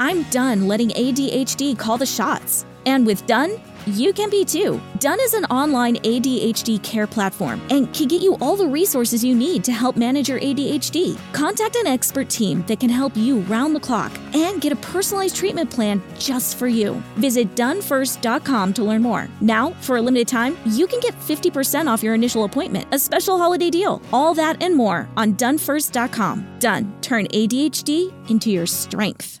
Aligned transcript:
I'm 0.00 0.22
done 0.30 0.66
letting 0.66 0.88
ADHD 0.88 1.78
call 1.78 1.98
the 1.98 2.06
shots. 2.06 2.64
And 2.86 3.04
with 3.04 3.26
Done, 3.26 3.60
you 3.84 4.14
can 4.14 4.30
be 4.30 4.46
too. 4.46 4.80
Done 4.98 5.20
is 5.20 5.34
an 5.34 5.44
online 5.46 5.96
ADHD 5.96 6.82
care 6.82 7.06
platform 7.06 7.60
and 7.68 7.92
can 7.92 8.08
get 8.08 8.22
you 8.22 8.38
all 8.40 8.56
the 8.56 8.66
resources 8.66 9.22
you 9.22 9.34
need 9.34 9.62
to 9.64 9.72
help 9.72 9.98
manage 9.98 10.30
your 10.30 10.40
ADHD. 10.40 11.20
Contact 11.34 11.76
an 11.76 11.86
expert 11.86 12.30
team 12.30 12.64
that 12.66 12.80
can 12.80 12.88
help 12.88 13.14
you 13.14 13.40
round 13.40 13.76
the 13.76 13.80
clock 13.80 14.10
and 14.32 14.62
get 14.62 14.72
a 14.72 14.76
personalized 14.76 15.36
treatment 15.36 15.70
plan 15.70 16.02
just 16.18 16.56
for 16.56 16.66
you. 16.66 16.94
Visit 17.16 17.54
donefirst.com 17.54 18.72
to 18.72 18.82
learn 18.82 19.02
more. 19.02 19.28
Now, 19.42 19.72
for 19.82 19.98
a 19.98 20.02
limited 20.02 20.28
time, 20.28 20.56
you 20.64 20.86
can 20.86 21.00
get 21.00 21.12
50% 21.20 21.88
off 21.88 22.02
your 22.02 22.14
initial 22.14 22.44
appointment, 22.44 22.88
a 22.90 22.98
special 22.98 23.36
holiday 23.36 23.68
deal. 23.68 24.00
All 24.14 24.32
that 24.32 24.62
and 24.62 24.74
more 24.74 25.10
on 25.18 25.34
donefirst.com. 25.34 26.58
Done. 26.58 27.00
Turn 27.02 27.26
ADHD 27.26 28.30
into 28.30 28.50
your 28.50 28.66
strength. 28.66 29.40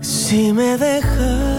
Si 0.00 0.52
me 0.52 0.78
dejaras. 0.78 1.58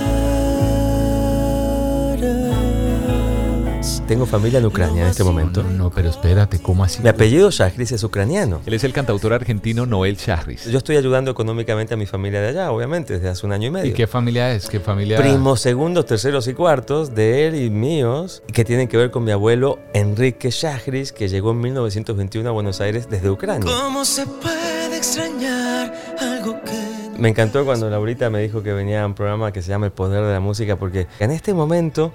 Tengo 4.09 4.25
familia 4.25 4.57
en 4.57 4.65
Ucrania 4.65 5.03
en 5.03 5.09
este 5.09 5.23
momento. 5.23 5.61
No, 5.61 5.69
no, 5.69 5.89
pero 5.91 6.09
espérate, 6.09 6.59
¿cómo 6.59 6.83
así? 6.83 6.99
Mi 7.03 7.09
apellido 7.09 7.51
Shahriz 7.51 7.91
es 7.91 8.03
ucraniano. 8.03 8.59
Él 8.65 8.73
es 8.73 8.83
el 8.83 8.91
cantautor 8.91 9.33
argentino 9.33 9.85
Noel 9.85 10.17
Shahriz. 10.17 10.65
Yo 10.65 10.79
estoy 10.79 10.97
ayudando 10.97 11.29
económicamente 11.29 11.93
a 11.93 11.97
mi 11.97 12.07
familia 12.07 12.41
de 12.41 12.47
allá, 12.47 12.71
obviamente, 12.71 13.13
desde 13.13 13.29
hace 13.29 13.45
un 13.45 13.51
año 13.51 13.67
y 13.67 13.69
medio. 13.69 13.91
¿Y 13.91 13.93
qué 13.93 14.07
familia 14.07 14.51
es? 14.51 14.67
¿Qué 14.67 14.79
familia? 14.79 15.19
Primos, 15.19 15.61
segundos, 15.61 16.07
terceros 16.07 16.47
y 16.47 16.55
cuartos 16.55 17.13
de 17.13 17.45
él 17.45 17.55
y 17.61 17.69
míos, 17.69 18.41
que 18.51 18.65
tienen 18.65 18.87
que 18.87 18.97
ver 18.97 19.11
con 19.11 19.23
mi 19.23 19.31
abuelo 19.31 19.77
Enrique 19.93 20.49
Shahriz, 20.49 21.11
que 21.11 21.29
llegó 21.29 21.51
en 21.51 21.61
1921 21.61 22.49
a 22.49 22.51
Buenos 22.51 22.81
Aires 22.81 23.07
desde 23.11 23.29
Ucrania. 23.29 23.71
¿Cómo 23.71 24.05
se 24.05 24.25
puede 24.25 24.97
extrañar 24.97 25.93
algo 26.19 26.59
que 26.63 26.98
Me 27.19 27.27
encantó 27.27 27.65
cuando 27.65 27.89
Laurita 27.89 28.29
me 28.29 28.41
dijo 28.41 28.63
que 28.63 28.71
venía 28.71 29.03
a 29.03 29.05
un 29.05 29.13
programa 29.13 29.51
que 29.51 29.61
se 29.61 29.67
llama 29.67 29.87
El 29.87 29.91
Poder 29.91 30.23
de 30.23 30.31
la 30.31 30.39
Música, 30.39 30.77
porque 30.77 31.07
en 31.19 31.31
este 31.31 31.53
momento 31.53 32.13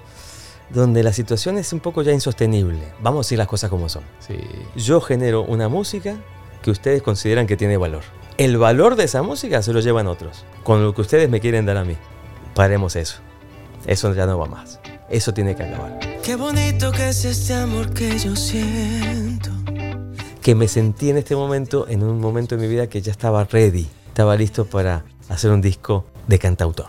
donde 0.71 1.03
la 1.03 1.13
situación 1.13 1.59
es 1.59 1.71
un 1.73 1.79
poco 1.79 2.01
ya 2.01 2.11
insostenible, 2.11 2.79
vamos 3.01 3.19
a 3.19 3.23
decir 3.27 3.37
las 3.37 3.47
cosas 3.47 3.69
como 3.69 3.87
son. 3.87 4.03
Sí. 4.19 4.35
Yo 4.75 4.99
genero 5.01 5.43
una 5.43 5.69
música 5.69 6.17
que 6.63 6.71
ustedes 6.71 7.03
consideran 7.03 7.45
que 7.45 7.55
tiene 7.55 7.77
valor. 7.77 8.01
El 8.37 8.57
valor 8.57 8.95
de 8.95 9.03
esa 9.03 9.21
música 9.21 9.61
se 9.61 9.73
lo 9.73 9.79
llevan 9.79 10.07
otros, 10.07 10.43
con 10.63 10.83
lo 10.83 10.95
que 10.95 11.01
ustedes 11.01 11.29
me 11.29 11.39
quieren 11.39 11.67
dar 11.67 11.77
a 11.77 11.85
mí. 11.85 11.95
Paremos 12.55 12.95
eso. 12.95 13.19
Eso 13.85 14.11
ya 14.15 14.25
no 14.25 14.39
va 14.39 14.47
más. 14.47 14.79
Eso 15.07 15.35
tiene 15.35 15.55
que 15.55 15.63
acabar. 15.63 15.99
Qué 16.23 16.35
bonito 16.35 16.91
que 16.91 17.09
es 17.09 17.25
este 17.25 17.53
amor 17.53 17.93
que 17.93 18.17
yo 18.17 18.35
siento. 18.35 19.51
Que 20.41 20.55
me 20.55 20.67
sentí 20.67 21.11
en 21.11 21.17
este 21.17 21.35
momento, 21.35 21.87
en 21.87 22.01
un 22.01 22.19
momento 22.19 22.55
de 22.55 22.63
mi 22.63 22.67
vida 22.67 22.87
que 22.87 23.01
ya 23.01 23.11
estaba 23.11 23.43
ready, 23.43 23.87
estaba 24.15 24.37
listo 24.37 24.63
para 24.63 25.03
hacer 25.27 25.51
un 25.51 25.59
disco 25.59 26.05
de 26.25 26.39
cantautor. 26.39 26.87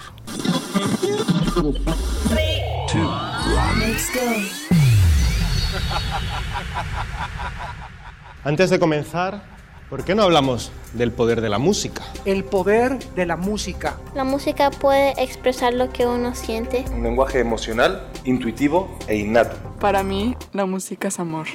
Antes 8.44 8.70
de 8.70 8.78
comenzar, 8.78 9.42
¿por 9.90 10.04
qué 10.04 10.14
no 10.14 10.22
hablamos 10.22 10.70
del 10.92 11.10
poder 11.10 11.40
de 11.40 11.48
la 11.48 11.58
música? 11.58 12.04
El 12.24 12.44
poder 12.44 12.96
de 13.16 13.26
la 13.26 13.34
música. 13.34 13.98
La 14.14 14.22
música 14.22 14.70
puede 14.70 15.20
expresar 15.20 15.74
lo 15.74 15.90
que 15.90 16.06
uno 16.06 16.32
siente. 16.36 16.84
Un 16.92 17.02
lenguaje 17.02 17.40
emocional, 17.40 18.06
intuitivo 18.24 18.96
e 19.08 19.16
innato. 19.16 19.56
Para 19.80 20.04
mí, 20.04 20.36
la 20.52 20.64
música 20.64 21.08
es 21.08 21.18
amor. 21.18 21.48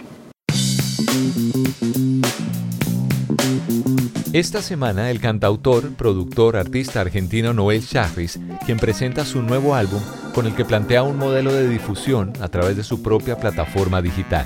Esta 4.34 4.62
semana 4.62 5.12
el 5.12 5.19
cantautor, 5.19 5.94
productor, 5.95 6.56
artista 6.56 7.01
argentino 7.01 7.53
Noel 7.53 7.81
Shahriz, 7.81 8.39
quien 8.66 8.78
presenta 8.78 9.25
su 9.25 9.41
nuevo 9.41 9.75
álbum 9.75 10.01
con 10.34 10.47
el 10.47 10.56
que 10.56 10.66
plantea 10.66 11.03
un 11.03 11.17
modelo 11.17 11.51
de 11.53 11.67
difusión 11.67 12.34
a 12.41 12.47
través 12.47 12.78
de 12.78 12.84
su 12.84 13.01
propia 13.03 13.38
plataforma 13.38 14.01
digital. 14.01 14.45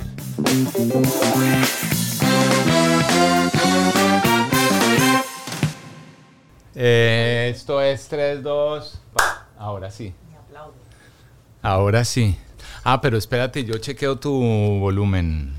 Eh, 6.74 7.52
esto 7.56 7.82
es 7.82 8.08
3, 8.08 8.44
2. 8.44 9.02
Ahora 9.58 9.92
sí. 9.92 10.14
Ahora 11.62 12.04
sí. 12.06 12.38
Ah, 12.84 13.02
pero 13.02 13.18
espérate, 13.18 13.64
yo 13.64 13.78
chequeo 13.78 14.18
tu 14.18 14.32
volumen. 14.80 15.54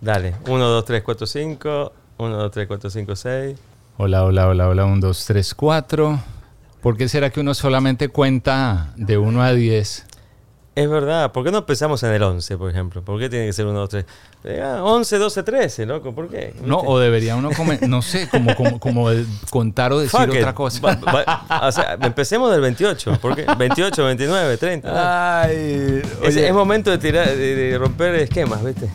Dale, 0.00 0.34
1, 0.46 0.68
2, 0.68 0.84
3, 0.84 1.02
4, 1.02 1.26
5. 1.26 1.92
1, 2.18 2.36
2, 2.36 2.50
3, 2.50 2.66
4, 2.66 2.90
5, 2.90 3.16
6. 3.16 3.58
Hola, 3.98 4.24
hola, 4.24 4.48
hola, 4.48 4.68
hola. 4.68 4.84
1, 4.86 5.00
2, 5.00 5.24
3, 5.26 5.54
4. 5.54 6.20
¿Por 6.80 6.96
qué 6.96 7.08
será 7.08 7.30
que 7.30 7.40
uno 7.40 7.54
solamente 7.54 8.08
cuenta 8.08 8.92
de 8.96 9.18
1 9.18 9.42
a 9.42 9.52
10? 9.52 10.06
Es 10.76 10.90
verdad, 10.90 11.32
¿por 11.32 11.42
qué 11.42 11.50
no 11.50 11.58
empezamos 11.58 12.02
en 12.02 12.12
el 12.12 12.22
11, 12.22 12.58
por 12.58 12.70
ejemplo? 12.70 13.02
¿Por 13.02 13.18
qué 13.18 13.30
tiene 13.30 13.46
que 13.46 13.52
ser 13.54 13.64
1, 13.66 13.78
2, 13.78 13.88
3? 13.88 14.04
Ah, 14.62 14.80
11, 14.84 15.16
12, 15.18 15.42
13, 15.42 15.86
loco, 15.86 16.14
¿por 16.14 16.28
qué? 16.28 16.54
No, 16.62 16.78
o 16.80 16.98
debería 16.98 17.34
uno, 17.34 17.50
comer, 17.56 17.88
no 17.88 18.02
sé, 18.02 18.28
como, 18.28 18.54
como, 18.54 18.78
como 18.78 19.08
contar 19.50 19.92
o 19.94 19.98
decir 19.98 20.20
Fuck 20.20 20.34
it. 20.34 20.40
otra 20.40 20.54
cosa. 20.54 20.80
Va- 20.82 20.96
va- 20.96 21.66
o 21.68 21.72
sea, 21.72 21.96
empecemos 22.02 22.52
del 22.52 22.60
28, 22.60 23.18
¿por 23.22 23.34
qué? 23.34 23.46
28, 23.58 24.04
29, 24.04 24.56
30. 24.58 24.88
¿no? 24.88 24.94
Ay, 24.98 26.02
es, 26.22 26.28
oye. 26.36 26.46
es 26.48 26.52
momento 26.54 26.90
de, 26.90 26.98
tirar, 26.98 27.26
de, 27.26 27.54
de 27.56 27.78
romper 27.78 28.14
esquemas, 28.16 28.62
¿viste? 28.62 28.90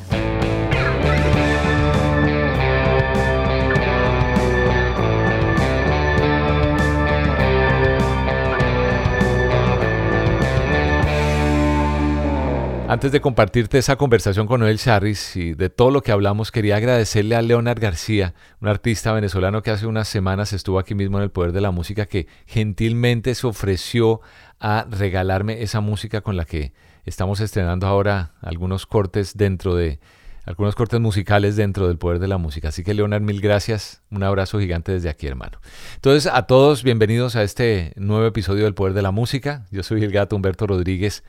Antes 12.91 13.13
de 13.13 13.21
compartirte 13.21 13.77
esa 13.77 13.95
conversación 13.95 14.47
con 14.47 14.59
Noel 14.59 14.77
Charris 14.77 15.37
y 15.37 15.53
de 15.53 15.69
todo 15.69 15.91
lo 15.91 16.01
que 16.01 16.11
hablamos, 16.11 16.51
quería 16.51 16.75
agradecerle 16.75 17.37
a 17.37 17.41
Leonard 17.41 17.79
García, 17.79 18.33
un 18.59 18.67
artista 18.67 19.13
venezolano 19.13 19.61
que 19.61 19.71
hace 19.71 19.87
unas 19.87 20.09
semanas 20.09 20.51
estuvo 20.51 20.77
aquí 20.77 20.93
mismo 20.93 21.17
en 21.17 21.23
el 21.23 21.31
Poder 21.31 21.53
de 21.53 21.61
la 21.61 21.71
Música, 21.71 22.05
que 22.05 22.27
gentilmente 22.47 23.33
se 23.33 23.47
ofreció 23.47 24.19
a 24.59 24.85
regalarme 24.89 25.63
esa 25.63 25.79
música 25.79 26.19
con 26.19 26.35
la 26.35 26.43
que 26.43 26.73
estamos 27.05 27.39
estrenando 27.39 27.87
ahora 27.87 28.33
algunos 28.41 28.85
cortes 28.85 29.37
dentro 29.37 29.73
de 29.73 30.01
algunos 30.43 30.75
cortes 30.75 30.99
musicales 30.99 31.55
dentro 31.55 31.87
del 31.87 31.97
Poder 31.97 32.19
de 32.19 32.27
la 32.27 32.37
Música. 32.37 32.67
Así 32.67 32.83
que 32.83 32.93
Leonard, 32.93 33.21
mil 33.21 33.39
gracias. 33.39 34.01
Un 34.11 34.23
abrazo 34.23 34.59
gigante 34.59 34.91
desde 34.91 35.07
aquí, 35.07 35.27
hermano. 35.27 35.61
Entonces, 35.95 36.29
a 36.29 36.41
todos, 36.41 36.83
bienvenidos 36.83 37.37
a 37.37 37.43
este 37.43 37.93
nuevo 37.95 38.25
episodio 38.25 38.65
del 38.65 38.73
Poder 38.73 38.93
de 38.93 39.01
la 39.01 39.11
Música. 39.11 39.65
Yo 39.71 39.81
soy 39.81 40.03
el 40.03 40.11
gato 40.11 40.35
Humberto 40.35 40.67
Rodríguez. 40.67 41.23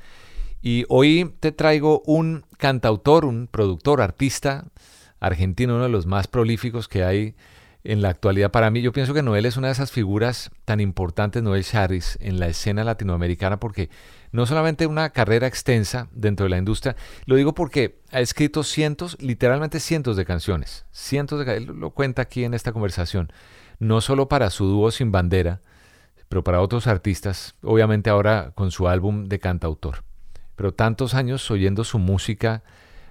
Y 0.62 0.84
hoy 0.88 1.34
te 1.40 1.50
traigo 1.50 2.02
un 2.06 2.46
cantautor, 2.56 3.24
un 3.24 3.48
productor, 3.48 4.00
artista 4.00 4.66
argentino, 5.18 5.74
uno 5.74 5.84
de 5.84 5.88
los 5.88 6.06
más 6.06 6.28
prolíficos 6.28 6.86
que 6.86 7.02
hay 7.02 7.34
en 7.82 8.00
la 8.00 8.10
actualidad 8.10 8.52
para 8.52 8.70
mí. 8.70 8.80
Yo 8.80 8.92
pienso 8.92 9.12
que 9.12 9.24
Noel 9.24 9.44
es 9.44 9.56
una 9.56 9.66
de 9.66 9.72
esas 9.72 9.90
figuras 9.90 10.52
tan 10.64 10.78
importantes, 10.78 11.42
Noel 11.42 11.64
Charris, 11.64 12.16
en 12.20 12.38
la 12.38 12.46
escena 12.46 12.84
latinoamericana, 12.84 13.58
porque 13.58 13.90
no 14.30 14.46
solamente 14.46 14.86
una 14.86 15.10
carrera 15.10 15.48
extensa 15.48 16.08
dentro 16.12 16.44
de 16.44 16.50
la 16.50 16.58
industria, 16.58 16.94
lo 17.26 17.34
digo 17.34 17.54
porque 17.54 17.98
ha 18.12 18.20
escrito 18.20 18.62
cientos, 18.62 19.16
literalmente 19.20 19.80
cientos 19.80 20.16
de 20.16 20.24
canciones, 20.24 20.86
cientos 20.92 21.44
de 21.44 21.56
él 21.56 21.66
lo 21.66 21.90
cuenta 21.90 22.22
aquí 22.22 22.44
en 22.44 22.54
esta 22.54 22.72
conversación, 22.72 23.32
no 23.80 24.00
solo 24.00 24.28
para 24.28 24.48
su 24.50 24.66
dúo 24.66 24.92
Sin 24.92 25.10
Bandera, 25.10 25.60
pero 26.28 26.44
para 26.44 26.60
otros 26.60 26.86
artistas, 26.86 27.56
obviamente 27.62 28.10
ahora 28.10 28.52
con 28.54 28.70
su 28.70 28.86
álbum 28.86 29.24
de 29.24 29.40
cantautor 29.40 30.04
pero 30.62 30.72
tantos 30.72 31.14
años 31.14 31.50
oyendo 31.50 31.82
su 31.82 31.98
música, 31.98 32.62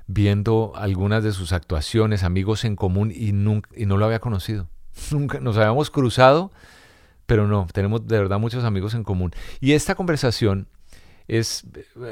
viendo 0.07 0.71
algunas 0.74 1.21
de 1.21 1.33
sus 1.33 1.51
actuaciones, 1.51 2.24
amigos 2.24 2.63
en 2.63 2.77
común 2.77 3.12
y, 3.13 3.33
nunca, 3.33 3.69
y 3.75 3.86
no 3.86 3.98
lo 3.98 4.06
había 4.06 4.19
conocido. 4.19 4.69
Nunca 5.12 5.42
nos 5.42 5.57
habíamos 5.57 5.92
cruzado, 5.92 6.53
pero 7.25 7.48
no, 7.48 7.68
tenemos 7.74 8.07
de 8.07 8.19
verdad 8.19 8.39
muchos 8.39 8.63
amigos 8.63 8.94
en 8.94 9.03
común. 9.03 9.33
Y 9.59 9.74
esta 9.74 9.95
conversación 9.95 10.69
es, 11.27 11.68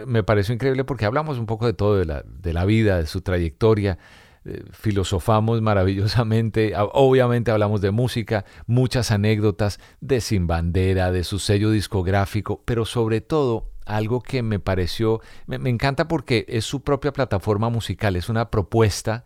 me 0.05 0.23
pareció 0.23 0.53
increíble 0.53 0.83
porque 0.83 1.05
hablamos 1.05 1.37
un 1.37 1.45
poco 1.45 1.67
de 1.67 1.73
todo, 1.73 1.95
de 1.95 2.03
la, 2.03 2.25
de 2.25 2.51
la 2.51 2.65
vida, 2.65 2.97
de 2.97 3.07
su 3.07 3.21
trayectoria, 3.21 3.97
eh, 4.43 4.65
filosofamos 4.73 5.61
maravillosamente, 5.61 6.73
obviamente 6.91 7.49
hablamos 7.49 7.79
de 7.79 7.91
música, 7.91 8.43
muchas 8.67 9.09
anécdotas 9.11 9.79
de 10.01 10.19
Sin 10.19 10.47
Bandera, 10.47 11.13
de 11.13 11.23
su 11.23 11.39
sello 11.39 11.71
discográfico, 11.71 12.61
pero 12.65 12.83
sobre 12.83 13.21
todo 13.21 13.69
algo 13.89 14.21
que 14.21 14.43
me 14.43 14.59
pareció, 14.59 15.21
me, 15.47 15.69
encanta 15.69 16.07
porque 16.07 16.45
es 16.47 16.63
su 16.63 16.81
propia 16.81 17.11
plataforma 17.11 17.69
musical, 17.69 18.15
es 18.15 18.29
una 18.29 18.49
propuesta 18.49 19.25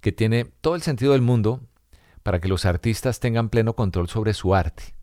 que 0.00 0.12
tiene 0.12 0.44
todo 0.60 0.74
el 0.74 0.82
sentido 0.82 1.12
del 1.12 1.22
mundo 1.22 1.60
para 2.22 2.40
que 2.40 2.48
los 2.48 2.66
artistas 2.66 3.18
tengan 3.18 3.48
pleno 3.48 3.74
control 3.74 4.08
sobre 4.08 4.34
su 4.34 4.54
arte. 4.54 4.94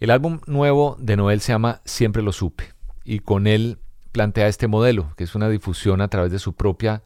El 0.00 0.10
álbum 0.10 0.40
nuevo 0.46 0.96
de 0.98 1.16
Noel 1.16 1.40
se 1.40 1.52
llama 1.52 1.80
Siempre 1.84 2.22
lo 2.22 2.32
supe 2.32 2.72
y 3.04 3.20
con 3.20 3.46
él 3.46 3.78
plantea 4.12 4.48
este 4.48 4.68
modelo, 4.68 5.14
que 5.16 5.24
es 5.24 5.34
una 5.34 5.48
difusión 5.48 6.00
a 6.00 6.08
través 6.08 6.32
de 6.32 6.38
su 6.38 6.54
propia 6.54 7.02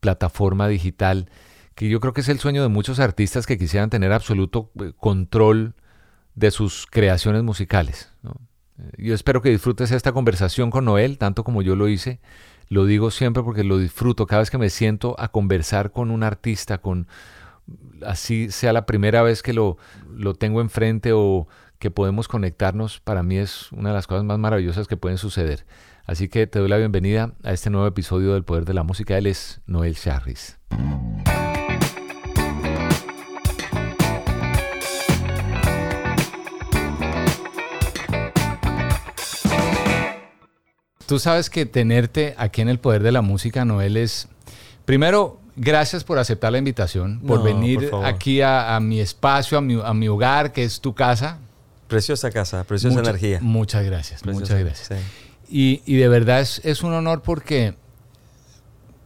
plataforma 0.00 0.68
digital, 0.68 1.30
que 1.74 1.88
yo 1.88 2.00
creo 2.00 2.12
que 2.12 2.22
es 2.22 2.28
el 2.28 2.38
sueño 2.38 2.62
de 2.62 2.68
muchos 2.68 3.00
artistas 3.00 3.46
que 3.46 3.58
quisieran 3.58 3.90
tener 3.90 4.12
absoluto 4.12 4.70
eh, 4.80 4.92
control 4.96 5.74
de 6.34 6.50
sus 6.50 6.86
creaciones 6.86 7.42
musicales. 7.42 8.12
Yo 8.98 9.14
espero 9.14 9.42
que 9.42 9.50
disfrutes 9.50 9.90
esta 9.90 10.12
conversación 10.12 10.70
con 10.70 10.84
Noel, 10.84 11.18
tanto 11.18 11.44
como 11.44 11.62
yo 11.62 11.76
lo 11.76 11.88
hice. 11.88 12.20
Lo 12.68 12.84
digo 12.84 13.10
siempre 13.10 13.42
porque 13.42 13.64
lo 13.64 13.78
disfruto 13.78 14.26
cada 14.26 14.40
vez 14.40 14.50
que 14.50 14.58
me 14.58 14.70
siento 14.70 15.14
a 15.18 15.28
conversar 15.28 15.92
con 15.92 16.10
un 16.10 16.22
artista, 16.22 16.78
con 16.78 17.06
así 18.04 18.50
sea 18.50 18.72
la 18.72 18.86
primera 18.86 19.22
vez 19.22 19.42
que 19.42 19.52
lo, 19.52 19.76
lo 20.10 20.34
tengo 20.34 20.60
enfrente 20.60 21.12
o 21.12 21.48
que 21.78 21.90
podemos 21.90 22.28
conectarnos, 22.28 23.00
para 23.00 23.22
mí 23.22 23.36
es 23.36 23.70
una 23.72 23.90
de 23.90 23.94
las 23.94 24.06
cosas 24.06 24.24
más 24.24 24.38
maravillosas 24.38 24.88
que 24.88 24.96
pueden 24.96 25.18
suceder. 25.18 25.66
Así 26.06 26.28
que 26.28 26.46
te 26.46 26.58
doy 26.58 26.68
la 26.68 26.76
bienvenida 26.76 27.34
a 27.42 27.52
este 27.52 27.70
nuevo 27.70 27.86
episodio 27.86 28.34
del 28.34 28.44
Poder 28.44 28.64
de 28.64 28.74
la 28.74 28.82
Música. 28.82 29.18
Él 29.18 29.26
es 29.26 29.60
Noel 29.66 29.96
Charris. 29.96 30.58
Tú 41.06 41.18
sabes 41.18 41.50
que 41.50 41.66
tenerte 41.66 42.34
aquí 42.36 42.60
en 42.60 42.68
el 42.68 42.78
Poder 42.78 43.02
de 43.02 43.12
la 43.12 43.22
Música, 43.22 43.64
Noel, 43.64 43.96
es... 43.96 44.28
Primero, 44.84 45.40
gracias 45.56 46.04
por 46.04 46.18
aceptar 46.18 46.52
la 46.52 46.58
invitación, 46.58 47.20
por 47.20 47.42
venir 47.42 47.90
aquí 48.04 48.40
a, 48.42 48.78
mi 48.80 49.00
espacio, 49.00 49.58
a 49.58 49.60
mi, 49.60 49.80
a 49.82 49.94
mi 49.94 50.08
hogar, 50.08 50.52
que 50.52 50.64
es 50.64 50.80
tu 50.80 50.94
casa. 50.94 51.38
Preciosa 51.88 52.30
casa, 52.30 52.64
preciosa 52.64 53.00
energía. 53.00 53.38
Muchas 53.40 53.84
gracias, 53.84 54.24
muchas 54.24 54.58
gracias. 54.58 55.00
Y, 55.48 55.96
de 55.96 56.08
verdad 56.08 56.40
es, 56.40 56.82
un 56.82 56.92
honor 56.92 57.22
porque 57.22 57.74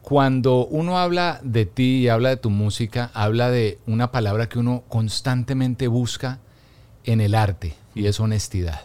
cuando 0.03 0.67
uno 0.67 0.99
habla 0.99 1.41
de 1.43 1.67
ti 1.67 1.99
y 1.99 2.09
habla 2.09 2.31
de 2.31 2.37
tu 2.37 2.51
música, 2.51 3.11
habla 3.15 3.51
de 3.51 3.79
una 3.87 4.11
palabra 4.11 4.49
que 4.49 4.59
uno 4.59 4.83
constantemente 4.89 5.89
busca 5.89 6.39
en 7.05 7.21
el 7.21 7.35
arte 7.35 7.75
y 7.95 8.07
es 8.07 8.21
honestidad. 8.21 8.81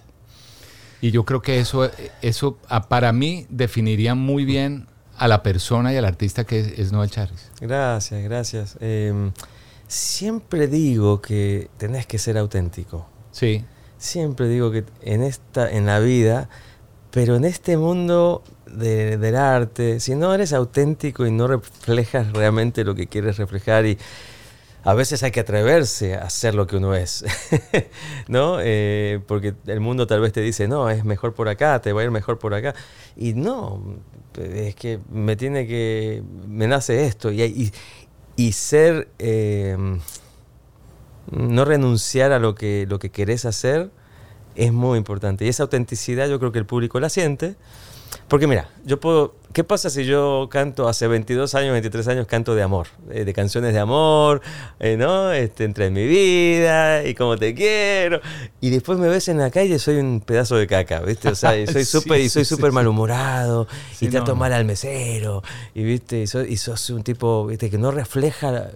Y 1.06 1.12
yo 1.12 1.24
creo 1.24 1.40
que 1.40 1.60
eso, 1.60 1.88
eso 2.24 2.58
para 2.90 3.14
mí 3.14 3.46
definiría 3.50 4.16
muy 4.16 4.44
bien 4.44 4.88
a 5.16 5.28
la 5.28 5.44
persona 5.44 5.94
y 5.94 5.98
al 5.98 6.06
artista 6.06 6.46
que 6.46 6.74
es, 6.78 6.92
Noel 6.92 7.12
Charris. 7.12 7.52
Gracias, 7.62 8.24
gracias. 8.24 8.78
Em, 8.80 9.32
siempre 9.88 10.68
digo 10.68 11.22
que 11.22 11.70
tenés 11.78 12.08
que 12.08 12.18
ser 12.18 12.40
auténtico. 12.40 13.08
Sí. 13.30 13.64
Siempre 14.00 14.48
digo 14.48 14.72
que 14.72 14.84
en 15.04 15.22
esta, 15.22 15.70
en 15.70 15.86
la 15.86 16.00
vida, 16.00 16.50
pero 17.12 17.36
en 17.36 17.46
este 17.46 17.78
mundo 17.78 18.42
del 18.66 19.36
arte, 19.36 20.00
si 20.00 20.16
no 20.16 20.34
eres 20.34 20.54
auténtico 20.54 21.28
y 21.28 21.32
no 21.32 21.46
reflejas 21.48 22.34
realmente 22.34 22.84
lo 22.84 22.96
que 22.96 23.06
quieres 23.06 23.38
reflejar 23.38 23.86
y 23.86 24.00
a 24.86 24.94
veces 24.94 25.24
hay 25.24 25.32
que 25.32 25.40
atreverse 25.40 26.14
a 26.14 26.26
hacer 26.26 26.54
lo 26.54 26.68
que 26.68 26.78
uno 26.78 26.94
es, 26.94 27.26
¿no? 28.28 28.60
Eh, 28.62 29.20
porque 29.26 29.56
el 29.66 29.80
mundo 29.80 30.06
tal 30.06 30.22
vez 30.22 30.32
te 30.32 30.42
dice, 30.42 30.68
no, 30.68 30.92
es 30.92 31.04
mejor 31.04 31.34
por 31.34 31.50
acá, 31.50 31.82
te 31.82 31.92
va 31.92 32.02
a 32.02 32.04
ir 32.04 32.12
mejor 32.12 32.38
por 32.38 32.54
acá. 32.54 32.76
Y 33.18 33.34
no, 33.34 33.82
es 34.38 34.76
que 34.76 35.00
me 35.10 35.36
tiene 35.36 35.66
que, 35.66 36.22
me 36.48 36.68
nace 36.68 37.08
esto. 37.08 37.32
Y, 37.32 37.74
y, 38.36 38.52
ser, 38.52 39.08
eh, 39.18 39.76
no 41.32 41.66
renunciar 41.66 42.32
a 42.32 42.38
lo 42.38 42.54
que, 42.54 42.86
lo 42.88 43.00
que 43.00 43.10
querés 43.10 43.46
hacer 43.46 43.90
es 44.54 44.72
muy 44.72 45.00
importante. 45.00 45.46
Y 45.46 45.48
esa 45.48 45.64
autenticidad 45.64 46.30
yo 46.30 46.38
creo 46.38 46.52
que 46.52 46.60
el 46.60 46.68
público 46.68 47.00
la 47.00 47.10
siente. 47.10 47.56
Porque 48.28 48.48
mira, 48.48 48.70
yo 48.86 49.00
puedo... 49.00 49.36
¿Qué 49.54 49.64
pasa 49.64 49.90
si 49.90 50.04
yo 50.04 50.50
canto 50.52 50.90
hace 50.90 51.08
22 51.08 51.56
años, 51.56 51.72
23 51.72 52.10
años, 52.10 52.28
canto 52.28 52.56
de 52.56 52.62
amor? 52.62 52.88
Eh, 53.10 53.24
de 53.24 53.32
canciones 53.32 53.74
de 53.74 53.80
amor, 53.80 54.42
eh, 54.82 54.98
¿no? 54.98 55.32
Este, 55.32 55.64
entre 55.64 55.90
mi 55.92 56.06
vida 56.06 57.06
y 57.06 57.14
cómo 57.14 57.38
te 57.38 57.56
quiero. 57.56 58.20
Y 58.60 58.70
después 58.70 59.00
me 59.00 59.08
ves 59.08 59.30
en 59.30 59.38
la 59.38 59.52
calle 59.52 59.76
y 59.76 59.80
soy 59.80 59.96
un 59.96 60.20
pedazo 60.20 60.58
de 60.58 60.68
caca, 60.68 61.00
¿viste? 61.00 61.30
O 61.30 61.36
sea, 61.36 61.52
soy 61.72 61.86
súper 61.86 62.20
y 62.20 62.28
soy 62.28 62.44
súper 62.44 62.74
malhumorado 62.74 63.66
y 64.02 64.10
trato 64.10 64.36
mal 64.36 64.52
al 64.52 64.66
mesero. 64.66 65.42
Y, 65.74 65.84
¿viste? 65.84 66.24
Y, 66.24 66.28
soy, 66.28 66.52
y 66.52 66.58
sos 66.58 66.90
un 66.90 67.04
tipo, 67.04 67.46
¿viste? 67.46 67.70
Que 67.70 67.78
no 67.78 67.92
refleja 67.92 68.70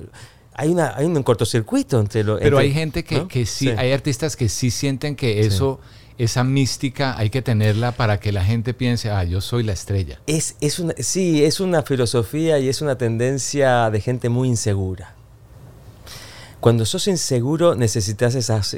hay, 0.60 0.70
una, 0.70 0.94
hay 0.98 1.06
un 1.06 1.24
cortocircuito 1.24 2.00
entre 2.02 2.24
lo. 2.24 2.38
Pero 2.38 2.58
hay 2.58 2.74
gente 2.74 3.06
que, 3.06 3.28
que 3.28 3.46
sí, 3.46 3.70
hay 3.70 3.94
artistas 3.94 4.36
que 4.36 4.50
sí 4.50 4.72
sienten 4.72 5.16
que 5.16 5.40
eso, 5.40 5.80
esa 6.18 6.44
mística, 6.44 7.18
hay 7.18 7.30
que 7.30 7.42
tenerla 7.42 7.94
para 7.94 8.20
que 8.20 8.34
la 8.34 8.44
gente 8.44 8.74
piense, 8.74 9.10
ah, 9.10 9.24
yo 9.24 9.40
soy 9.40 9.64
la 9.64 9.72
estrella. 9.72 10.20
Es, 10.28 10.58
es 10.60 10.80
una, 10.80 10.94
sí, 10.98 11.46
es 11.46 11.62
una 11.62 11.84
filosofía 11.84 12.60
y 12.60 12.68
es 12.68 12.82
una 12.82 12.98
tendencia 12.98 13.90
de 13.90 14.02
gente 14.02 14.28
muy 14.28 14.50
insegura. 14.50 15.16
Cuando 16.60 16.86
sos 16.86 17.08
inseguro 17.08 17.76
necesitas 17.76 18.36
esas, 18.36 18.76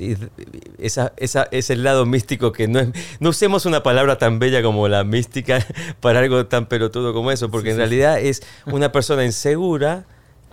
esa, 0.78 1.14
esa, 1.18 1.48
ese 1.50 1.76
lado 1.78 2.06
místico 2.06 2.52
que 2.52 2.68
no 2.68 2.80
es... 2.80 2.90
No 3.20 3.30
usemos 3.30 3.66
una 3.66 3.82
palabra 3.82 4.20
tan 4.20 4.38
bella 4.38 4.62
como 4.62 4.88
la 4.88 5.04
mística 5.04 5.66
para 6.00 6.20
algo 6.20 6.46
tan 6.46 6.68
pelotudo 6.68 7.12
como 7.12 7.32
eso, 7.32 7.50
porque 7.50 7.72
en 7.72 7.78
realidad 7.78 8.20
es 8.20 8.44
una 8.68 8.92
persona 8.92 9.26
insegura 9.26 10.06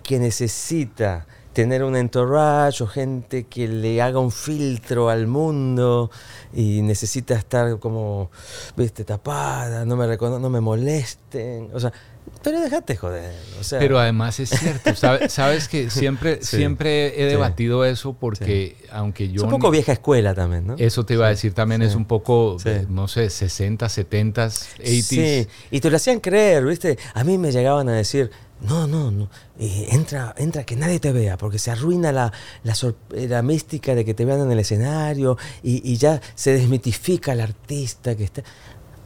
que 0.09 0.17
necesita 0.17 1.27
tener 1.53 1.83
un 1.83 1.95
entourage 1.95 2.83
o 2.83 2.87
gente 2.87 3.43
que 3.43 3.67
le 3.67 4.01
haga 4.01 4.17
un 4.17 4.31
filtro 4.31 5.07
al 5.07 5.27
mundo 5.27 6.09
y 6.51 6.81
necesita 6.81 7.35
estar 7.35 7.77
como, 7.77 8.31
viste, 8.75 9.03
tapada, 9.03 9.85
no 9.85 9.95
me 9.95 10.17
no 10.17 10.49
me 10.49 10.61
molesten, 10.61 11.69
o 11.71 11.79
sea, 11.79 11.93
pero 12.41 12.59
déjate 12.59 12.95
joder, 12.95 13.35
Pero 13.69 13.99
además 13.99 14.39
es 14.39 14.49
cierto, 14.49 14.95
sabes, 15.29 15.67
que 15.67 15.91
siempre, 15.91 16.41
siempre 16.41 17.21
he 17.21 17.25
debatido 17.25 17.85
eso 17.85 18.13
porque 18.13 18.75
aunque 18.91 19.29
yo... 19.29 19.35
Es 19.35 19.43
un 19.43 19.51
poco 19.51 19.69
vieja 19.69 19.91
escuela 19.91 20.33
también, 20.33 20.65
¿no? 20.65 20.75
Eso 20.79 21.05
te 21.05 21.13
iba 21.13 21.27
a 21.27 21.29
decir 21.29 21.53
también, 21.53 21.83
es 21.83 21.93
un 21.93 22.05
poco, 22.05 22.57
no 22.89 23.07
sé, 23.07 23.29
60, 23.29 23.87
70, 23.87 24.45
80. 24.45 24.57
Sí, 24.81 25.47
y 25.69 25.79
te 25.79 25.91
lo 25.91 25.97
hacían 25.97 26.19
creer, 26.19 26.65
viste, 26.65 26.97
a 27.13 27.23
mí 27.23 27.37
me 27.37 27.51
llegaban 27.51 27.89
a 27.89 27.93
decir 27.93 28.31
no, 28.61 28.87
no, 28.87 29.09
no. 29.09 29.29
entra, 29.57 30.35
entra, 30.37 30.63
que 30.65 30.75
nadie 30.75 30.99
te 30.99 31.11
vea, 31.11 31.37
porque 31.37 31.59
se 31.59 31.71
arruina 31.71 32.11
la, 32.11 32.31
la, 32.63 33.41
mística 33.41 33.95
de 33.95 34.03
que 34.03 34.13
te 34.13 34.25
vean 34.25 34.41
en 34.41 34.51
el 34.51 34.59
escenario 34.59 35.37
y, 35.63 35.95
ya 35.95 36.19
se 36.35 36.53
desmitifica 36.53 37.33
el 37.33 37.41
artista 37.41 38.15
que 38.15 38.25
está. 38.25 38.43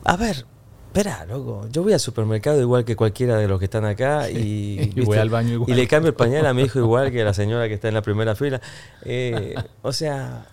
A 0.05 0.17
ver, 0.17 0.45
espera, 0.87 1.25
loco. 1.25 1.67
Yo 1.71 1.83
voy 1.83 1.93
al 1.93 1.99
supermercado 1.99 2.59
igual 2.61 2.83
que 2.85 2.95
cualquiera 2.95 3.37
de 3.37 3.47
los 3.47 3.59
que 3.59 3.65
están 3.65 3.85
acá 3.85 4.29
y, 4.29 4.91
voy 5.05 5.17
al 5.17 5.29
baño 5.29 5.53
igual. 5.53 5.69
Y 5.69 5.73
le 5.73 5.87
cambio 5.87 6.09
el 6.09 6.15
pañal 6.15 6.45
a 6.45 6.53
mi 6.53 6.63
hijo 6.63 6.79
igual 6.79 7.11
que 7.11 7.21
a 7.21 7.25
la 7.25 7.33
señora 7.35 7.67
que 7.67 7.75
está 7.75 7.87
en 7.87 7.93
la 7.93 8.01
primera 8.01 8.35
fila. 8.35 8.59
Eh, 9.03 9.55
o 9.81 9.91
sea, 9.91 10.47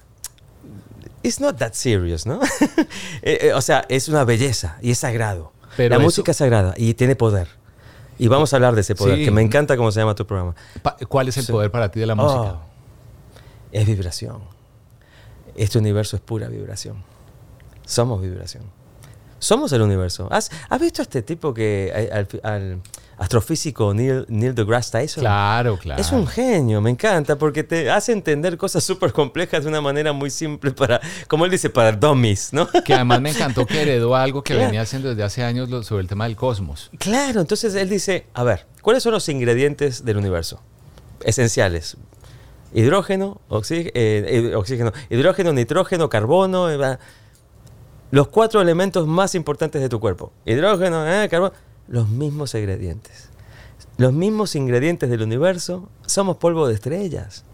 it's 1.23 1.41
not 1.41 1.59
that 1.59 1.73
serious, 1.73 2.27
¿no? 2.27 2.41
Eh, 3.23 3.49
eh, 3.49 3.53
o 3.53 3.61
sea, 3.61 3.85
es 3.89 4.09
una 4.09 4.25
belleza 4.25 4.79
y 4.81 4.93
es 4.93 4.99
sagrado. 4.99 5.53
la 5.77 5.99
música 5.99 6.31
es 6.31 6.39
sagrada 6.39 6.75
y 6.77 6.95
tiene 6.95 7.17
poder. 7.17 7.60
Y 8.21 8.29
vamos 8.29 8.53
a 8.53 8.57
hablar 8.57 8.75
de 8.75 8.83
ese 8.83 8.95
poder, 8.95 9.25
que 9.25 9.31
me 9.31 9.41
encanta 9.41 9.77
cómo 9.77 9.91
se 9.91 10.01
llama 10.01 10.15
tu 10.15 10.27
programa. 10.27 10.55
¿Cuál 11.09 11.29
es 11.29 11.37
el 11.39 11.47
poder 11.47 11.71
para 11.71 11.91
ti 11.91 12.01
de 12.01 12.07
la 12.07 12.15
música? 12.15 12.53
Oh, 12.53 12.61
es 13.73 13.87
vibración. 13.87 14.43
Este 15.57 15.79
universo 15.79 16.17
es 16.17 16.23
pura 16.23 16.49
vibración. 16.49 17.03
Somos 17.85 18.21
vibración. 18.21 18.65
Somos 19.39 19.73
el 19.73 19.81
universo. 19.81 20.29
¿Has, 20.31 20.51
visto 20.79 21.01
a 21.01 21.05
este 21.05 21.23
tipo 21.23 21.55
que 21.55 22.11
al 22.43 22.83
astrofísico 23.21 23.93
Neil, 23.93 24.25
Neil 24.29 24.55
deGrasse 24.55 24.91
Tyson. 24.93 25.21
Claro, 25.21 25.77
claro. 25.77 26.01
Es 26.01 26.11
un 26.11 26.27
genio, 26.27 26.81
me 26.81 26.89
encanta, 26.89 27.37
porque 27.37 27.63
te 27.63 27.91
hace 27.91 28.13
entender 28.13 28.57
cosas 28.57 28.83
súper 28.83 29.13
complejas 29.13 29.63
de 29.63 29.69
una 29.69 29.83
manera 29.83 30.15
muy 30.15 30.31
simple 30.31 30.71
para, 30.71 31.03
como 31.29 31.45
él 31.45 31.51
dice, 31.51 31.69
para 31.69 31.93
dummies, 31.93 32.55
¿no? 32.55 32.67
Que 32.83 32.95
además 32.95 33.21
me 33.21 33.31
encantó 33.31 33.67
que 33.67 33.83
heredó 33.83 34.17
algo 34.17 34.43
que 34.43 34.55
venía 34.55 34.81
haciendo 34.81 35.11
desde 35.11 35.23
hace 35.23 35.45
años 35.45 35.69
sobre 35.87 36.01
el 36.01 36.09
tema 36.09 36.25
del 36.25 36.35
cosmos. 36.35 36.91
Claro, 36.99 37.43
entonces 37.43 37.75
él 37.75 37.91
dice, 37.91 38.27
a 38.33 38.43
ver, 38.43 38.67
¿cuáles 38.81 39.03
son 39.03 39.13
los 39.13 39.29
ingredientes 39.29 40.03
del 40.03 40.17
universo? 40.17 40.63
Esenciales. 41.23 41.99
Hidrógeno, 42.73 43.43
eh, 43.51 43.91
eh, 43.95 44.55
oxígeno, 44.55 44.93
hidrógeno, 45.11 45.53
nitrógeno, 45.53 46.09
carbono, 46.09 46.71
eh, 46.71 46.99
los 48.13 48.29
cuatro 48.29 48.63
elementos 48.63 49.07
más 49.07 49.35
importantes 49.35 49.83
de 49.83 49.91
tu 49.91 50.01
cuerpo. 50.01 50.33
Hidrógeno, 50.47 51.05
carbono 51.29 51.53
los 51.91 52.09
mismos 52.09 52.55
ingredientes. 52.55 53.29
los 53.99 54.15
mismos 54.15 54.55
ingredientes 54.55 55.11
del 55.11 55.21
universo, 55.21 55.91
somos 56.07 56.39
polvo 56.39 56.67
de 56.67 56.75
estrellas. 56.75 57.45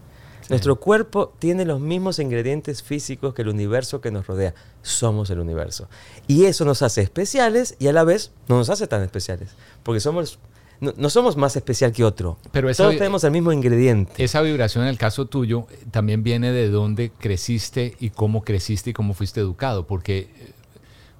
Nuestro 0.49 0.77
cuerpo 0.77 1.33
tiene 1.39 1.65
los 1.65 1.81
mismos 1.81 2.19
ingredientes 2.19 2.81
físicos 2.81 3.33
que 3.33 3.41
el 3.41 3.49
universo 3.49 3.99
que 3.99 4.11
nos 4.11 4.27
rodea. 4.27 4.53
Somos 4.81 5.29
el 5.29 5.39
universo. 5.39 5.89
Y 6.25 6.45
eso 6.45 6.63
nos 6.63 6.81
hace 6.81 7.01
especiales 7.01 7.75
y 7.79 7.87
a 7.87 7.93
la 7.93 8.05
vez 8.05 8.31
no 8.47 8.55
nos 8.57 8.69
hace 8.69 8.87
tan 8.87 9.03
especiales. 9.03 9.49
Porque 9.83 9.99
somos, 9.99 10.39
no, 10.79 10.93
no 10.95 11.09
somos 11.09 11.35
más 11.35 11.57
especial 11.57 11.91
que 11.91 12.05
otro. 12.05 12.37
Pero 12.53 12.69
esa 12.69 12.83
Todos 12.83 12.95
tenemos 12.95 13.25
el 13.25 13.31
mismo 13.31 13.51
ingrediente. 13.51 14.23
Esa 14.23 14.41
vibración 14.41 14.85
en 14.85 14.89
el 14.89 14.97
caso 14.97 15.25
tuyo 15.25 15.67
eh, 15.69 15.83
también 15.91 16.23
viene 16.23 16.53
de 16.53 16.69
dónde 16.69 17.11
creciste 17.11 17.97
y 17.99 18.11
cómo 18.11 18.43
creciste 18.43 18.91
y 18.91 18.93
cómo 18.93 19.13
fuiste 19.13 19.41
educado, 19.41 19.85
porque, 19.85 20.29
eh, 20.39 20.53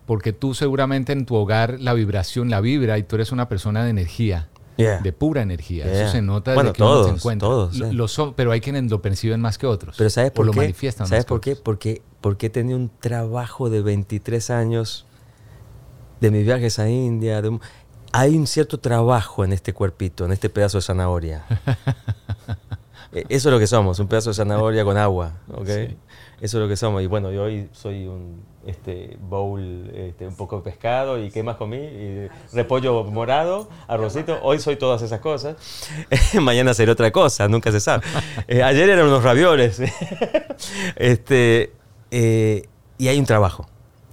porque 0.08 0.34
tú 0.34 0.56
seguramente 0.56 1.12
en 1.14 1.28
tu 1.28 1.36
hogar 1.36 1.80
la 1.80 1.94
vibración 1.94 2.50
la 2.50 2.60
vibra 2.62 2.98
y 2.98 3.04
tú 3.04 3.16
eres 3.18 3.32
una 3.32 3.48
persona 3.48 3.84
de 3.84 3.92
energía, 3.92 4.50
Yeah. 4.78 5.00
de 5.02 5.12
pura 5.12 5.42
energía. 5.42 5.86
Yeah. 5.86 6.04
Eso 6.04 6.12
se 6.12 6.22
nota 6.22 6.52
desde 6.52 6.56
Bueno, 6.64 6.74
que 6.74 6.84
uno 6.84 6.92
se 6.98 7.04
todos, 7.10 7.20
encuentra. 7.20 7.48
todos, 7.50 7.78
Lo- 7.78 7.90
sí. 7.90 7.94
lo 7.96 8.08
son, 8.08 8.34
pero 8.36 8.52
hay 8.52 8.62
quienes 8.62 8.90
lo 8.92 9.02
perciben 9.02 9.42
más 9.42 9.58
que 9.58 9.66
otros. 9.68 9.96
Pero 9.98 10.10
¿sabes 10.12 10.30
o 10.30 10.34
por 10.36 10.46
lo 10.46 10.52
qué? 10.54 10.60
manifiestan 10.60 11.08
¿Sabes 11.08 11.22
más 11.24 11.26
por 11.26 11.42
qué? 11.42 11.52
otros. 11.54 11.64
Porque, 11.64 12.02
porque 12.22 12.46
he 12.46 12.50
tenido 12.52 12.78
un 12.78 12.90
trabajo 13.00 13.70
de 13.72 13.82
23 13.82 14.50
años 14.52 15.06
de 16.22 16.30
mis 16.32 16.46
viajes 16.46 16.78
a 16.80 16.88
India. 16.90 17.42
de 17.42 17.58
hay 18.14 18.38
un 18.38 18.46
cierto 18.48 18.80
trabajo 18.80 19.44
en 19.44 19.52
este 19.52 19.74
cuerpito, 19.74 20.26
en 20.26 20.32
este 20.32 20.48
pedazo 20.50 20.78
de 20.78 20.84
zanahoria. 20.84 21.44
Eh, 23.14 23.24
Eso 23.30 23.48
es 23.50 23.54
lo 23.54 23.60
que 23.60 23.68
somos, 23.68 24.00
un 24.00 24.08
pedazo 24.08 24.32
de 24.32 24.34
zanahoria 24.34 24.84
con 24.84 24.98
agua, 24.98 25.38
¿ok? 25.54 25.68
Eso 25.70 25.96
es 26.42 26.54
lo 26.54 26.68
que 26.68 26.76
somos. 26.76 27.02
Y 27.02 27.08
bueno, 27.08 27.32
yo 27.32 27.44
hoy 27.44 27.70
soy 27.72 28.06
un 28.06 28.44
este, 28.67 29.17
bowl, 29.21 29.89
este, 29.93 30.27
un 30.27 30.36
poco 30.36 30.57
de 30.57 30.63
pescado 30.63 31.24
y 31.24 31.31
¿qué 31.31 31.41
más 31.41 31.55
comí? 31.55 31.77
Y 31.77 32.27
repollo 32.53 33.05
morado, 33.05 33.69
arrocito. 33.88 34.39
Hoy 34.43 34.59
soy 34.59 34.75
todas 34.75 35.01
esas 35.01 35.21
cosas. 35.21 35.55
Mañana 36.41 36.74
seré 36.74 36.91
otra 36.91 37.12
cosa, 37.12 37.47
nunca 37.47 37.71
se 37.71 37.79
sabe. 37.79 38.03
Eh, 38.47 38.63
ayer 38.63 38.89
eran 38.89 39.07
unos 39.07 39.24
ravioles. 39.24 39.81
este, 40.95 41.74
eh, 42.12 42.67
y 42.97 43.07
hay 43.07 43.19
un 43.19 43.25
trabajo. 43.25 43.67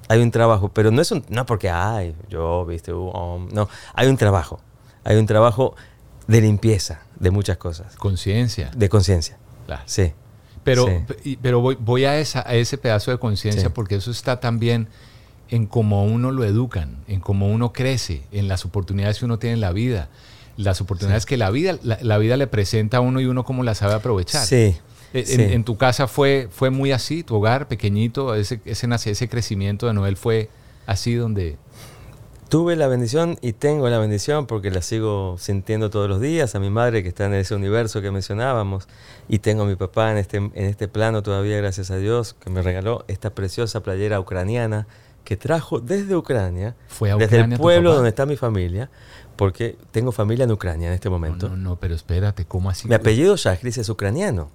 Hay 0.08 0.20
un 0.20 0.30
trabajo, 0.30 0.70
pero 0.70 0.90
no 0.90 1.00
es 1.02 1.12
un, 1.12 1.24
no 1.28 1.46
porque, 1.46 1.70
ay, 1.70 2.14
yo, 2.28 2.64
viste, 2.64 2.92
uh, 2.92 3.10
um, 3.10 3.48
no, 3.52 3.68
hay 3.92 4.08
un 4.08 4.16
trabajo. 4.16 4.60
Hay 5.04 5.16
un 5.16 5.26
trabajo 5.26 5.74
de 6.26 6.40
limpieza 6.40 7.02
de 7.18 7.30
muchas 7.30 7.58
cosas. 7.58 7.96
Conciencia. 7.96 8.70
De 8.74 8.88
conciencia. 8.88 9.36
Claro. 9.66 9.82
Sí. 9.86 10.12
Pero, 10.64 10.86
Sí. 11.22 11.38
pero 11.40 11.60
voy, 11.60 11.76
voy 11.78 12.04
a, 12.06 12.18
esa, 12.18 12.40
a 12.48 12.54
ese 12.54 12.78
pedazo 12.78 13.10
de 13.10 13.18
conciencia 13.18 13.62
Sí. 13.64 13.68
porque 13.74 13.96
eso 13.96 14.10
está 14.10 14.40
también 14.40 14.88
en 15.50 15.66
cómo 15.66 16.04
uno 16.04 16.32
lo 16.32 16.44
educan, 16.44 16.96
en 17.06 17.20
cómo 17.20 17.48
uno 17.48 17.72
crece, 17.72 18.22
en 18.32 18.48
las 18.48 18.64
oportunidades 18.64 19.18
que 19.18 19.26
uno 19.26 19.38
tiene 19.38 19.54
en 19.54 19.60
la 19.60 19.72
vida, 19.72 20.08
las 20.56 20.80
oportunidades 20.80 21.26
que 21.26 21.36
la 21.36 21.50
vida, 21.50 21.76
la, 21.82 21.98
la 22.00 22.16
vida 22.18 22.36
le 22.36 22.46
presenta 22.46 22.96
a 22.96 23.00
uno 23.00 23.20
y 23.20 23.26
uno 23.26 23.44
cómo 23.44 23.62
las 23.62 23.78
sabe 23.78 23.94
aprovechar. 23.94 24.44
Sí, 24.46 24.54
E- 25.12 25.20
En, 25.20 25.26
sí. 25.26 25.42
en 25.42 25.64
tu 25.64 25.76
casa 25.76 26.08
fue, 26.08 26.48
fue 26.50 26.70
muy 26.70 26.90
así, 26.92 27.22
tu 27.22 27.36
hogar 27.36 27.68
pequeñito, 27.68 28.34
ese, 28.34 28.60
ese, 28.64 28.88
ese 29.10 29.28
crecimiento 29.28 29.86
de 29.86 29.92
Noel 29.94 30.16
fue 30.16 30.48
así 30.86 31.14
donde... 31.14 31.56
Tuve 32.54 32.76
la 32.76 32.86
bendición 32.86 33.36
y 33.40 33.52
tengo 33.52 33.88
la 33.88 33.98
bendición 33.98 34.46
porque 34.46 34.70
la 34.70 34.80
sigo 34.80 35.34
sintiendo 35.40 35.90
todos 35.90 36.08
los 36.08 36.20
días 36.20 36.54
a 36.54 36.60
mi 36.60 36.70
madre 36.70 37.02
que 37.02 37.08
está 37.08 37.26
en 37.26 37.34
ese 37.34 37.52
universo 37.56 38.00
que 38.00 38.12
mencionábamos 38.12 38.86
y 39.28 39.40
tengo 39.40 39.64
a 39.64 39.66
mi 39.66 39.74
papá 39.74 40.12
en 40.12 40.18
este, 40.18 40.36
en 40.36 40.52
este 40.54 40.86
plano 40.86 41.24
todavía, 41.24 41.56
gracias 41.56 41.90
a 41.90 41.96
Dios, 41.96 42.36
que 42.38 42.50
me 42.50 42.62
regaló 42.62 43.04
esta 43.08 43.30
preciosa 43.30 43.82
playera 43.82 44.20
ucraniana 44.20 44.86
que 45.24 45.36
trajo 45.36 45.80
desde 45.80 46.14
Ucrania, 46.14 46.76
Fue 46.86 47.10
a 47.10 47.16
desde 47.16 47.38
Ucrania 47.38 47.54
el 47.54 47.58
tu 47.58 47.62
pueblo 47.64 47.92
donde 47.92 48.10
está 48.10 48.24
mi 48.24 48.36
familia, 48.36 48.88
porque 49.34 49.76
tengo 49.90 50.12
familia 50.12 50.44
en 50.44 50.52
Ucrania 50.52 50.86
en 50.86 50.94
este 50.94 51.10
momento. 51.10 51.48
No, 51.48 51.56
no, 51.56 51.76
pero 51.80 51.96
espérate, 51.96 52.44
¿cómo 52.44 52.70
así? 52.70 52.86
Mi 52.86 52.94
apellido 52.94 53.34
Shahris 53.34 53.78
es 53.78 53.88
ucraniano. 53.88 54.48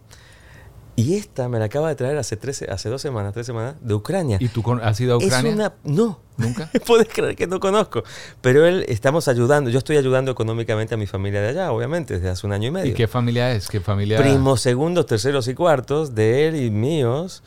Y 1.00 1.16
esta 1.16 1.48
me 1.48 1.60
la 1.60 1.66
acaba 1.66 1.88
de 1.88 1.96
traer 1.96 2.18
hace, 2.18 2.36
13, 2.36 2.70
hace 2.70 2.90
dos 2.90 3.02
semanas, 3.02 3.34
tres 3.34 3.46
semanas, 3.46 3.76
de 3.80 3.94
Ucrania. 3.94 4.36
¿Y 4.42 4.50
tú 4.50 4.62
has 4.84 5.00
ido 5.00 5.14
a 5.14 5.18
Ucrania? 5.18 5.50
Es 5.50 5.56
una, 5.56 5.74
no. 5.86 6.20
¿Nunca? 6.36 6.70
Puedes 6.86 7.08
creer 7.08 7.38
que 7.38 7.48
no 7.48 7.62
conozco. 7.62 8.04
Pero 8.42 8.66
él, 8.66 8.84
estamos 8.90 9.30
ayudando. 9.30 9.70
Yo 9.70 9.78
estoy 9.78 9.96
ayudando 9.96 10.30
económicamente 10.30 10.96
a 10.96 10.98
mi 10.98 11.08
familia 11.08 11.40
de 11.40 11.48
allá, 11.48 11.72
obviamente, 11.72 12.16
desde 12.16 12.28
hace 12.28 12.46
un 12.46 12.52
año 12.52 12.68
y 12.68 12.72
medio. 12.72 12.92
¿Y 12.92 12.96
qué 12.96 13.08
familia 13.08 13.54
es? 13.54 13.70
¿Qué 13.70 13.80
familia? 13.80 14.20
Primos, 14.20 14.60
segundos, 14.60 15.06
terceros 15.06 15.48
y 15.48 15.54
cuartos 15.54 16.16
de 16.16 16.50
él 16.50 16.58
y 16.58 16.70
míos, 16.70 17.44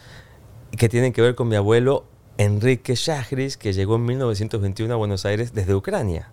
que 0.78 0.88
tienen 0.88 1.12
que 1.12 1.20
ver 1.20 1.34
con 1.34 1.46
mi 1.48 1.56
abuelo 1.56 2.06
Enrique 2.38 2.94
Shahris, 2.94 3.58
que 3.58 3.74
llegó 3.74 3.96
en 3.96 4.06
1921 4.06 4.94
a 4.94 4.96
Buenos 4.96 5.26
Aires 5.26 5.52
desde 5.52 5.74
Ucrania. 5.74 6.30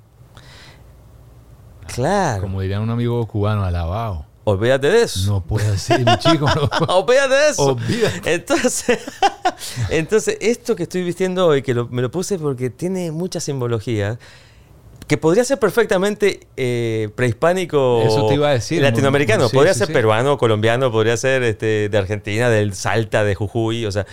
Claro. 1.93 2.43
Como 2.43 2.61
diría 2.61 2.79
un 2.79 2.89
amigo 2.89 3.27
cubano, 3.27 3.65
alabado. 3.65 4.28
Olvídate 4.49 4.87
de 4.89 5.01
eso. 5.03 5.31
No 5.31 5.41
puede 5.43 5.77
ser, 5.77 6.05
mi 6.05 6.17
chico. 6.17 6.45
no. 6.53 6.69
Olvídate 6.97 7.33
de 7.33 7.49
eso. 7.49 7.63
Olvídate. 7.65 8.33
Entonces, 8.33 8.99
entonces, 9.89 10.37
esto 10.41 10.75
que 10.75 10.83
estoy 10.83 11.03
vistiendo 11.03 11.47
hoy, 11.47 11.61
que 11.61 11.73
lo- 11.73 11.87
me 11.89 12.01
lo 12.01 12.11
puse 12.11 12.37
porque 12.39 12.69
tiene 12.69 13.11
mucha 13.11 13.39
simbología, 13.39 14.19
que 15.07 15.17
podría 15.17 15.43
ser 15.43 15.57
perfectamente 15.57 16.41
eh, 16.55 17.09
prehispánico 17.15 18.03
Eso 18.05 18.27
te 18.27 18.35
iba 18.35 18.49
a 18.49 18.53
decir, 18.53 18.81
latinoamericano, 18.81 19.49
sí, 19.49 19.55
podría 19.55 19.73
sí, 19.73 19.79
ser 19.79 19.87
sí. 19.87 19.93
peruano, 19.93 20.37
colombiano, 20.37 20.91
podría 20.91 21.17
ser 21.17 21.41
este, 21.43 21.89
de 21.89 21.97
Argentina, 21.97 22.47
del 22.49 22.75
Salta, 22.75 23.23
de 23.23 23.33
Jujuy, 23.33 23.85
o 23.87 23.91
sea, 23.91 24.05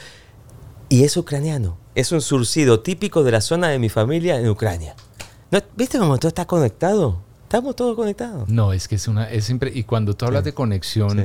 y 0.89 1.05
es 1.05 1.17
ucraniano. 1.17 1.77
Es 1.95 2.13
un 2.13 2.21
surcido 2.21 2.81
típico 2.81 3.25
de 3.25 3.33
la 3.33 3.41
zona 3.41 3.69
de 3.69 3.79
mi 3.79 3.89
familia 3.89 4.39
en 4.39 4.49
Ucrania. 4.49 4.95
¿No? 5.51 5.61
¿Viste 5.77 5.99
cómo 5.99 6.17
todo 6.19 6.29
está 6.29 6.45
conectado? 6.47 7.23
Estamos 7.47 7.77
todos 7.77 7.95
conectados. 7.95 8.49
No, 8.49 8.73
es 8.73 8.89
que 8.89 8.97
es 8.97 9.07
una. 9.07 9.31
Es 9.31 9.45
siempre, 9.45 9.71
y 9.73 9.85
cuando 9.85 10.15
tú 10.15 10.27
hablas 10.27 10.43
de 10.43 10.53
conexión, 10.53 11.11
Sí. 11.17 11.25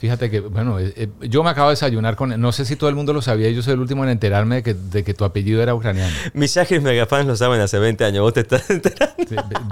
fíjate 0.00 0.30
que, 0.30 0.40
bueno, 0.40 0.78
eh, 0.80 0.94
eh, 0.96 1.08
yo 1.28 1.42
me 1.44 1.50
acabo 1.50 1.68
de 1.68 1.72
desayunar 1.74 2.16
con. 2.16 2.40
No 2.40 2.52
sé 2.52 2.64
si 2.64 2.74
todo 2.76 2.88
el 2.88 2.96
mundo 2.96 3.12
lo 3.12 3.20
sabía, 3.20 3.50
yo 3.50 3.62
soy 3.62 3.74
el 3.74 3.80
último 3.80 4.02
en 4.02 4.08
enterarme 4.10 4.56
de 4.56 4.62
que, 4.62 4.72
de 4.74 5.04
que 5.04 5.12
tu 5.12 5.24
apellido 5.26 5.62
era 5.62 5.74
ucraniano. 5.74 6.10
Mis 6.32 6.54
Shahris 6.54 6.80
megafans 6.80 7.26
lo 7.26 7.36
saben 7.36 7.60
hace 7.60 7.78
20 7.78 8.02
años. 8.02 8.22
¿Vos 8.22 8.32
te 8.32 8.40
estás 8.40 8.68
enterando? 8.70 9.14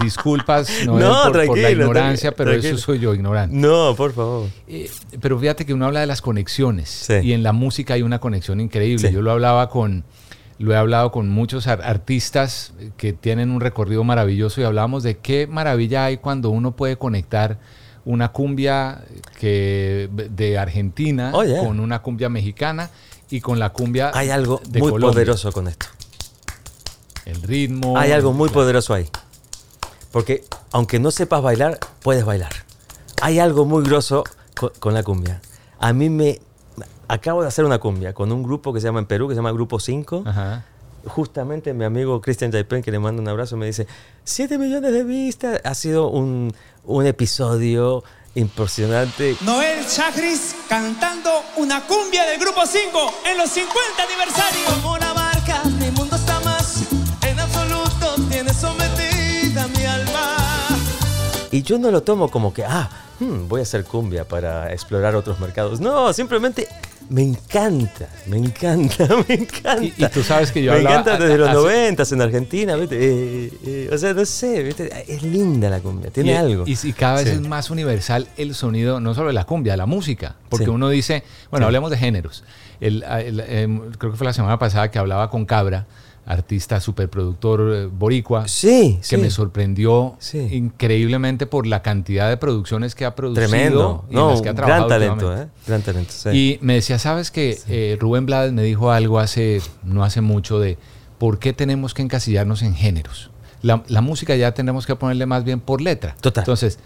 Disculpas 0.02 0.68
no, 0.84 0.98
No, 0.98 1.08
por, 1.08 1.22
por 1.22 1.36
la 1.36 1.42
tranquilo, 1.44 1.70
ignorancia, 1.70 2.30
tranquilo, 2.32 2.36
pero 2.36 2.50
tranquilo. 2.50 2.74
eso 2.76 2.84
soy 2.84 2.98
yo, 2.98 3.14
ignorante. 3.14 3.56
No, 3.56 3.94
por 3.96 4.12
favor. 4.12 4.48
Eh, 4.68 4.90
pero 5.20 5.38
fíjate 5.38 5.64
que 5.64 5.72
uno 5.72 5.86
habla 5.86 6.00
de 6.00 6.06
las 6.06 6.20
conexiones 6.20 6.90
Sí. 6.90 7.14
y 7.22 7.32
en 7.32 7.42
la 7.42 7.52
música 7.52 7.94
hay 7.94 8.02
una 8.02 8.18
conexión 8.18 8.60
increíble. 8.60 9.10
Yo 9.10 9.22
lo 9.22 9.30
hablaba 9.32 9.70
con, 9.70 10.04
lo 10.58 10.72
he 10.72 10.76
hablado 10.76 11.10
con 11.12 11.28
muchos 11.28 11.66
ar- 11.66 11.82
artistas 11.82 12.72
que 12.96 13.12
tienen 13.12 13.50
un 13.50 13.60
recorrido 13.60 14.04
maravilloso 14.04 14.60
y 14.60 14.64
hablábamos 14.64 15.02
de 15.02 15.18
qué 15.18 15.46
maravilla 15.46 16.04
hay 16.06 16.16
cuando 16.18 16.50
uno 16.50 16.72
puede 16.76 16.96
conectar 16.96 17.58
una 18.04 18.30
cumbia 18.32 19.02
que 19.38 20.08
de 20.12 20.58
Argentina 20.58 21.30
Oh, 21.34 21.42
yeah. 21.44 21.58
con 21.58 21.80
una 21.80 22.00
cumbia 22.02 22.28
mexicana 22.28 22.90
y 23.30 23.40
con 23.40 23.58
la 23.58 23.70
cumbia 23.70 24.12
Hay 24.14 24.30
algo 24.30 24.60
de 24.68 24.78
muy 24.78 24.92
Colombia. 24.92 25.12
poderoso 25.14 25.52
con 25.52 25.66
esto. 25.68 25.86
El 27.24 27.42
ritmo. 27.42 27.98
Hay 27.98 28.12
algo 28.12 28.32
muy 28.32 28.48
Claro. 28.48 28.60
poderoso 28.62 28.94
ahí. 28.94 29.08
Porque 30.12 30.44
aunque 30.72 30.98
no 31.00 31.10
sepas 31.10 31.42
bailar, 31.42 31.78
puedes 32.02 32.24
bailar. 32.24 32.52
Hay 33.20 33.38
algo 33.40 33.64
muy 33.64 33.82
grosso 33.84 34.22
co- 34.54 34.72
con, 34.78 34.94
la 34.94 35.02
cumbia. 35.02 35.40
A 35.80 35.92
mí 35.92 36.08
me... 36.08 36.40
Acabo 37.08 37.42
de 37.42 37.48
hacer 37.48 37.64
una 37.64 37.78
cumbia 37.78 38.12
con 38.12 38.32
un 38.32 38.42
grupo 38.42 38.72
que 38.72 38.80
se 38.80 38.86
llama 38.86 38.98
en 38.98 39.06
Perú, 39.06 39.28
que 39.28 39.34
se 39.34 39.38
llama 39.38 39.52
Grupo 39.52 39.78
5. 39.78 40.24
Ajá. 40.26 40.64
Justamente 41.06 41.72
mi 41.72 41.84
amigo 41.84 42.20
Christian 42.20 42.50
Jaipen, 42.50 42.82
que 42.82 42.90
le 42.90 42.98
mando 42.98 43.22
un 43.22 43.28
abrazo, 43.28 43.56
me 43.56 43.66
dice, 43.66 43.86
7 44.24 44.58
millones 44.58 44.92
de 44.92 45.04
vistas. 45.04 45.60
Ha 45.62 45.74
sido 45.74 46.08
un, 46.08 46.52
un 46.84 47.06
episodio 47.06 48.02
impresionante. 48.34 49.36
Noel 49.42 49.86
Chagris 49.86 50.56
cantando 50.68 51.30
una 51.56 51.86
cumbia 51.86 52.26
del 52.26 52.40
grupo 52.40 52.66
5 52.66 53.14
en 53.30 53.38
los 53.38 53.50
50 53.50 54.02
aniversarios. 54.02 54.72
Como 54.74 54.98
la 54.98 55.12
barca, 55.12 55.62
mi 55.78 55.90
mundo 55.92 56.16
está 56.16 56.40
más 56.40 56.82
en 57.22 57.38
absoluto, 57.38 58.16
tiene 58.28 58.52
sometida 58.52 59.68
mi 59.68 59.84
alma. 59.84 60.36
Y 61.50 61.62
yo 61.62 61.78
no 61.78 61.90
lo 61.90 62.02
tomo 62.02 62.30
como 62.30 62.52
que, 62.52 62.64
ah, 62.64 62.90
hmm, 63.20 63.48
voy 63.48 63.60
a 63.60 63.62
hacer 63.62 63.84
cumbia 63.84 64.26
para 64.26 64.72
explorar 64.72 65.14
otros 65.14 65.38
mercados. 65.38 65.80
No, 65.80 66.12
simplemente 66.12 66.68
me 67.10 67.22
encanta, 67.22 68.08
me 68.26 68.36
encanta, 68.38 69.06
me 69.28 69.34
encanta. 69.34 69.82
Y- 69.84 69.94
y 69.96 70.08
tú 70.08 70.22
sabes 70.22 70.52
que 70.52 70.62
yo 70.62 70.72
Me 70.72 70.78
hablaba- 70.78 71.00
encanta 71.00 71.18
desde 71.24 71.38
los 71.38 71.52
noventas 71.52 72.12
en 72.12 72.22
Argentina, 72.22 72.76
¿viste? 72.76 72.96
Eh, 72.98 73.52
eh, 73.64 73.90
o 73.92 73.98
sea, 73.98 74.12
no 74.14 74.24
sé, 74.24 74.62
¿viste? 74.62 74.90
Es 75.12 75.22
linda 75.22 75.68
la 75.70 75.80
cumbia, 75.80 76.10
tiene 76.10 76.32
y, 76.32 76.34
algo. 76.34 76.64
Y, 76.66 76.76
y 76.82 76.92
cada 76.92 77.16
vez 77.16 77.24
Sí. 77.28 77.30
es 77.34 77.40
más 77.40 77.70
universal 77.70 78.26
el 78.36 78.54
sonido, 78.54 79.00
no 79.00 79.14
solo 79.14 79.28
de 79.28 79.34
la 79.34 79.44
cumbia, 79.44 79.72
de 79.74 79.76
la 79.78 79.86
música. 79.86 80.36
Porque 80.48 80.64
Sí. 80.66 80.70
uno 80.70 80.88
dice, 80.88 81.22
bueno, 81.50 81.64
Sí. 81.64 81.68
hablemos 81.68 81.90
de 81.90 81.98
géneros. 81.98 82.44
El- 82.80 83.02
el- 83.04 83.40
em, 83.40 83.92
creo 83.92 84.12
que 84.12 84.18
fue 84.18 84.26
la 84.26 84.32
semana 84.32 84.58
pasada 84.58 84.90
que 84.90 84.98
hablaba 84.98 85.30
con 85.30 85.46
Cabra, 85.46 85.86
artista, 86.26 86.80
superproductor 86.80 87.72
eh, 87.74 87.86
boricua, 87.86 88.48
Sí, 88.48 88.96
que 89.00 89.04
sí. 89.06 89.16
me 89.16 89.30
sorprendió 89.30 90.16
Sí. 90.18 90.38
increíblemente 90.52 91.46
por 91.46 91.66
la 91.66 91.82
cantidad 91.82 92.28
de 92.28 92.36
producciones 92.36 92.94
que 92.94 93.04
ha 93.04 93.14
producido 93.14 93.48
Tremendo. 93.48 94.04
y 94.08 94.12
en 94.12 94.16
No, 94.16 94.30
las 94.32 94.42
que 94.42 94.48
ha 94.48 94.54
trabajado 94.54 94.88
gran 94.88 95.00
talento. 95.00 95.36
¿eh? 95.42 95.46
Gran 95.66 95.82
talento, 95.82 96.12
sí. 96.12 96.28
Y 96.30 96.58
me 96.62 96.74
decía, 96.74 96.98
¿sabes 96.98 97.30
que 97.30 97.58
eh, 97.68 97.96
Rubén 98.00 98.26
Blades 98.26 98.52
me 98.52 98.62
dijo 98.62 98.90
algo 98.90 99.18
hace, 99.20 99.60
no 99.84 100.02
hace 100.04 100.20
mucho 100.20 100.58
de 100.58 100.78
por 101.18 101.38
qué 101.38 101.52
tenemos 101.52 101.94
que 101.94 102.02
encasillarnos 102.02 102.62
en 102.62 102.74
géneros? 102.74 103.30
La, 103.62 103.82
la 103.88 104.00
música 104.00 104.34
ya 104.36 104.52
tenemos 104.52 104.86
que 104.86 104.96
ponerle 104.96 105.26
más 105.26 105.42
bien 105.44 105.60
por 105.60 105.80
letra. 105.80 106.14
Total. 106.20 106.42
Entonces, 106.42 106.78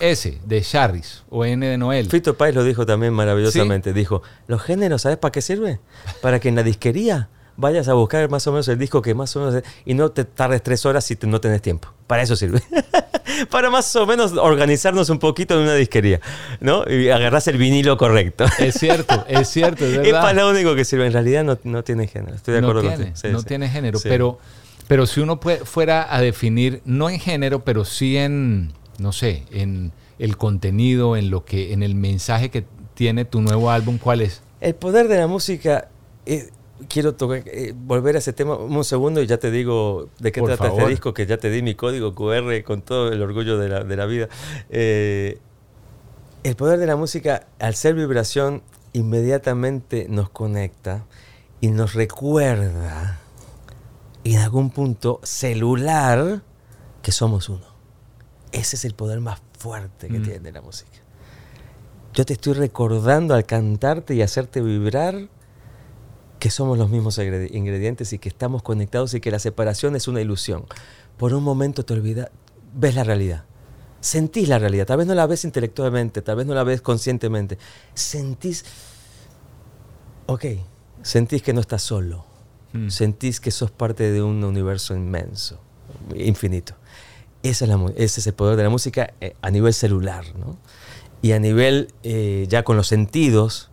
S 0.00 0.38
de 0.44 0.60
Charris 0.62 1.22
o 1.30 1.44
N 1.44 1.64
de 1.66 1.78
Noel. 1.78 2.08
Fito 2.08 2.34
Páez 2.36 2.54
lo 2.54 2.64
dijo 2.64 2.84
también 2.86 3.12
maravillosamente. 3.12 3.92
Dijo, 3.92 4.22
los 4.46 4.62
géneros, 4.62 5.02
¿sabes 5.02 5.18
para 5.18 5.30
qué 5.32 5.42
sirve? 5.42 5.78
Para 6.20 6.40
que 6.40 6.48
en 6.48 6.56
la 6.56 6.62
disquería 6.62 7.28
vayas 7.56 7.88
a 7.88 7.94
buscar 7.94 8.28
más 8.30 8.46
o 8.46 8.52
menos 8.52 8.66
el 8.68 8.78
disco 8.78 9.02
que 9.02 9.14
más 9.14 9.34
o 9.36 9.40
menos... 9.46 9.62
Y 9.84 9.94
no 9.94 10.10
te 10.10 10.24
tardes 10.24 10.62
tres 10.62 10.84
horas 10.86 11.04
si 11.04 11.16
te- 11.16 11.26
no 11.26 11.40
tenés 11.40 11.62
tiempo. 11.62 11.88
Para 12.06 12.22
eso 12.22 12.36
sirve. 12.36 12.60
para 13.50 13.70
más 13.70 13.94
o 13.96 14.06
menos 14.06 14.32
organizarnos 14.32 15.08
un 15.10 15.18
poquito 15.18 15.54
en 15.54 15.60
una 15.60 15.74
disquería, 15.74 16.20
¿no? 16.60 16.84
Y 16.90 17.08
agarrás 17.10 17.48
el 17.48 17.56
vinilo 17.58 17.96
correcto. 17.96 18.44
Es 18.58 18.74
cierto, 18.74 19.24
es 19.28 19.48
cierto, 19.52 19.84
es 19.86 20.12
para 20.12 20.32
lo 20.42 20.50
único 20.50 20.74
que 20.74 20.84
sirve. 20.84 21.06
En 21.06 21.12
realidad 21.12 21.44
no, 21.44 21.58
no 21.64 21.82
tiene 21.84 22.06
género. 22.06 22.34
Estoy 22.34 22.54
de 22.54 22.60
acuerdo 22.60 22.82
no 22.82 22.88
tiene, 22.94 23.16
Sí, 23.16 23.28
no 23.30 23.40
sí. 23.40 23.46
tiene 23.46 23.68
género, 23.68 23.98
Sí. 23.98 24.08
pero, 24.08 24.38
pero 24.88 25.06
si 25.06 25.20
uno 25.20 25.40
fuera 25.64 26.14
a 26.14 26.20
definir, 26.20 26.82
no 26.84 27.08
en 27.10 27.18
género, 27.20 27.64
pero 27.64 27.84
sí 27.84 28.16
en, 28.16 28.72
no 28.98 29.12
sé, 29.12 29.44
en 29.50 29.92
el 30.18 30.36
contenido, 30.36 31.16
en 31.16 31.30
lo 31.30 31.44
que, 31.44 31.72
en 31.72 31.82
el 31.82 31.94
mensaje 31.94 32.50
que 32.50 32.64
tiene 32.94 33.24
tu 33.24 33.40
nuevo 33.40 33.70
álbum, 33.70 33.98
¿cuál 33.98 34.20
es? 34.20 34.42
El 34.60 34.74
poder 34.74 35.08
de 35.08 35.18
la 35.18 35.26
música. 35.26 35.88
eh, 36.26 36.50
quiero 36.88 37.14
tocar, 37.14 37.42
eh, 37.46 37.72
volver 37.76 38.16
a 38.16 38.18
ese 38.18 38.32
tema 38.32 38.56
un 38.56 38.84
segundo 38.84 39.22
y 39.22 39.26
ya 39.26 39.38
te 39.38 39.50
digo 39.50 40.08
de 40.18 40.32
qué 40.32 40.40
Por 40.40 40.48
trata 40.50 40.64
favor. 40.64 40.80
este 40.80 40.90
disco, 40.90 41.14
que 41.14 41.26
ya 41.26 41.38
te 41.38 41.50
di 41.50 41.62
mi 41.62 41.74
código 41.74 42.14
QR 42.14 42.62
con 42.64 42.82
todo 42.82 43.12
el 43.12 43.22
orgullo 43.22 43.58
de 43.58 43.68
la, 43.68 43.84
de 43.84 43.96
la 43.96 44.06
vida. 44.06 44.28
Eh, 44.70 45.38
el 46.42 46.56
poder 46.56 46.78
de 46.78 46.86
la 46.86 46.96
música, 46.96 47.46
al 47.60 47.74
ser 47.76 47.94
vibración, 47.94 48.62
inmediatamente 48.92 50.06
nos 50.08 50.28
conecta 50.30 51.04
y 51.60 51.68
nos 51.68 51.94
recuerda, 51.94 53.20
en 54.24 54.38
algún 54.38 54.70
punto 54.70 55.20
celular, 55.22 56.42
que 57.02 57.12
somos 57.12 57.48
uno. 57.48 57.66
Ese 58.52 58.76
es 58.76 58.84
el 58.84 58.94
poder 58.94 59.20
más 59.20 59.40
fuerte 59.58 60.08
que 60.08 60.18
Mm. 60.18 60.22
tiene 60.22 60.52
la 60.52 60.60
música. 60.62 60.90
Yo 62.14 62.24
te 62.26 62.34
estoy 62.34 62.52
recordando 62.54 63.34
al 63.34 63.44
cantarte 63.46 64.14
y 64.14 64.22
hacerte 64.22 64.60
vibrar 64.60 65.28
que 66.42 66.50
somos 66.50 66.76
los 66.76 66.90
mismos 66.90 67.18
ingredientes 67.18 68.12
y 68.12 68.18
que 68.18 68.28
estamos 68.28 68.64
conectados 68.64 69.14
y 69.14 69.20
que 69.20 69.30
la 69.30 69.38
separación 69.38 69.94
es 69.94 70.08
una 70.08 70.20
ilusión. 70.20 70.64
Por 71.16 71.34
un 71.34 71.44
momento 71.44 71.84
te 71.84 71.92
olvidas, 71.92 72.30
ves 72.74 72.96
la 72.96 73.04
realidad. 73.04 73.44
Sentís 74.00 74.48
la 74.48 74.58
realidad. 74.58 74.84
Tal 74.84 74.96
vez 74.96 75.06
no 75.06 75.14
la 75.14 75.28
ves 75.28 75.44
intelectualmente, 75.44 76.20
tal 76.20 76.34
vez 76.34 76.46
no 76.46 76.54
la 76.54 76.64
ves 76.64 76.82
conscientemente. 76.82 77.58
Sentís, 77.94 78.64
ok, 80.26 80.44
sentís 81.02 81.42
que 81.42 81.52
no 81.52 81.60
estás 81.60 81.82
solo. 81.82 82.26
Mm. 82.72 82.88
Sentís 82.88 83.38
que 83.38 83.52
sos 83.52 83.70
parte 83.70 84.10
de 84.10 84.20
un 84.20 84.42
universo 84.42 84.96
inmenso, 84.96 85.60
infinito. 86.12 86.74
Es 87.44 87.60
la 87.60 87.80
ese 87.94 88.18
es 88.18 88.26
el 88.26 88.34
poder 88.34 88.56
de 88.56 88.64
la 88.64 88.68
música 88.68 89.14
eh, 89.20 89.36
a 89.42 89.50
nivel 89.52 89.74
celular, 89.74 90.24
¿no? 90.36 90.58
Y 91.22 91.30
a 91.30 91.38
nivel 91.38 91.94
eh, 92.02 92.46
ya 92.48 92.64
con 92.64 92.76
los 92.76 92.88
sentidos, 92.88 93.70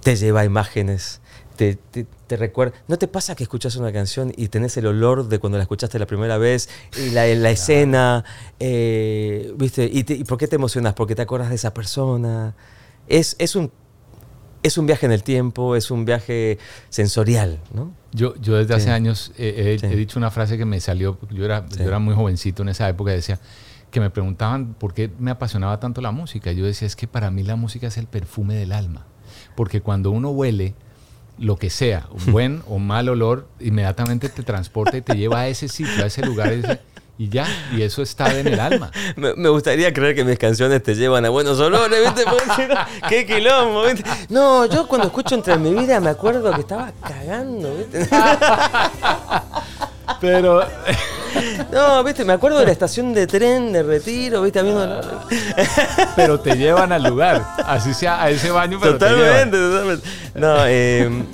te 0.00 0.16
lleva 0.16 0.40
a 0.40 0.44
imágenes, 0.44 1.20
te, 1.58 1.74
te, 1.74 2.06
te 2.26 2.36
recuerda. 2.36 2.72
¿No 2.86 2.96
te 2.98 3.08
pasa 3.08 3.34
que 3.34 3.42
escuchas 3.42 3.74
una 3.76 3.92
canción 3.92 4.32
y 4.36 4.48
tenés 4.48 4.76
el 4.76 4.86
olor 4.86 5.28
de 5.28 5.38
cuando 5.40 5.58
la 5.58 5.62
escuchaste 5.64 5.98
la 5.98 6.06
primera 6.06 6.38
vez 6.38 6.68
y 6.96 7.10
la, 7.10 7.26
la 7.26 7.50
escena, 7.50 8.24
eh, 8.60 9.52
¿viste? 9.56 9.90
¿Y, 9.92 10.04
te- 10.04 10.14
¿Y 10.14 10.24
por 10.24 10.38
qué 10.38 10.46
te 10.46 10.56
emocionas? 10.56 10.94
Porque 10.94 11.14
te 11.14 11.22
acuerdas 11.22 11.48
de 11.50 11.56
esa 11.56 11.74
persona. 11.74 12.54
Es, 13.08 13.34
es, 13.38 13.56
un, 13.56 13.72
es 14.62 14.78
un 14.78 14.86
viaje 14.86 15.06
en 15.06 15.12
el 15.12 15.22
tiempo, 15.22 15.74
es 15.76 15.90
un 15.90 16.04
viaje 16.04 16.58
sensorial, 16.90 17.58
¿no? 17.74 17.92
Yo, 18.12 18.34
yo 18.36 18.56
desde 18.56 18.74
Sí. 18.74 18.80
hace 18.80 18.90
años 18.90 19.32
eh, 19.36 19.74
he, 19.74 19.78
Sí. 19.78 19.86
he 19.92 19.96
dicho 19.96 20.18
una 20.18 20.30
frase 20.30 20.56
que 20.56 20.64
me 20.64 20.80
salió, 20.80 21.18
yo 21.30 21.44
era, 21.44 21.66
Sí. 21.70 21.78
yo 21.80 21.88
era 21.88 21.98
muy 21.98 22.14
jovencito 22.14 22.62
en 22.62 22.68
esa 22.70 22.88
época, 22.88 23.10
decía 23.10 23.38
que 23.90 24.00
me 24.00 24.10
preguntaban 24.10 24.74
por 24.74 24.94
qué 24.94 25.10
me 25.18 25.30
apasionaba 25.30 25.80
tanto 25.80 26.00
la 26.02 26.10
música. 26.12 26.52
Yo 26.52 26.64
decía, 26.64 26.86
es 26.86 26.94
que 26.94 27.06
para 27.08 27.30
mí 27.30 27.42
la 27.42 27.56
música 27.56 27.86
es 27.88 27.96
el 27.96 28.06
perfume 28.06 28.54
del 28.54 28.72
alma. 28.72 29.06
Porque 29.56 29.80
cuando 29.80 30.10
uno 30.10 30.30
huele 30.30 30.74
lo 31.38 31.56
que 31.56 31.70
sea, 31.70 32.06
un 32.10 32.26
buen 32.32 32.62
o 32.68 32.78
mal 32.78 33.08
olor, 33.08 33.46
inmediatamente 33.60 34.28
te 34.28 34.42
transporta 34.42 34.96
y 34.96 35.02
te 35.02 35.14
lleva 35.14 35.40
a 35.40 35.48
ese 35.48 35.68
sitio, 35.68 36.04
a 36.04 36.06
ese 36.06 36.22
lugar, 36.22 36.80
y 37.20 37.28
ya, 37.28 37.48
y 37.76 37.82
eso 37.82 38.00
está 38.00 38.38
en 38.38 38.46
el 38.46 38.60
alma. 38.60 38.92
Me, 39.16 39.34
me 39.34 39.48
gustaría 39.48 39.92
creer 39.92 40.14
que 40.14 40.24
mis 40.24 40.38
canciones 40.38 40.80
te 40.84 40.94
llevan 40.94 41.24
a 41.24 41.30
buenos 41.30 41.58
olores, 41.58 41.98
¿viste? 42.00 42.22
¡Qué 43.08 43.26
quilombo! 43.26 43.82
¿viste? 43.82 44.04
No, 44.28 44.66
yo 44.66 44.86
cuando 44.86 45.08
escucho 45.08 45.34
Entre 45.34 45.58
mi 45.58 45.74
vida 45.74 45.98
me 45.98 46.10
acuerdo 46.10 46.52
que 46.52 46.60
estaba 46.60 46.92
cagando, 47.02 47.76
¿viste? 47.76 48.08
Pero. 50.20 50.62
No, 51.72 52.02
¿viste? 52.02 52.24
Me 52.24 52.32
acuerdo 52.32 52.58
de 52.60 52.66
la 52.66 52.72
estación 52.72 53.12
de 53.12 53.26
tren 53.26 53.72
de 53.72 53.82
retiro, 53.82 54.42
¿viste? 54.42 54.62
La- 54.62 55.00
pero 56.16 56.40
te 56.40 56.56
llevan 56.56 56.92
al 56.92 57.02
lugar, 57.04 57.44
así 57.66 57.92
sea 57.92 58.22
a 58.22 58.30
ese 58.30 58.50
baño, 58.50 58.78
pero 58.80 58.96
te 58.96 59.04
llevan. 59.06 59.50
Totalmente, 59.50 59.58
totalmente. 59.58 60.08
No, 60.34 60.56
eh, 60.66 61.24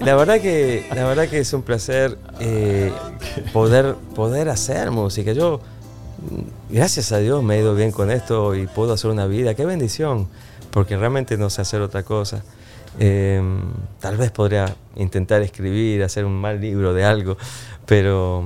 la 0.00 0.14
verdad 0.14 0.40
que 0.40 0.86
la 0.94 1.04
verdad 1.06 1.26
que 1.28 1.38
es 1.38 1.52
un 1.54 1.62
placer 1.62 2.18
eh, 2.38 2.92
poder 3.52 3.94
poder 4.14 4.50
hacer 4.50 4.90
música. 4.90 5.32
Yo 5.32 5.60
gracias 6.68 7.10
a 7.12 7.18
Dios 7.18 7.42
me 7.42 7.56
he 7.56 7.60
ido 7.60 7.74
bien 7.74 7.90
con 7.90 8.10
esto 8.10 8.54
y 8.54 8.66
puedo 8.66 8.92
hacer 8.92 9.10
una 9.10 9.26
vida. 9.26 9.54
Qué 9.54 9.64
bendición, 9.64 10.28
porque 10.70 10.98
realmente 10.98 11.38
no 11.38 11.48
sé 11.48 11.62
hacer 11.62 11.80
otra 11.80 12.02
cosa. 12.02 12.42
Eh, 13.00 13.40
tal 14.00 14.18
vez 14.18 14.30
podría 14.32 14.74
intentar 14.96 15.40
escribir, 15.40 16.02
hacer 16.02 16.26
un 16.26 16.34
mal 16.38 16.60
libro 16.60 16.92
de 16.92 17.04
algo, 17.06 17.38
pero 17.86 18.44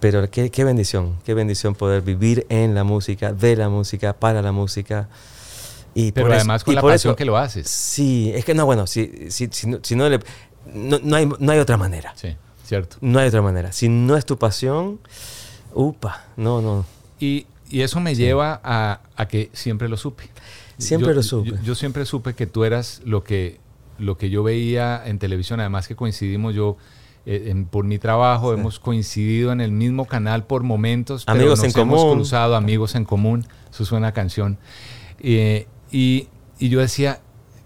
pero 0.00 0.30
qué, 0.30 0.50
qué 0.50 0.64
bendición, 0.64 1.16
qué 1.24 1.34
bendición 1.34 1.74
poder 1.74 2.02
vivir 2.02 2.46
en 2.48 2.74
la 2.74 2.84
música, 2.84 3.32
de 3.32 3.56
la 3.56 3.68
música, 3.68 4.12
para 4.14 4.42
la 4.42 4.52
música. 4.52 5.08
Y 5.94 6.12
Pero 6.12 6.26
por 6.26 6.32
eso- 6.32 6.40
además 6.40 6.64
con 6.64 6.72
y 6.72 6.74
la 6.76 6.80
por 6.82 6.92
pasión 6.92 7.10
eso- 7.12 7.16
que 7.16 7.24
lo 7.24 7.36
haces. 7.36 7.68
Sí, 7.68 8.30
es 8.34 8.44
que 8.44 8.54
no, 8.54 8.64
bueno, 8.66 8.86
si, 8.86 9.30
si, 9.30 9.48
si, 9.50 9.66
no, 9.66 9.78
si 9.82 9.96
no 9.96 10.08
le- 10.08 10.20
no, 10.72 10.98
no 11.02 11.16
hay, 11.16 11.26
no 11.38 11.52
hay 11.52 11.58
otra 11.58 11.76
manera. 11.76 12.12
Sí, 12.16 12.36
cierto. 12.64 12.96
No 13.00 13.18
hay 13.18 13.28
otra 13.28 13.42
manera. 13.42 13.72
Si 13.72 13.88
no 13.88 14.16
es 14.16 14.24
tu 14.26 14.38
pasión, 14.38 15.00
upa, 15.74 16.24
no, 16.36 16.60
no. 16.62 16.84
Y, 17.18 17.46
y 17.70 17.80
eso 17.80 18.00
me 18.00 18.14
lleva 18.14 18.60
a, 18.62 19.00
a 19.16 19.26
que 19.28 19.50
siempre 19.52 19.88
lo 19.88 19.96
supe. 19.96 20.28
Siempre 20.78 21.08
Yo- 21.08 21.14
lo 21.14 21.22
supe. 21.22 21.50
Yo, 21.50 21.56
yo 21.62 21.74
siempre 21.74 22.04
supe 22.06 22.34
que 22.34 22.46
tú 22.46 22.64
eras 22.64 23.00
lo 23.04 23.24
que, 23.24 23.58
lo 23.98 24.16
que 24.16 24.30
yo 24.30 24.42
veía 24.44 25.02
en 25.04 25.18
televisión, 25.18 25.58
además 25.60 25.88
que 25.88 25.96
coincidimos 25.96 26.54
yo. 26.54 26.76
Eh, 27.30 27.50
en- 27.50 27.66
por 27.66 27.84
mi 27.84 27.98
trabajo 27.98 28.54
hemos 28.54 28.78
coincidido 28.78 29.52
en 29.52 29.60
el 29.60 29.70
mismo 29.70 30.06
canal 30.06 30.44
por 30.44 30.62
momentos, 30.62 31.24
pero 31.26 31.36
Amigos 31.40 31.62
nos 31.62 31.74
en 31.76 31.80
hemos 31.82 32.00
común. 32.00 32.14
cruzado, 32.16 32.56
amigos 32.56 32.94
en 32.94 33.04
común, 33.04 33.46
eso 33.70 33.82
es 33.82 33.92
una 33.92 34.12
canción. 34.12 34.56
Eh, 35.20 35.66
y, 35.90 36.28
y 36.58 36.68
yo 36.70 36.80
decía, 36.80 37.20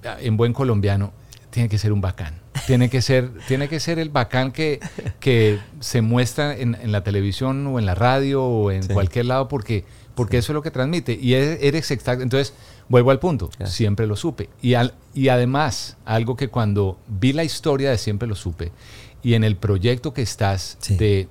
ah, 0.05 0.17
en 0.21 0.37
buen 0.37 0.53
colombiano, 0.53 1.13
tiene 1.51 1.69
que 1.69 1.79
ser 1.79 1.93
un 1.93 2.01
bacán. 2.01 2.41
Tiene 2.67 2.91
que 2.91 3.03
ser, 3.03 3.31
tiene 3.49 3.69
que 3.69 3.79
ser 3.79 3.99
el 3.99 4.09
bacán 4.11 4.51
que, 4.53 4.81
que 5.21 5.59
se 5.81 6.01
muestra 6.03 6.57
en, 6.57 6.75
en 6.81 6.91
la 6.93 7.05
televisión 7.05 7.67
o 7.69 7.79
en 7.79 7.87
la 7.87 7.95
radio 7.95 8.43
o 8.43 8.71
en 8.73 8.83
Sí. 8.83 8.93
cualquier 8.93 9.27
lado 9.27 9.49
porque, 9.49 9.85
porque 10.15 10.39
eso 10.39 10.53
es 10.53 10.55
lo 10.55 10.63
que 10.63 10.71
transmite. 10.71 11.19
Y 11.21 11.35
eres, 11.35 11.91
exacto. 11.91 12.23
Entonces, 12.23 12.55
vuelvo 12.89 13.11
al 13.11 13.19
punto. 13.19 13.49
Siempre 13.65 14.07
lo 14.07 14.17
supe. 14.17 14.49
Y, 14.61 14.75
al, 14.75 14.95
y 15.15 15.29
además, 15.29 15.97
algo 16.05 16.37
que 16.37 16.49
cuando 16.49 16.99
vi 17.07 17.33
la 17.33 17.45
historia 17.45 17.91
de 17.91 17.99
Siempre 17.99 18.27
lo 18.29 18.35
supe 18.35 18.73
y 19.23 19.35
en 19.35 19.45
el 19.45 19.57
proyecto 19.57 20.13
que 20.13 20.23
estás 20.23 20.79
de, 20.89 21.29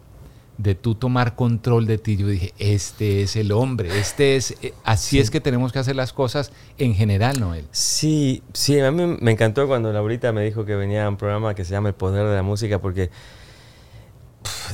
de 0.57 0.75
tú 0.75 0.95
tomar 0.95 1.35
control 1.35 1.85
de 1.85 1.97
ti, 1.97 2.15
yo 2.17 2.27
dije, 2.27 2.53
este 2.57 3.21
es 3.21 3.35
el 3.35 3.51
hombre, 3.51 3.99
este 3.99 4.35
es, 4.35 4.55
eh, 4.61 4.73
así 4.83 5.19
es 5.19 5.29
que 5.29 5.41
tenemos 5.41 5.73
que 5.73 5.79
hacer 5.79 5.95
las 5.95 6.13
cosas 6.13 6.51
en 6.77 6.93
general, 6.93 7.39
Noel. 7.39 7.65
Sí, 7.71 8.43
sí, 8.53 8.79
a 8.79 8.91
mí 8.91 9.17
me 9.19 9.31
encantó 9.31 9.67
cuando 9.67 9.91
Laurita 9.91 10.31
me 10.31 10.43
dijo 10.43 10.63
que 10.63 10.75
venía 10.75 11.05
a 11.05 11.09
un 11.09 11.17
programa 11.17 11.53
que 11.53 11.65
se 11.65 11.71
llama 11.71 11.89
El 11.89 11.95
Poder 11.95 12.27
de 12.27 12.35
la 12.35 12.43
Música 12.43 12.79
porque, 12.79 13.09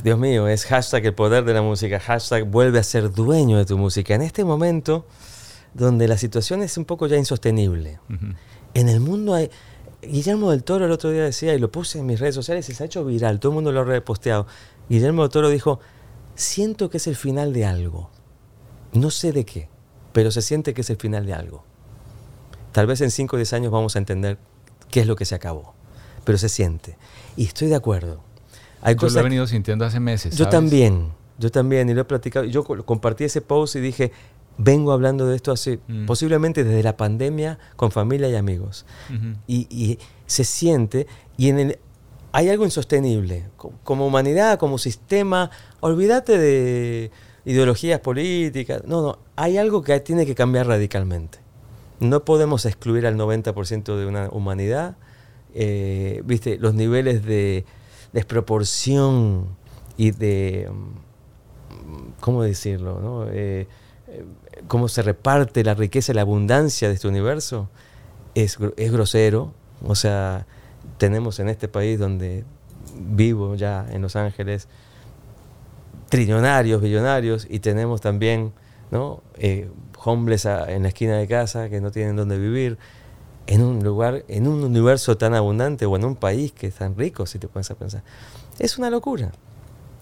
Dios 0.04 0.18
mío, 0.18 0.46
es 0.46 0.64
hashtag 0.66 1.06
el 1.06 1.14
poder 1.14 1.44
de 1.44 1.54
la 1.54 1.62
música, 1.62 1.98
hashtag 1.98 2.44
vuelve 2.44 2.78
a 2.78 2.82
ser 2.84 3.12
dueño 3.12 3.58
de 3.58 3.64
tu 3.64 3.76
música. 3.76 4.14
En 4.14 4.22
este 4.22 4.44
momento 4.44 5.06
donde 5.74 6.06
la 6.06 6.16
situación 6.16 6.62
es 6.62 6.78
un 6.78 6.84
poco 6.84 7.06
ya 7.08 7.16
insostenible, 7.16 7.98
en 8.74 8.88
el 8.88 9.00
mundo 9.00 9.34
hay... 9.34 9.50
Guillermo 10.02 10.50
del 10.52 10.62
Toro 10.64 10.84
el 10.84 10.92
otro 10.92 11.10
día 11.10 11.24
decía, 11.24 11.54
y 11.54 11.58
lo 11.58 11.70
puse 11.72 11.98
en 11.98 12.06
mis 12.06 12.20
redes 12.20 12.34
sociales 12.34 12.68
y 12.68 12.74
se 12.74 12.82
ha 12.82 12.86
hecho 12.86 13.04
viral, 13.04 13.40
todo 13.40 13.50
el 13.52 13.54
mundo 13.54 13.72
lo 13.72 13.80
ha 13.80 13.84
reposteado. 13.84 14.46
Guillermo 14.88 15.22
del 15.22 15.30
Toro 15.30 15.48
dijo, 15.48 15.80
siento 16.34 16.88
que 16.88 16.98
es 16.98 17.06
el 17.06 17.16
final 17.16 17.52
de 17.52 17.64
algo. 17.66 18.10
No 18.92 19.10
sé 19.10 19.32
de 19.32 19.44
qué, 19.44 19.68
pero 20.12 20.30
se 20.30 20.40
siente 20.42 20.72
que 20.72 20.82
es 20.82 20.90
el 20.90 20.96
final 20.96 21.26
de 21.26 21.34
algo. 21.34 21.64
Tal 22.72 22.86
vez 22.86 23.00
en 23.00 23.10
5 23.10 23.34
o 23.34 23.38
10 23.38 23.52
años 23.54 23.72
vamos 23.72 23.96
a 23.96 23.98
entender 23.98 24.38
qué 24.90 25.00
es 25.00 25.06
lo 25.06 25.16
que 25.16 25.24
se 25.24 25.34
acabó, 25.34 25.74
pero 26.24 26.38
se 26.38 26.48
siente. 26.48 26.96
Y 27.36 27.46
estoy 27.46 27.68
de 27.68 27.74
acuerdo. 27.74 28.20
Hay 28.82 28.94
yo 28.94 29.00
cosas 29.00 29.14
lo 29.14 29.20
he 29.20 29.24
venido 29.24 29.46
sintiendo 29.48 29.84
hace 29.84 29.98
meses. 30.00 30.32
yo 30.36 30.44
¿sabes? 30.44 30.50
también, 30.52 31.12
yo 31.38 31.50
también, 31.50 31.88
y 31.88 31.94
lo 31.94 32.02
he 32.02 32.04
platicado. 32.04 32.44
Yo 32.46 32.62
co- 32.62 32.84
compartí 32.84 33.24
ese 33.24 33.40
post 33.40 33.74
y 33.76 33.80
dije, 33.80 34.12
vengo 34.58 34.92
hablando 34.92 35.26
de 35.26 35.36
esto 35.36 35.52
hace, 35.52 35.78
Mm. 35.88 36.06
posiblemente 36.06 36.64
desde 36.64 36.82
la 36.82 36.96
pandemia, 36.96 37.58
con 37.76 37.90
familia 37.90 38.28
y 38.28 38.34
amigos. 38.34 38.84
Y 39.46 39.98
se 40.26 40.44
siente, 40.44 41.06
y 41.36 41.48
en 41.48 41.58
el, 41.58 41.78
hay 42.32 42.50
algo 42.50 42.64
insostenible. 42.64 43.46
Como 43.84 44.06
humanidad, 44.06 44.58
como 44.58 44.76
sistema, 44.78 45.50
olvídate 45.80 46.36
de 46.38 47.10
ideologías 47.44 48.00
políticas. 48.00 48.82
No, 48.84 49.00
no, 49.00 49.18
hay 49.36 49.56
algo 49.56 49.82
que 49.82 49.98
tiene 50.00 50.26
que 50.26 50.34
cambiar 50.34 50.66
radicalmente. 50.66 51.38
No 52.00 52.24
podemos 52.24 52.66
excluir 52.66 53.06
al 53.06 53.16
90% 53.16 53.96
de 53.96 54.06
una 54.06 54.28
humanidad. 54.30 54.96
Eh, 55.54 56.20
viste, 56.24 56.58
los 56.58 56.74
niveles 56.74 57.24
de 57.24 57.64
desproporción 58.12 59.46
y 59.96 60.10
de, 60.12 60.68
mm, 60.70 62.20
¿cómo 62.20 62.42
decirlo? 62.42 63.00
No? 63.00 63.24
Eh, 63.30 63.66
eh, 64.08 64.24
cómo 64.68 64.88
se 64.88 65.02
reparte 65.02 65.64
la 65.64 65.74
riqueza 65.74 66.12
y 66.12 66.14
la 66.14 66.22
abundancia 66.22 66.88
de 66.88 66.94
este 66.94 67.08
universo 67.08 67.68
es, 68.34 68.58
es 68.76 68.92
grosero. 68.92 69.52
O 69.84 69.94
sea, 69.94 70.46
tenemos 70.98 71.40
en 71.40 71.48
este 71.48 71.68
país 71.68 71.98
donde 71.98 72.44
vivo 72.94 73.54
ya 73.54 73.86
en 73.90 74.02
Los 74.02 74.16
Ángeles 74.16 74.68
trillonarios, 76.08 76.80
billonarios 76.80 77.46
y 77.50 77.60
tenemos 77.60 78.00
también 78.00 78.52
¿no? 78.90 79.22
Eh, 79.36 79.70
en 80.06 80.82
la 80.82 80.88
esquina 80.88 81.18
de 81.18 81.28
casa 81.28 81.68
que 81.68 81.82
no 81.82 81.90
tienen 81.90 82.16
dónde 82.16 82.38
vivir 82.38 82.78
en 83.46 83.62
un 83.62 83.84
lugar, 83.84 84.24
en 84.28 84.46
un 84.46 84.64
universo 84.64 85.18
tan 85.18 85.34
abundante 85.34 85.84
o 85.84 85.96
en 85.96 86.04
un 86.04 86.16
país 86.16 86.52
que 86.52 86.68
es 86.68 86.76
tan 86.76 86.96
rico, 86.96 87.26
si 87.26 87.38
te 87.38 87.46
pones 87.46 87.70
a 87.70 87.74
pensar. 87.74 88.02
Es 88.58 88.78
una 88.78 88.88
locura, 88.88 89.32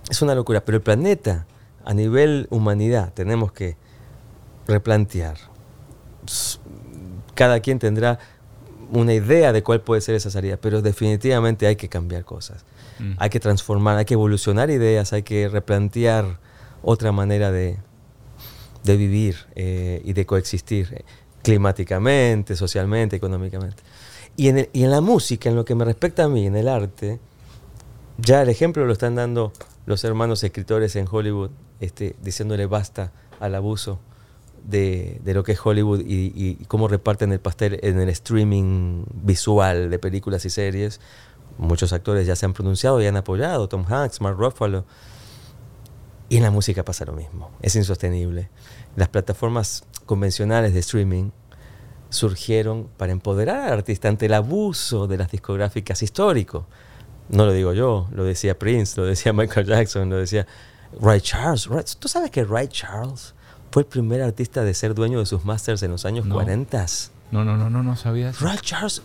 es 0.08 0.22
una 0.22 0.36
locura, 0.36 0.64
pero 0.64 0.76
el 0.76 0.82
planeta 0.82 1.46
a 1.84 1.92
nivel 1.92 2.46
humanidad 2.50 3.12
tenemos 3.14 3.50
que 3.50 3.76
replantear. 4.66 5.36
Cada 7.34 7.60
quien 7.60 7.78
tendrá 7.78 8.18
una 8.90 9.14
idea 9.14 9.52
de 9.52 9.62
cuál 9.62 9.80
puede 9.80 10.00
ser 10.00 10.14
esa 10.14 10.30
salida, 10.30 10.56
pero 10.56 10.82
definitivamente 10.82 11.66
hay 11.66 11.76
que 11.76 11.88
cambiar 11.88 12.24
cosas. 12.24 12.64
Mm. 12.98 13.12
Hay 13.18 13.30
que 13.30 13.40
transformar, 13.40 13.98
hay 13.98 14.04
que 14.04 14.14
evolucionar 14.14 14.70
ideas, 14.70 15.12
hay 15.12 15.22
que 15.22 15.48
replantear 15.48 16.38
otra 16.82 17.12
manera 17.12 17.50
de, 17.50 17.78
de 18.84 18.96
vivir 18.96 19.36
eh, 19.54 20.00
y 20.04 20.12
de 20.12 20.26
coexistir 20.26 20.88
eh, 20.92 21.04
climáticamente, 21.42 22.56
socialmente, 22.56 23.16
económicamente. 23.16 23.82
Y 24.36 24.48
en, 24.48 24.68
y 24.72 24.84
en 24.84 24.90
la 24.90 25.00
música, 25.00 25.48
en 25.48 25.56
lo 25.56 25.64
que 25.64 25.74
me 25.74 25.84
respecta 25.84 26.24
a 26.24 26.28
mí, 26.28 26.46
en 26.46 26.56
el 26.56 26.68
arte, 26.68 27.18
ya 28.18 28.42
el 28.42 28.48
ejemplo 28.48 28.86
lo 28.86 28.92
están 28.92 29.14
dando 29.14 29.52
los 29.84 30.04
hermanos 30.04 30.42
escritores 30.44 30.96
en 30.96 31.06
Hollywood, 31.10 31.50
este, 31.80 32.16
diciéndole 32.22 32.66
basta 32.66 33.12
al 33.40 33.54
abuso 33.54 33.98
de, 34.66 35.20
lo 35.24 35.44
que 35.44 35.52
es 35.52 35.60
Hollywood 35.64 36.02
y, 36.04 36.56
cómo 36.66 36.88
reparten 36.88 37.32
el 37.32 37.40
pastel 37.40 37.78
en 37.82 38.00
el 38.00 38.08
streaming 38.08 39.04
visual 39.12 39.90
de 39.90 39.98
películas 39.98 40.44
y 40.44 40.50
series. 40.50 41.00
Muchos 41.58 41.92
actores 41.92 42.26
ya 42.26 42.36
se 42.36 42.44
han 42.44 42.52
pronunciado 42.52 43.00
y 43.00 43.06
han 43.06 43.16
apoyado, 43.16 43.68
Tom 43.68 43.84
Hanks, 43.88 44.20
Mark 44.20 44.36
Ruffalo. 44.36 44.84
Y 46.28 46.38
en 46.38 46.42
la 46.42 46.50
música 46.50 46.84
pasa 46.84 47.04
lo 47.04 47.12
mismo, 47.12 47.50
es 47.62 47.76
insostenible. 47.76 48.50
Las 48.96 49.08
plataformas 49.08 49.84
convencionales 50.06 50.74
de 50.74 50.80
streaming 50.80 51.30
surgieron 52.10 52.88
para 52.96 53.12
empoderar 53.12 53.68
al 53.68 53.72
artista 53.74 54.08
ante 54.08 54.26
el 54.26 54.34
abuso 54.34 55.06
de 55.06 55.18
las 55.18 55.30
discográficas 55.30 56.02
histórico. 56.02 56.66
No 57.28 57.46
lo 57.46 57.52
digo 57.52 57.72
yo, 57.72 58.08
lo 58.12 58.24
decía 58.24 58.58
Prince, 58.58 59.00
lo 59.00 59.06
decía 59.06 59.32
Michael 59.32 59.66
Jackson, 59.66 60.10
lo 60.10 60.16
decía 60.16 60.46
Ray 61.00 61.20
Charles. 61.20 61.68
¿Tú 61.98 62.08
sabes 62.08 62.30
que 62.32 62.44
Ray 62.44 62.68
Charles 62.68 63.35
fue 63.76 63.82
el 63.82 63.88
primer 63.88 64.22
artista 64.22 64.64
de 64.64 64.72
ser 64.72 64.94
dueño 64.94 65.18
de 65.18 65.26
sus 65.26 65.44
masters 65.44 65.82
en 65.82 65.90
los 65.90 66.06
años 66.06 66.24
40. 66.26 66.86
No, 67.30 67.44
no, 67.44 67.58
no, 67.58 67.68
no, 67.68 67.82
no 67.82 67.94
sabía 67.94 68.32
Ray 68.40 68.56
Charles. 68.62 69.02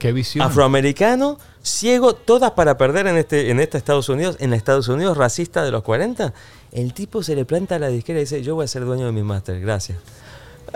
Qué 0.00 0.10
visión. 0.10 0.44
Afroamericano, 0.44 1.38
ciego, 1.62 2.16
todas 2.16 2.50
para 2.50 2.76
perder 2.76 3.06
en 3.06 3.16
este, 3.16 3.48
en 3.48 3.60
este 3.60 3.78
Estados 3.78 4.08
Unidos, 4.08 4.38
en 4.40 4.54
Estados 4.54 4.88
Unidos 4.88 5.16
racista 5.16 5.62
de 5.62 5.70
los 5.70 5.84
40. 5.84 6.34
El 6.72 6.92
tipo 6.94 7.22
se 7.22 7.36
le 7.36 7.44
planta 7.44 7.76
a 7.76 7.78
la 7.78 7.86
disquera 7.86 8.18
y 8.18 8.22
dice, 8.22 8.42
yo 8.42 8.56
voy 8.56 8.64
a 8.64 8.66
ser 8.66 8.84
dueño 8.84 9.06
de 9.06 9.12
mi 9.12 9.22
máster, 9.22 9.60
gracias. 9.60 9.98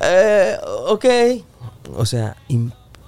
Eh, 0.01 0.57
ok. 0.87 1.05
O 1.97 2.07
sea, 2.07 2.37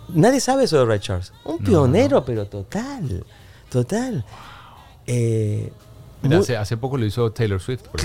nadie 0.08 0.40
sabe 0.40 0.64
eso 0.64 0.80
de 0.80 0.84
Ray 0.84 0.98
Charles. 0.98 1.32
Un 1.44 1.58
pionero, 1.58 2.24
pero 2.24 2.48
total. 2.48 3.24
Total. 3.70 4.24
Eh, 5.06 5.70
hace, 6.34 6.76
poco 6.76 6.96
lo 6.96 7.06
hizo 7.06 7.30
Taylor 7.32 7.60
Swift, 7.60 7.82
por 7.82 8.00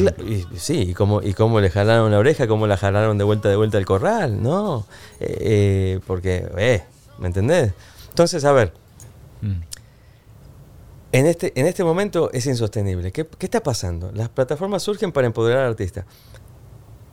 sí, 0.55 0.79
y 0.79 0.93
cómo, 0.93 1.21
y 1.21 1.33
cómo 1.33 1.59
le 1.59 1.69
jalaron 1.69 2.11
la 2.11 2.19
oreja, 2.19 2.47
cómo 2.47 2.67
la 2.67 2.77
jalaron 2.77 3.17
de 3.17 3.23
vuelta 3.23 3.49
de 3.49 3.55
vuelta 3.55 3.77
al 3.77 3.85
corral, 3.85 4.41
¿no? 4.41 4.85
Eh, 5.19 5.37
eh, 5.39 5.99
porque, 6.05 6.49
eh, 6.57 6.83
¿me 7.19 7.27
entendés? 7.27 7.73
Entonces, 8.09 8.43
a 8.45 8.51
ver, 8.51 8.73
mm. 9.41 9.61
en, 11.11 11.25
este, 11.25 11.59
en 11.59 11.67
este 11.67 11.83
momento 11.83 12.31
es 12.33 12.45
insostenible. 12.45 13.11
¿Qué, 13.11 13.25
¿Qué, 13.25 13.45
está 13.45 13.61
pasando? 13.61 14.11
Las 14.13 14.29
plataformas 14.29 14.83
surgen 14.83 15.11
para 15.11 15.27
empoderar 15.27 15.63
al 15.63 15.71
artista. 15.71 16.05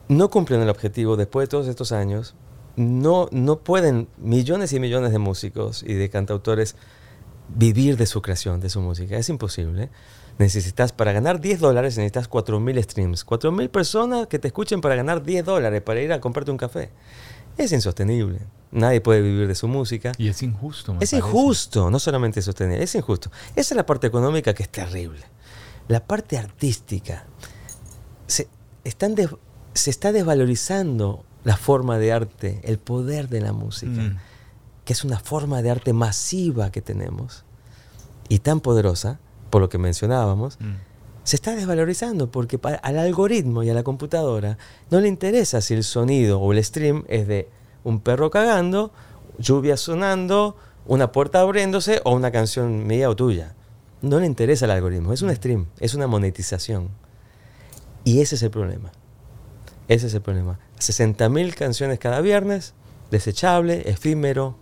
No 0.07 0.29
cumplen 0.29 0.61
el 0.61 0.69
objetivo 0.69 1.17
después 1.17 1.47
de 1.47 1.51
todos 1.51 1.67
estos 1.67 1.91
años. 1.91 2.35
No, 2.75 3.27
no 3.31 3.59
pueden 3.59 4.07
millones 4.17 4.73
y 4.73 4.79
millones 4.79 5.11
de 5.11 5.19
músicos 5.19 5.83
y 5.83 5.93
de 5.93 6.09
cantautores 6.09 6.75
vivir 7.55 7.97
de 7.97 8.05
su 8.05 8.21
creación, 8.21 8.59
de 8.59 8.69
su 8.69 8.81
música. 8.81 9.17
Es 9.17 9.29
imposible 9.29 9.89
necesitas, 10.39 10.93
para 10.93 11.11
ganar 11.11 11.39
10 11.39 11.59
dólares, 11.59 11.97
necesitas 11.97 12.29
4.000 12.29 12.83
streams. 12.83 13.25
4.000 13.25 13.69
personas 13.69 14.27
que 14.27 14.39
te 14.39 14.47
escuchen 14.47 14.81
para 14.81 14.95
ganar 14.95 15.21
10 15.21 15.45
dólares, 15.45 15.81
para 15.81 16.01
ir 16.01 16.11
a 16.11 16.19
comprarte 16.19 16.49
un 16.49 16.57
café. 16.57 16.89
Es 17.57 17.71
insostenible. 17.73 18.39
Nadie 18.71 19.01
puede 19.01 19.21
vivir 19.21 19.47
de 19.47 19.55
su 19.55 19.67
música. 19.67 20.13
Y 20.17 20.29
es 20.29 20.41
injusto. 20.41 20.95
es 20.99 21.13
injusto, 21.13 21.91
no 21.91 21.99
solamente 21.99 22.41
sostenible, 22.41 22.83
es 22.83 22.95
injusto. 22.95 23.29
Esa 23.55 23.73
es 23.73 23.75
la 23.75 23.85
parte 23.85 24.07
económica 24.07 24.53
que 24.53 24.63
es 24.63 24.69
terrible. 24.69 25.21
La 25.89 26.05
parte 26.05 26.37
artística. 26.37 27.25
Se, 28.27 28.47
están 28.83 29.15
se 29.73 29.89
está 29.89 30.11
desvalorizando 30.11 31.25
la 31.43 31.57
forma 31.57 31.97
de 31.97 32.13
arte, 32.13 32.61
el 32.63 32.79
poder 32.79 33.27
de 33.27 33.41
la 33.41 33.51
música, 33.51 34.01
mm. 34.01 34.19
que 34.85 34.93
es 34.93 35.03
una 35.03 35.19
forma 35.19 35.61
de 35.61 35.71
arte 35.71 35.91
masiva 35.91 36.71
que 36.71 36.81
tenemos 36.81 37.43
y 38.29 38.39
tan 38.39 38.61
poderosa 38.61 39.19
por 39.49 39.61
lo 39.61 39.69
que 39.69 39.77
mencionábamos, 39.77 40.57
mm. 40.59 40.73
se 41.23 41.35
está 41.35 41.55
desvalorizando 41.55 42.31
porque 42.31 42.59
al 42.81 42.97
algoritmo 42.97 43.63
y 43.63 43.69
a 43.69 43.73
la 43.73 43.83
computadora 43.83 44.57
no 44.89 44.99
le 44.99 45.07
interesa 45.07 45.61
si 45.61 45.73
el 45.73 45.83
sonido 45.83 46.39
o 46.39 46.51
el 46.53 46.63
stream 46.63 47.03
es 47.07 47.27
de 47.27 47.49
un 47.83 47.99
perro 47.99 48.29
cagando, 48.29 48.91
lluvia 49.37 49.77
sonando, 49.77 50.55
una 50.85 51.11
puerta 51.11 51.41
abriéndose 51.41 52.01
o 52.03 52.13
una 52.13 52.31
canción 52.31 52.87
mía 52.87 53.09
o 53.09 53.15
tuya. 53.15 53.53
No 54.01 54.19
le 54.19 54.25
interesa 54.25 54.65
el 54.65 54.71
algoritmo, 54.71 55.13
es 55.13 55.21
un 55.21 55.29
mm. 55.29 55.35
stream, 55.35 55.65
es 55.79 55.93
una 55.93 56.07
monetización. 56.07 56.89
Y 58.03 58.21
ese 58.21 58.35
es 58.35 58.43
el 58.43 58.49
problema. 58.49 58.91
Ese 59.87 60.07
es 60.07 60.13
el 60.13 60.21
problema. 60.21 60.59
60.000 60.79 61.53
canciones 61.55 61.99
cada 61.99 62.21
viernes, 62.21 62.73
desechable, 63.11 63.89
efímero, 63.89 64.55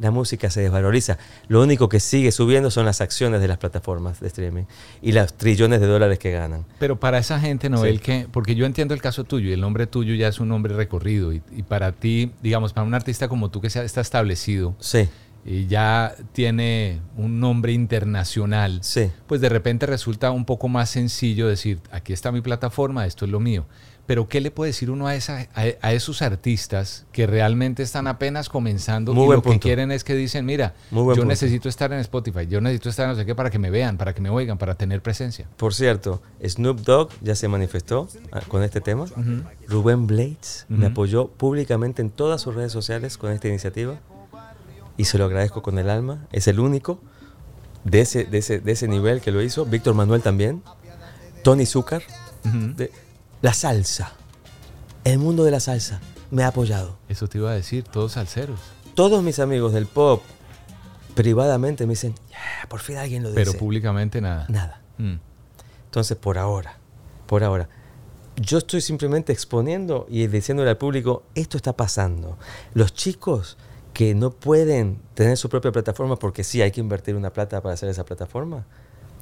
la 0.00 0.10
música 0.10 0.50
se 0.50 0.62
desvaloriza. 0.62 1.18
Lo 1.48 1.62
único 1.62 1.88
que 1.88 2.00
sigue 2.00 2.32
subiendo 2.32 2.70
son 2.70 2.86
las 2.86 3.00
acciones 3.00 3.40
de 3.40 3.48
las 3.48 3.58
plataformas 3.58 4.20
de 4.20 4.28
streaming 4.28 4.64
y 5.02 5.12
los 5.12 5.34
trillones 5.34 5.80
de 5.80 5.86
dólares 5.86 6.18
que 6.18 6.32
ganan. 6.32 6.64
Pero 6.78 6.98
para 6.98 7.18
esa 7.18 7.38
gente, 7.38 7.68
Noel, 7.68 8.00
que, 8.00 8.26
porque 8.30 8.54
yo 8.54 8.66
entiendo 8.66 8.94
el 8.94 9.02
caso 9.02 9.24
tuyo 9.24 9.50
y 9.50 9.52
el 9.52 9.60
nombre 9.60 9.86
tuyo 9.86 10.14
ya 10.14 10.28
es 10.28 10.40
un 10.40 10.48
nombre 10.48 10.74
recorrido 10.74 11.32
y, 11.32 11.40
para 11.68 11.92
ti, 11.92 12.32
digamos, 12.42 12.72
para 12.72 12.86
un 12.86 12.94
artista 12.94 13.28
como 13.28 13.50
tú 13.50 13.60
que 13.60 13.66
está 13.68 14.00
establecido. 14.00 14.74
Sí 14.80 15.08
y 15.44 15.66
ya 15.66 16.14
tiene 16.32 17.00
un 17.16 17.40
nombre 17.40 17.72
internacional, 17.72 18.80
sí. 18.82 19.10
pues 19.26 19.40
de 19.40 19.48
repente 19.48 19.86
resulta 19.86 20.30
un 20.30 20.44
poco 20.44 20.68
más 20.68 20.90
sencillo 20.90 21.48
decir, 21.48 21.80
aquí 21.90 22.12
está 22.12 22.30
mi 22.30 22.40
plataforma, 22.42 23.06
esto 23.06 23.24
es 23.24 23.30
lo 23.30 23.40
mío. 23.40 23.64
Pero 24.10 24.26
¿qué 24.26 24.40
le 24.40 24.50
puede 24.50 24.70
decir 24.70 24.90
uno 24.90 25.06
a, 25.06 25.14
esa, 25.14 25.46
a, 25.54 25.92
esos 25.92 26.20
artistas 26.20 27.06
que 27.12 27.28
realmente 27.28 27.84
están 27.84 28.08
apenas 28.08 28.48
comenzando 28.48 29.12
y 29.12 29.14
lo 29.14 29.40
que 29.40 29.60
quieren 29.60 29.92
es 29.92 30.02
que 30.02 30.16
dicen, 30.16 30.44
mira, 30.44 30.74
yo 30.90 31.24
necesito 31.24 31.68
estar 31.68 31.92
en 31.92 32.00
Spotify, 32.00 32.44
yo 32.48 32.60
necesito 32.60 32.88
estar 32.88 33.04
en 33.04 33.12
no 33.12 33.16
sé 33.16 33.24
qué 33.24 33.36
para 33.36 33.50
que 33.50 33.60
me 33.60 33.70
vean, 33.70 33.98
para 33.98 34.12
que 34.12 34.20
me 34.20 34.28
oigan, 34.28 34.58
para 34.58 34.74
tener 34.74 35.00
presencia? 35.00 35.46
Por 35.56 35.74
cierto, 35.74 36.20
Snoop 36.44 36.80
Dogg 36.80 37.10
ya 37.20 37.36
se 37.36 37.46
manifestó 37.46 38.08
ah, 38.32 38.40
con 38.48 38.64
este 38.64 38.80
tema. 38.80 39.04
Rubén 39.68 40.08
Blades 40.08 40.66
me 40.68 40.86
apoyó 40.86 41.28
públicamente 41.28 42.02
en 42.02 42.10
todas 42.10 42.40
sus 42.40 42.52
redes 42.52 42.72
sociales 42.72 43.16
con 43.16 43.30
esta 43.30 43.46
iniciativa 43.46 43.94
y 44.96 45.04
se 45.04 45.18
lo 45.18 45.24
agradezco 45.26 45.62
con 45.62 45.78
el 45.78 45.88
alma. 45.88 46.26
Es 46.32 46.48
el 46.48 46.58
único 46.58 46.98
de 47.84 48.00
ese, 48.00 48.24
de 48.24 48.38
ese, 48.38 48.58
de 48.58 48.72
ese 48.72 48.88
nivel 48.88 49.20
que 49.20 49.30
lo 49.30 49.40
hizo. 49.40 49.66
Víctor 49.66 49.94
Manuel 49.94 50.20
también. 50.20 50.64
Tony 51.44 51.64
Zucker. 51.64 52.02
de, 52.42 52.90
la 53.42 53.54
salsa. 53.54 54.12
El 55.04 55.18
mundo 55.18 55.44
de 55.44 55.50
la 55.50 55.60
salsa 55.60 56.00
me 56.30 56.42
ha 56.42 56.48
apoyado. 56.48 56.98
Eso 57.08 57.28
te 57.28 57.38
iba 57.38 57.50
a 57.50 57.54
decir, 57.54 57.84
todos 57.84 58.12
salseros. 58.12 58.60
Todos 58.94 59.22
mis 59.22 59.38
amigos 59.38 59.72
del 59.72 59.86
pop 59.86 60.22
privadamente 61.14 61.86
me 61.86 61.92
dicen, 61.92 62.14
por 62.68 62.80
fin 62.80 62.96
alguien 62.96 63.22
lo 63.22 63.30
dice. 63.30 63.40
Pero 63.44 63.58
públicamente 63.58 64.20
nada. 64.20 64.46
Nada. 64.48 64.80
Mm. 64.98 65.16
Entonces, 65.86 66.16
por 66.16 66.38
ahora, 66.38 66.78
por 67.26 67.42
ahora, 67.42 67.68
yo 68.36 68.58
estoy 68.58 68.80
simplemente 68.80 69.32
exponiendo 69.32 70.06
y 70.08 70.26
diciéndole 70.26 70.70
al 70.70 70.78
público, 70.78 71.24
esto 71.34 71.56
está 71.56 71.76
pasando. 71.76 72.38
Los 72.74 72.94
chicos 72.94 73.56
que 73.92 74.14
no 74.14 74.30
pueden 74.30 75.00
tener 75.14 75.36
su 75.36 75.48
propia 75.48 75.72
plataforma 75.72 76.16
porque 76.16 76.44
sí 76.44 76.62
hay 76.62 76.70
que 76.70 76.80
invertir 76.80 77.16
una 77.16 77.32
plata 77.32 77.60
para 77.60 77.74
hacer 77.74 77.88
esa 77.88 78.04
plataforma. 78.04 78.64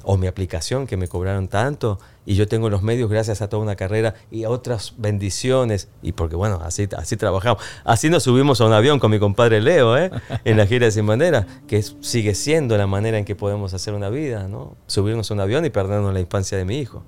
O 0.04 0.16
mi 0.16 0.26
aplicación 0.26 0.86
que 0.86 0.96
me 0.96 1.08
cobraron 1.08 1.48
tanto 1.48 1.98
y 2.24 2.34
yo 2.34 2.46
tengo 2.48 2.70
los 2.70 2.82
medios 2.82 3.10
gracias 3.10 3.42
a 3.42 3.48
toda 3.48 3.62
una 3.62 3.74
carrera 3.76 4.14
y 4.30 4.44
a 4.44 4.50
otras 4.50 4.94
bendiciones. 4.96 5.88
Y 6.02 6.12
porque 6.12 6.36
bueno, 6.36 6.60
así, 6.62 6.88
así 6.96 7.16
trabajamos. 7.16 7.62
Así 7.84 8.08
nos 8.10 8.22
subimos 8.22 8.60
a 8.60 8.66
un 8.66 8.72
avión 8.72 8.98
con 8.98 9.10
mi 9.10 9.18
compadre 9.18 9.60
Leo, 9.60 9.96
¿eh? 9.98 10.10
en 10.44 10.56
la 10.56 10.66
gira 10.66 10.86
de 10.86 10.92
Sin 10.92 11.06
Bandera, 11.06 11.46
que 11.66 11.78
es- 11.78 11.96
sigue 12.00 12.34
siendo 12.34 12.76
la 12.78 12.86
manera 12.86 13.18
en 13.18 13.24
que 13.24 13.34
podemos 13.34 13.74
hacer 13.74 13.94
una 13.94 14.08
vida, 14.08 14.46
¿no? 14.48 14.76
Subirnos 14.86 15.30
a 15.30 15.34
un 15.34 15.40
avión 15.40 15.64
y 15.64 15.70
perdernos 15.70 16.12
la 16.14 16.20
infancia 16.20 16.56
de 16.58 16.64
mi 16.64 16.78
hijo. 16.78 17.02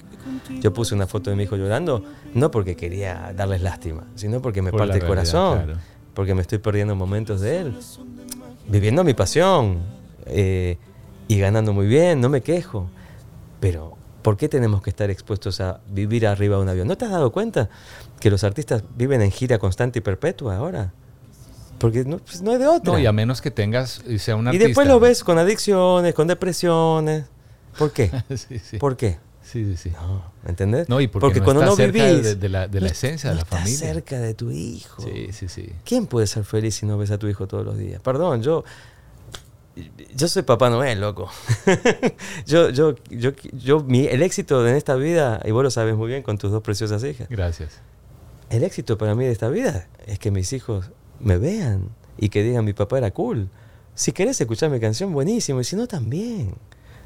Yo 0.61 0.73
puse 0.73 0.95
una 0.95 1.07
foto 1.07 1.31
de 1.31 1.37
mi 1.37 1.45
hijo 1.45 1.57
llorando, 1.57 2.03
no 2.35 2.51
porque 2.51 2.77
quería 2.77 3.33
darles 3.37 3.63
lástima, 3.63 4.05
sino 4.15 4.41
porque 4.43 4.63
me 4.63 4.71
Por 4.71 4.81
parte 4.81 4.95
el 4.95 5.01
realidad, 5.01 5.09
corazón, 5.09 5.65
claro. 5.65 5.81
porque 6.15 6.35
me 6.35 6.43
estoy 6.43 6.59
perdiendo 6.59 6.95
momentos 6.97 7.41
de 7.41 7.59
él, 7.59 7.79
viviendo 8.69 9.05
mi 9.05 9.15
pasión 9.15 9.79
eh, 10.27 10.77
y 11.31 11.39
ganando 11.39 11.73
muy 11.73 11.87
bien, 11.87 12.21
no 12.21 12.29
me 12.29 12.41
quejo, 12.41 12.89
pero 13.61 13.97
¿por 14.23 14.37
qué 14.37 14.49
tenemos 14.49 14.83
que 14.83 14.91
estar 14.91 15.11
expuestos 15.11 15.61
a 15.61 15.81
vivir 15.89 16.27
arriba 16.27 16.57
de 16.57 16.63
un 16.63 16.69
avión? 16.69 16.89
¿No 16.89 16.97
te 16.97 17.05
has 17.05 17.11
dado 17.13 17.31
cuenta 17.31 17.69
que 18.19 18.31
los 18.31 18.43
artistas 18.45 18.83
viven 18.97 19.23
en 19.23 19.31
gira 19.31 19.59
constante 19.59 20.01
y 20.01 20.03
perpetua 20.03 20.57
ahora? 20.57 20.93
Porque 21.79 22.05
no, 22.05 22.19
pues 22.19 22.43
no 22.43 22.51
hay 22.51 22.59
de 22.59 22.67
otra. 22.67 22.93
No, 22.93 22.99
y 22.99 23.07
a 23.07 23.13
menos 23.13 23.41
que 23.41 23.51
tengas 23.51 24.03
y 24.07 24.19
sea 24.19 24.37
un 24.37 24.47
Y 24.47 24.49
artista. 24.49 24.67
después 24.67 24.89
lo 24.89 24.99
ves 25.01 25.23
con 25.25 25.39
adicciones, 25.39 26.15
con 26.15 26.27
depresiones. 26.27 27.25
¿Por 27.79 27.93
qué? 27.93 28.11
Sí, 28.37 28.59
sí. 28.59 28.77
¿Por 28.79 28.97
qué? 28.97 29.19
Sí, 29.43 29.65
sí, 29.65 29.77
sí. 29.77 29.91
No, 29.91 30.23
¿me 30.45 30.51
entendés? 30.51 30.89
No, 30.89 31.01
y 31.01 31.09
porque, 31.09 31.39
no 31.39 31.45
cuando 31.45 31.65
no 31.65 31.75
cerca 31.77 32.05
vivís, 32.07 32.23
de, 32.23 32.35
de 32.37 32.49
la, 32.49 32.69
de 32.69 32.81
la 32.81 32.87
no- 32.89 32.93
esencia 32.93 33.31
de 33.31 33.37
la 33.37 33.43
estás 33.43 33.59
familia. 33.61 33.79
cerca 33.79 34.19
de 34.19 34.35
tu 34.35 34.51
hijo. 34.51 35.03
Sí, 35.03 35.29
sí, 35.33 35.49
sí. 35.49 35.73
¿Quién 35.85 36.07
puede 36.07 36.27
ser 36.27 36.45
feliz 36.45 36.75
si 36.77 36.87
no 36.87 36.99
ves 36.99 37.11
a 37.11 37.19
tu 37.19 37.27
hijo 37.29 37.47
todos 37.49 37.65
los 37.65 37.79
días? 37.79 38.01
Perdón, 38.03 38.43
yo. 38.43 38.65
Yo 40.15 40.29
soy 40.29 40.43
Papá 40.43 40.69
Noel, 40.69 41.01
loco. 41.01 41.31
yo, 42.47 42.71
yo, 42.71 42.95
yo, 43.11 43.31
yo, 43.53 43.81
mi, 43.85 44.07
el 44.07 44.23
éxito 44.23 44.63
de 44.63 44.77
esta 44.77 44.95
vida, 44.97 45.41
y 45.45 45.51
vos 45.53 45.63
lo 45.63 45.71
sabes 45.71 45.95
muy 45.97 46.09
bien 46.09 46.23
con 46.23 46.39
tus 46.39 46.51
dos 46.51 46.63
preciosas 46.63 47.03
hijas, 47.05 47.29
Gracias. 47.31 47.81
el 48.51 48.65
éxito 48.65 48.99
para 48.99 49.15
mí 49.15 49.25
de 49.25 49.33
esta 49.33 49.49
vida 49.49 49.89
es 50.07 50.19
que 50.19 50.31
mis 50.31 50.53
hijos 50.53 50.91
me 51.21 51.39
vean 51.39 51.89
y 52.19 52.29
que 52.31 52.43
digan 52.43 52.65
mi 52.65 52.73
papá 52.73 52.99
era 52.99 53.11
cool. 53.13 53.49
Si 53.95 54.13
querés 54.13 54.41
escuchar 54.41 54.71
mi 54.71 54.81
canción, 54.81 55.13
buenísimo, 55.13 55.61
y 55.61 55.65
si 55.65 55.77
no, 55.77 55.87
también. 55.87 56.55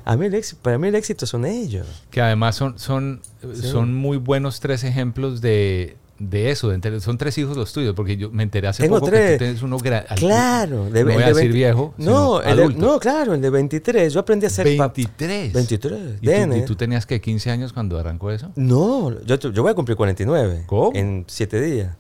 A 0.07 0.17
mí 0.17 0.27
el 0.27 0.35
éxito, 0.35 0.61
para 0.63 0.77
mí 0.79 0.89
el 0.89 0.95
éxito 0.95 1.27
son 1.27 1.45
ellos. 1.47 2.05
Que 2.11 2.21
además 2.21 2.57
son, 2.57 2.79
son, 2.79 3.21
Sí. 3.55 3.63
son 3.63 3.95
muy 3.95 4.17
buenos 4.19 4.61
tres 4.61 4.85
ejemplos 4.85 5.41
de, 5.41 5.97
de 6.19 6.51
eso. 6.51 6.69
de 6.71 7.01
son 7.01 7.19
tres 7.19 7.37
hijos 7.39 7.57
los 7.57 7.73
tuyos, 7.73 7.95
porque 7.95 8.17
yo 8.17 8.31
me 8.31 8.43
enteré 8.43 8.69
hace 8.69 8.83
Tengo 8.83 8.97
poco 9.01 9.11
que 9.11 9.17
tres. 9.17 9.33
tú 9.33 9.39
tienes 9.45 9.63
uno 9.63 9.79
gra- 9.79 10.05
al- 10.09 10.19
Claro, 10.19 10.89
de, 10.91 11.05
no 11.05 11.13
voy 11.13 11.23
a 11.23 11.27
de 11.27 11.33
decir 11.35 11.35
20 11.53 11.53
viejo, 11.53 11.95
No, 11.99 12.41
el 12.41 12.57
de- 12.57 12.69
no, 12.75 12.99
claro, 13.01 13.35
el 13.35 13.41
de 13.41 13.51
23. 13.51 14.13
Yo 14.13 14.21
aprendí 14.21 14.47
a 14.47 14.51
ser 14.51 14.67
pap- 14.69 14.95
23. 14.95 15.53
23. 15.53 16.01
¿Y 16.21 16.27
tú, 16.27 16.55
y 16.57 16.65
tú 16.65 16.77
tenías 16.77 17.05
que 17.07 17.21
15 17.21 17.51
años 17.51 17.73
cuando 17.73 17.99
arrancó 17.99 18.31
eso? 18.31 18.51
No, 18.57 19.11
yo, 19.25 19.37
yo 19.37 19.63
voy 19.63 19.73
a 19.73 19.75
cumplir 19.75 19.97
49. 19.97 20.65
¿Cómo? 20.67 20.93
En 20.95 21.25
7 21.27 21.61
días. 21.61 21.97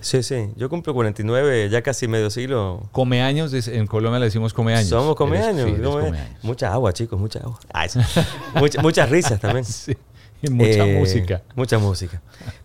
Sí, 0.00 0.22
sí. 0.22 0.50
Yo 0.56 0.68
cumplo 0.68 0.92
49, 0.92 1.70
ya 1.70 1.80
casi 1.80 2.06
medio 2.08 2.28
siglo. 2.28 2.82
Come 2.92 3.22
años, 3.22 3.54
en 3.54 3.86
Colombia 3.86 4.18
le 4.18 4.26
decimos 4.26 4.52
come 4.52 4.74
años. 4.74 4.90
Somos 4.90 5.16
come 5.16 5.38
años. 5.38 5.66
sí, 5.70 5.76
come- 5.82 6.04
come 6.04 6.18
años. 6.18 6.36
Mucha 6.42 6.70
agua, 6.74 6.92
chicos, 6.92 7.18
mucha 7.18 7.38
agua. 7.38 7.58
Ay. 7.72 7.88
Mucha- 8.56 8.82
muchas 8.82 9.08
risas 9.08 9.40
también. 9.40 9.64
Sí, 9.64 9.96
mucha 10.50 10.84
Eh, 10.86 10.98
música. 10.98 11.42
Mucha 11.54 11.78
música. 11.78 12.20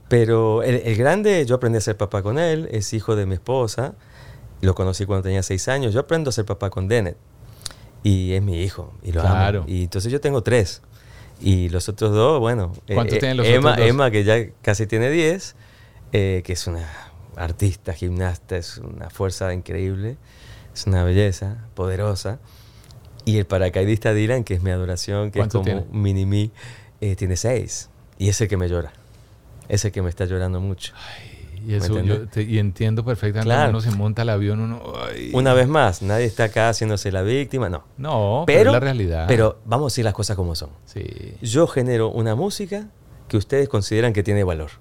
Pero 0.07 0.63
el, 0.63 0.75
el 0.85 0.95
grande, 0.95 1.45
yo 1.45 1.55
aprendí 1.55 1.77
a 1.77 1.81
ser 1.81 1.97
papá 1.97 2.21
con 2.23 2.39
él, 2.39 2.67
es 2.71 2.93
hijo 2.93 3.15
de 3.15 3.25
mi 3.25 3.35
esposa. 3.35 3.93
Lo 4.61 4.75
conocí 4.75 5.05
cuando 5.05 5.23
tenía 5.23 5.43
seis 5.43 5.67
años. 5.67 5.93
Yo 5.93 6.01
aprendo 6.01 6.29
a 6.29 6.33
ser 6.33 6.45
papá 6.45 6.69
con 6.69 6.87
Dennett. 6.87 7.17
Y 8.03 8.33
es 8.33 8.41
mi 8.41 8.61
hijo. 8.61 8.93
Y 9.03 9.11
lo 9.11 9.21
Claro. 9.21 9.59
amo. 9.61 9.69
Y 9.69 9.83
entonces 9.83 10.11
yo 10.11 10.19
tengo 10.21 10.41
tres. 10.43 10.81
Y 11.41 11.69
los 11.69 11.87
otros 11.89 12.11
dos, 12.13 12.39
bueno. 12.39 12.73
eh, 12.87 12.95
¿Cuántos 12.95 13.17
eh, 13.17 13.19
tienen 13.19 13.37
los 13.37 13.47
Emma, 13.47 13.71
otros 13.71 13.77
dos? 13.85 13.89
Emma, 13.89 14.11
que 14.11 14.23
ya 14.23 14.37
casi 14.61 14.87
tiene 14.87 15.09
diez, 15.09 15.55
eh, 16.11 16.41
que 16.43 16.53
es 16.53 16.67
una 16.67 16.85
artista, 17.37 17.93
gimnasta, 17.93 18.57
es 18.57 18.77
una 18.79 19.09
fuerza 19.09 19.53
increíble. 19.53 20.17
Es 20.73 20.85
una 20.87 21.03
belleza, 21.03 21.67
poderosa. 21.75 22.39
Y 23.25 23.37
el 23.37 23.45
paracaidista 23.45 24.13
Dylan, 24.13 24.43
que 24.43 24.55
es 24.55 24.61
mi 24.63 24.71
adoración, 24.71 25.31
que 25.31 25.39
es 25.39 25.43
¿Cuánto 25.43 25.59
como 25.59 25.65
tiene? 25.65 25.85
un 25.91 26.01
mini 26.01 26.25
mí, 26.25 26.51
eh, 27.01 27.15
tiene 27.15 27.35
seis. 27.37 27.89
Y 28.17 28.29
es 28.29 28.39
el 28.41 28.47
que 28.47 28.57
me 28.57 28.67
llora. 28.69 28.91
Es 29.67 29.85
el 29.85 29.91
que 29.91 30.01
me 30.01 30.09
está 30.09 30.25
llorando 30.25 30.59
mucho. 30.59 30.93
Y, 31.65 31.75
eso 31.75 31.93
¿Me 31.93 32.07
yo 32.07 32.13
entendés? 32.15 32.31
te- 32.31 32.43
y 32.43 32.57
entiendo 32.57 33.03
perfectamente 33.03 33.45
Claro. 33.45 33.69
uno 33.71 33.81
se 33.81 33.91
monta 33.91 34.21
al 34.21 34.29
avión, 34.29 34.59
uno... 34.61 34.81
ay. 35.09 35.31
Una 35.33 35.53
vez 35.53 35.67
más, 35.67 36.01
nadie 36.01 36.25
está 36.25 36.45
acá 36.45 36.69
haciéndose 36.69 37.11
la 37.11 37.21
víctima, 37.21 37.69
no. 37.69 37.83
No, 37.97 38.43
pero, 38.47 38.59
Pero, 38.59 38.69
es 38.69 38.73
la 38.73 38.79
realidad. 38.79 39.25
pero 39.27 39.59
vamos 39.65 39.91
a 39.91 39.93
decir 39.93 40.05
las 40.05 40.13
cosas 40.13 40.35
como 40.37 40.55
son. 40.55 40.69
Sí. 40.85 41.03
Yo 41.41 41.67
genero 41.67 42.09
una 42.09 42.35
música 42.35 42.87
que 43.27 43.37
ustedes 43.37 43.67
consideran 43.69 44.13
que 44.13 44.23
tiene 44.23 44.43
valor. 44.43 44.71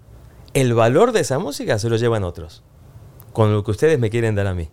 El 0.54 0.72
valor 0.72 1.12
de 1.12 1.20
esa 1.20 1.38
música 1.38 1.78
se 1.78 1.88
lo 1.90 1.96
llevan 1.96 2.24
otros. 2.24 2.62
Con 3.32 3.52
lo 3.52 3.62
que 3.64 3.72
ustedes 3.72 3.98
me 3.98 4.08
quieren 4.08 4.34
dar 4.36 4.46
a 4.46 4.54
mí. 4.54 4.70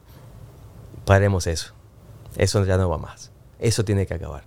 Paremos 1.06 1.48
eso. 1.48 1.74
Eso 2.38 2.64
ya 2.66 2.78
no 2.78 2.90
va 2.90 2.98
más. 2.98 3.32
Eso 3.60 3.84
tiene 3.84 4.06
que 4.06 4.14
acabar. 4.14 4.44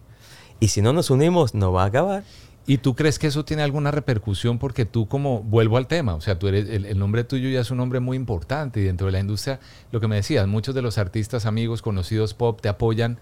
Y 0.60 0.68
si 0.68 0.80
no 0.82 0.92
nos 0.92 1.10
unimos, 1.10 1.54
no 1.54 1.72
va 1.72 1.82
a 1.84 1.86
acabar. 1.86 2.22
¿Y 2.68 2.78
tú 2.78 2.94
crees 2.94 3.18
que 3.18 3.26
eso 3.26 3.44
tiene 3.44 3.62
alguna 3.62 3.90
repercusión? 3.90 4.58
Porque 4.58 4.84
tú 4.84 5.08
como, 5.08 5.42
vuelvo 5.42 5.78
al 5.78 5.86
tema, 5.88 6.14
o 6.14 6.20
sea, 6.20 6.38
tú 6.38 6.46
eres, 6.48 6.68
el, 6.68 6.84
el 6.84 6.98
nombre 6.98 7.24
tuyo 7.24 7.48
ya 7.48 7.60
es 7.62 7.70
un 7.70 7.78
nombre 7.78 7.98
muy 7.98 8.16
importante 8.16 8.78
y 8.78 8.84
dentro 8.84 9.06
de 9.06 9.12
la 9.12 9.20
industria, 9.20 9.58
lo 9.90 10.00
que 10.00 10.06
me 10.06 10.16
decías, 10.16 10.46
muchos 10.46 10.74
de 10.74 10.82
los 10.82 10.98
artistas, 10.98 11.46
amigos, 11.46 11.80
conocidos 11.82 12.34
pop 12.34 12.60
te 12.60 12.68
apoyan 12.68 13.18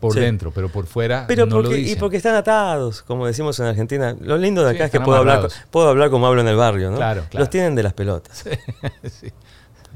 por 0.00 0.12
Sí. 0.12 0.20
dentro, 0.20 0.50
pero 0.50 0.68
por 0.68 0.84
fuera 0.86 1.24
Pero 1.26 1.46
no 1.46 1.56
lo 1.56 1.62
porque, 1.62 1.78
y 1.78 1.82
dicen. 1.84 1.98
porque 1.98 2.18
están 2.18 2.34
atados, 2.34 3.00
como 3.00 3.26
decimos 3.26 3.58
en 3.60 3.66
Argentina. 3.66 4.14
Lo 4.20 4.36
lindo 4.36 4.62
de 4.62 4.72
Sí, 4.72 4.76
acá 4.76 4.84
es 4.84 4.90
que 4.90 5.00
puedo 5.00 5.16
hablar, 5.16 5.48
puedo 5.70 5.88
hablar 5.88 6.10
como 6.10 6.26
hablo 6.26 6.42
en 6.42 6.48
el 6.48 6.56
barrio, 6.56 6.90
¿no? 6.90 6.96
Claro, 6.98 7.22
claro. 7.30 7.42
Los 7.42 7.48
tienen 7.48 7.74
de 7.74 7.82
las 7.84 7.94
pelotas. 7.94 8.44
Sí. 9.10 9.28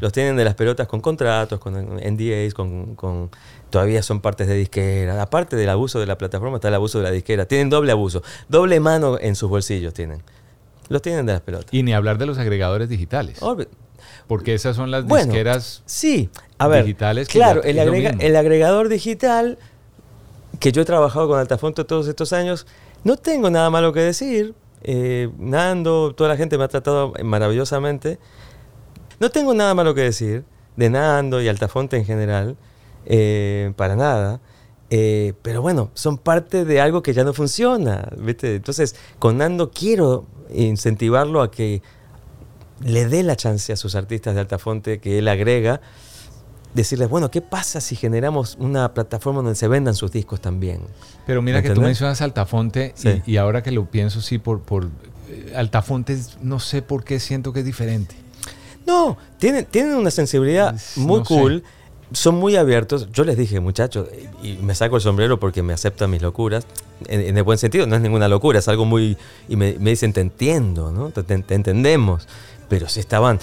Los 0.01 0.13
tienen 0.13 0.37
de 0.37 0.45
las 0.45 0.55
pelotas 0.55 0.87
con 0.87 1.01
contratos, 1.01 1.59
con 1.59 1.75
NDAs, 1.75 2.55
con, 2.55 2.95
con- 2.95 3.31
todavía 3.71 4.03
son 4.03 4.21
partes 4.21 4.47
de 4.47 4.55
disquera. 4.55 5.21
Aparte 5.21 5.57
del 5.57 5.69
abuso 5.69 5.99
de 5.99 6.07
la 6.07 6.17
plataforma 6.17 6.57
está 6.59 6.69
el 6.69 6.75
abuso 6.75 6.99
de 6.99 7.05
la 7.05 7.11
disquera. 7.11 7.47
Tienen 7.47 7.69
doble 7.71 7.91
abuso, 7.93 8.23
doble 8.49 8.79
mano 8.81 9.19
en 9.21 9.35
sus 9.35 9.49
bolsillos 9.51 9.93
tienen. 9.95 10.23
Los 10.89 11.03
tienen 11.03 11.27
de 11.27 11.33
las 11.33 11.43
pelotas. 11.43 11.69
Y 11.73 11.83
ni 11.83 11.93
hablar 11.93 12.17
de 12.19 12.27
los 12.27 12.39
agregadores 12.39 12.89
digitales. 12.89 13.41
Olvi- 13.43 13.67
Porque 14.27 14.55
esas 14.55 14.77
son 14.77 14.91
las 14.91 15.05
Bueno, 15.05 15.27
disqueras 15.27 15.83
Sí, 15.85 16.31
a 16.59 16.69
ver, 16.69 16.85
digitales 16.85 17.29
que 17.29 17.39
claro, 17.39 17.63
el, 17.63 17.79
agrega- 17.79 18.17
el 18.21 18.37
agregador 18.37 18.89
digital 18.89 19.59
que 20.61 20.73
yo 20.73 20.83
he 20.83 20.85
trabajado 20.85 21.29
con 21.29 21.39
Altafonso 21.39 21.85
todos 21.87 22.09
estos 22.09 22.33
años, 22.33 22.67
no 23.05 23.17
tengo 23.17 23.51
nada 23.51 23.69
malo 23.71 23.93
que 23.93 24.01
decir. 24.01 24.55
Eh, 24.83 25.29
Nando, 25.39 26.15
toda 26.17 26.31
la 26.31 26.37
gente 26.37 26.57
me 26.57 26.65
ha 26.65 26.69
tratado 26.69 27.13
maravillosamente. 27.25 28.19
No 29.21 29.31
tengo 29.31 29.55
nada 29.55 29.75
malo 29.75 29.95
que 29.95 30.03
decir 30.03 30.45
de 30.77 30.91
Nando 30.91 31.41
y 31.43 31.49
Altafonte 31.49 31.97
en 31.97 32.05
general, 32.05 32.57
eh, 33.07 33.73
para 33.77 33.97
nada. 33.97 34.41
Eh, 34.91 35.35
pero 35.43 35.61
bueno, 35.61 35.91
son 35.95 36.17
parte 36.19 36.65
de 36.65 36.81
algo 36.81 37.03
que 37.03 37.13
ya 37.13 37.25
no 37.25 37.35
funciona, 37.35 38.09
¿viste? 38.17 38.55
Entonces, 38.57 38.95
con 39.19 39.39
Nando 39.39 39.71
quiero 39.71 40.27
incentivarlo 40.55 41.43
a 41.43 41.51
que 41.51 41.83
le 42.81 43.07
dé 43.09 43.23
la 43.23 43.37
chance 43.37 43.73
a 43.73 43.77
sus 43.77 43.95
artistas 43.97 44.35
de 44.35 44.41
Altafonte 44.41 44.99
que 45.01 45.19
él 45.19 45.29
agrega, 45.29 45.81
decirles, 46.75 47.09
bueno, 47.09 47.31
¿qué 47.31 47.41
pasa 47.43 47.81
si 47.81 47.97
generamos 47.97 48.57
una 48.61 48.95
plataforma 48.95 49.41
donde 49.43 49.57
se 49.57 49.69
vendan 49.69 49.95
sus 49.95 50.13
discos 50.13 50.41
también? 50.41 50.81
Pero 51.27 51.43
mira 51.43 51.61
que 51.61 51.71
tú 51.71 51.81
mencionas 51.81 52.23
Altafonte 52.23 52.95
y- 52.97 53.01
Sí. 53.01 53.23
y, 53.27 53.37
ahora 53.37 53.63
que 53.63 53.73
lo 53.73 53.87
pienso, 53.91 54.21
sí, 54.21 54.39
por, 54.39 54.61
por 54.61 54.89
eh, 55.29 55.53
Altafonte, 55.57 56.17
no 56.41 56.61
sé 56.61 56.81
por 56.83 57.05
qué 57.05 57.19
siento 57.21 57.53
que 57.53 57.61
es 57.61 57.67
diferente. 57.67 58.15
No, 58.89 59.17
tienen, 59.39 59.65
tienen 59.67 59.95
una 59.95 60.11
sensibilidad 60.11 60.75
muy 60.97 61.21
no 61.21 61.25
sé. 61.25 61.35
cool, 61.35 61.63
son 62.13 62.35
muy 62.37 62.57
abiertos. 62.57 63.09
Yo 63.13 63.23
les 63.25 63.37
dije, 63.37 63.61
muchachos, 63.61 64.09
y 64.43 64.55
me 64.63 64.75
saco 64.75 64.97
el 64.97 65.03
sombrero 65.03 65.39
porque 65.39 65.63
me 65.63 65.73
aceptan 65.75 66.11
mis 66.11 66.23
locuras, 66.23 66.67
en, 67.07 67.21
en 67.21 67.37
el 67.37 67.43
buen 67.45 67.59
sentido, 67.59 67.87
no 67.87 67.95
es 67.97 68.03
ninguna 68.03 68.27
locura, 68.29 68.59
es 68.59 68.67
algo 68.69 68.85
muy... 68.85 69.17
Y 69.49 69.57
me, 69.57 69.75
me 69.79 69.91
dicen, 69.91 70.13
te 70.13 70.21
entiendo, 70.23 70.91
¿no? 70.91 71.11
Te, 71.11 71.23
te- 71.23 71.39
te 71.43 71.55
entendemos. 71.55 72.27
Pero 72.69 72.89
si 72.89 72.99
estaban... 73.01 73.39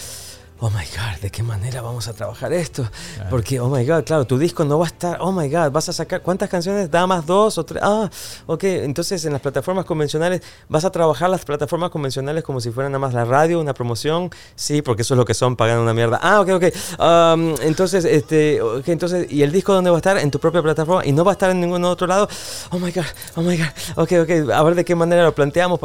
Oh 0.62 0.70
my 0.70 0.76
God, 0.76 1.22
¿de 1.22 1.30
qué 1.30 1.44
manera 1.44 1.82
vamos 1.82 2.08
a 2.08 2.14
trabajar 2.14 2.54
esto? 2.54 2.90
Porque, 3.30 3.60
oh 3.60 3.68
my 3.68 3.86
God, 3.86 4.06
claro, 4.06 4.26
tu 4.26 4.38
disco 4.38 4.64
no 4.64 4.80
va 4.80 4.86
a 4.86 4.88
estar, 4.88 5.18
oh 5.20 5.34
my 5.34 5.50
God, 5.50 5.70
vas 5.70 5.90
a 5.90 5.94
sacar, 5.94 6.22
¿cuántas 6.22 6.50
canciones? 6.50 6.90
¿Da 6.90 7.06
más 7.06 7.26
dos 7.26 7.58
o 7.58 7.66
tres? 7.66 7.84
Ah, 7.84 8.10
ok, 8.46 8.64
entonces 8.64 9.26
en 9.26 9.34
las 9.34 9.42
plataformas 9.42 9.84
convencionales, 9.84 10.42
¿vas 10.70 10.86
a 10.86 10.92
trabajar 10.92 11.30
las 11.30 11.44
plataformas 11.44 11.90
convencionales 11.90 12.42
como 12.46 12.62
si 12.62 12.72
fueran 12.72 12.94
nada 12.94 13.00
más 13.00 13.14
la 13.14 13.26
radio, 13.26 13.60
una 13.60 13.74
promoción? 13.74 14.30
Sí, 14.56 14.82
porque 14.82 15.02
eso 15.02 15.16
es 15.16 15.18
lo 15.18 15.26
que 15.26 15.34
son, 15.34 15.58
pagando 15.58 15.84
una 15.84 15.94
mierda. 15.94 16.22
Ah, 16.22 16.40
ok, 16.40 16.50
ok. 16.50 16.64
Um, 17.00 17.56
entonces, 17.62 18.06
este, 18.06 18.62
ok, 18.62 18.88
entonces, 18.88 19.30
¿y 19.30 19.44
el 19.44 19.52
disco 19.52 19.74
dónde 19.74 19.90
va 19.90 19.98
a 19.98 20.00
estar? 20.00 20.18
En 20.18 20.32
tu 20.32 20.40
propia 20.40 20.62
plataforma 20.62 21.06
y 21.06 21.12
no 21.12 21.26
va 21.26 21.32
a 21.32 21.34
estar 21.34 21.52
en 21.52 21.60
ningún 21.60 21.84
otro 21.84 22.08
lado. 22.08 22.30
Oh 22.72 22.80
my 22.80 22.94
God, 22.94 23.04
oh 23.36 23.42
my 23.42 23.58
God, 23.58 23.68
ok, 23.98 24.12
ok, 24.22 24.52
a 24.54 24.64
ver 24.64 24.76
de 24.76 24.86
qué 24.86 24.96
manera 24.96 25.26
lo 25.26 25.36
planteamos. 25.36 25.82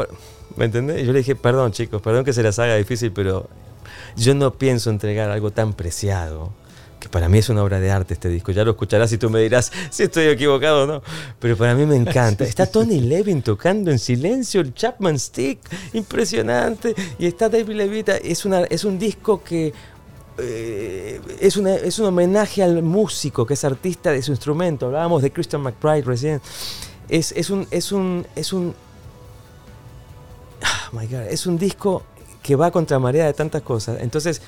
¿Me 0.55 0.67
entendés? 0.67 1.03
Y 1.03 1.07
yo 1.07 1.13
le 1.13 1.19
dije, 1.19 1.35
perdón 1.35 1.73
chicos, 1.73 2.01
perdón 2.01 2.25
que 2.25 2.33
se 2.33 2.43
les 2.45 2.57
haga 2.61 2.77
difícil, 2.77 3.11
pero 3.11 3.49
yo 4.17 4.35
no 4.35 4.55
pienso 4.55 4.91
entregar 4.91 5.31
algo 5.31 5.51
tan 5.51 5.73
preciado 5.73 6.53
que 7.01 7.09
para 7.09 7.29
mí 7.29 7.39
es 7.39 7.49
una 7.49 7.65
obra 7.65 7.81
de 7.81 7.91
arte 7.91 8.15
este 8.15 8.29
disco. 8.29 8.53
Ya 8.53 8.63
lo 8.63 8.73
escucharás 8.73 9.11
y 9.13 9.19
tú 9.19 9.31
me 9.31 9.41
dirás 9.41 9.73
si 9.91 10.05
estoy 10.05 10.27
equivocado 10.27 10.85
o 10.85 10.87
no. 10.87 11.03
Pero 11.41 11.57
para 11.57 11.75
mí 11.75 11.87
me 11.87 11.97
encanta. 11.97 12.45
Está 12.45 12.67
Tony 12.71 13.01
Levin 13.01 13.43
tocando 13.43 13.91
en 13.91 13.99
silencio 13.99 14.61
el 14.61 14.75
Chapman 14.75 15.19
Stick, 15.19 15.59
impresionante. 15.95 16.95
Y 17.19 17.27
está 17.27 17.49
David 17.49 17.75
Levita. 17.75 18.17
Es, 18.19 18.45
una, 18.45 18.61
es 18.65 18.85
un 18.85 18.99
disco 18.99 19.43
que 19.43 19.73
eh, 20.39 21.21
es, 21.41 21.57
una, 21.57 21.75
es 21.75 21.99
un 21.99 22.07
homenaje 22.07 22.63
al 22.63 22.83
músico 22.83 23.47
que 23.47 23.55
es 23.55 23.65
artista 23.65 24.13
de 24.13 24.23
su 24.23 24.31
instrumento. 24.31 24.87
Hablábamos 24.87 25.23
de 25.23 25.33
Christian 25.33 25.63
McBride 25.63 26.03
recién. 26.03 26.41
Es, 27.09 27.33
es 27.33 27.51
un. 27.51 27.67
Es 27.71 27.93
un. 27.93 28.27
Es 28.37 28.53
un. 28.53 28.75
Oh 30.63 30.97
my 30.97 31.07
God, 31.07 31.29
es 31.31 31.47
un 31.47 31.57
disco 31.57 32.05
que 32.51 32.57
va 32.57 32.73
contra 32.73 32.99
marea 32.99 33.27
de 33.27 33.33
tantas 33.33 33.63
cosas. 33.63 33.99
Entonces, 34.01 34.43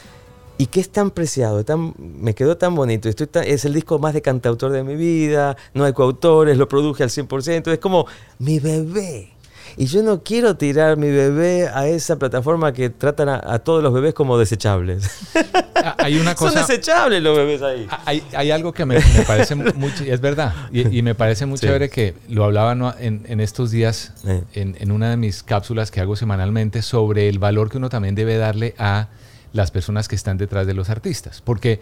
y 0.58 0.66
que 0.66 0.80
es 0.80 0.90
tan 0.90 1.12
preciado, 1.12 1.64
tan, 1.64 1.94
me 1.98 2.34
quedó 2.34 2.56
tan 2.56 2.74
bonito. 2.74 3.08
Estoy 3.08 3.28
es 3.44 3.64
el 3.64 3.74
disco 3.74 4.00
más 4.00 4.12
de 4.12 4.20
cantautor 4.20 4.72
de 4.72 4.82
mi 4.82 4.96
vida, 4.96 5.56
no 5.72 5.84
hay 5.84 5.92
coautores, 5.92 6.58
lo 6.58 6.66
produje 6.66 7.04
al 7.04 7.10
100%, 7.10 7.70
es 7.70 7.78
como 7.78 8.06
mi 8.40 8.58
bebé. 8.58 9.31
Y 9.76 9.86
yo 9.86 10.02
no 10.02 10.22
quiero 10.22 10.56
tirar 10.56 10.96
mi 10.96 11.10
bebé 11.10 11.68
a 11.68 11.86
esa 11.86 12.16
plataforma 12.16 12.72
que 12.72 12.90
tratan 12.90 13.28
a, 13.28 13.58
todos 13.60 13.82
los 13.82 13.92
bebés 13.92 14.14
como 14.14 14.38
desechables. 14.38 15.08
Ah, 15.74 15.96
hay 15.98 16.18
una 16.18 16.34
cosa, 16.36 16.60
Son 16.60 16.68
desechables 16.68 17.22
los 17.22 17.36
bebés 17.36 17.62
ahí. 17.62 17.86
Ah, 17.90 18.02
hay, 18.06 18.22
hay 18.34 18.50
algo 18.50 18.72
que 18.72 18.84
me, 18.84 19.00
parece 19.26 19.54
mucho, 19.54 20.04
es 20.04 20.20
verdad, 20.20 20.54
y, 20.72 21.02
me 21.02 21.14
parece 21.14 21.46
muy 21.46 21.58
chévere 21.58 21.88
que 21.90 22.14
lo 22.28 22.44
hablaba 22.44 22.72
en, 22.98 23.24
en 23.26 23.40
estos 23.40 23.70
días, 23.70 24.12
en, 24.54 24.76
en 24.78 24.92
una 24.92 25.10
de 25.10 25.16
mis 25.16 25.42
cápsulas 25.42 25.90
que 25.90 26.00
hago 26.00 26.16
semanalmente, 26.16 26.82
sobre 26.82 27.28
el 27.28 27.38
valor 27.38 27.70
que 27.70 27.78
uno 27.78 27.88
también 27.88 28.14
debe 28.14 28.36
darle 28.36 28.74
a 28.78 29.08
las 29.52 29.70
personas 29.70 30.08
que 30.08 30.16
están 30.16 30.38
detrás 30.38 30.66
de 30.66 30.74
los 30.74 30.90
artistas. 30.90 31.40
Porque 31.42 31.80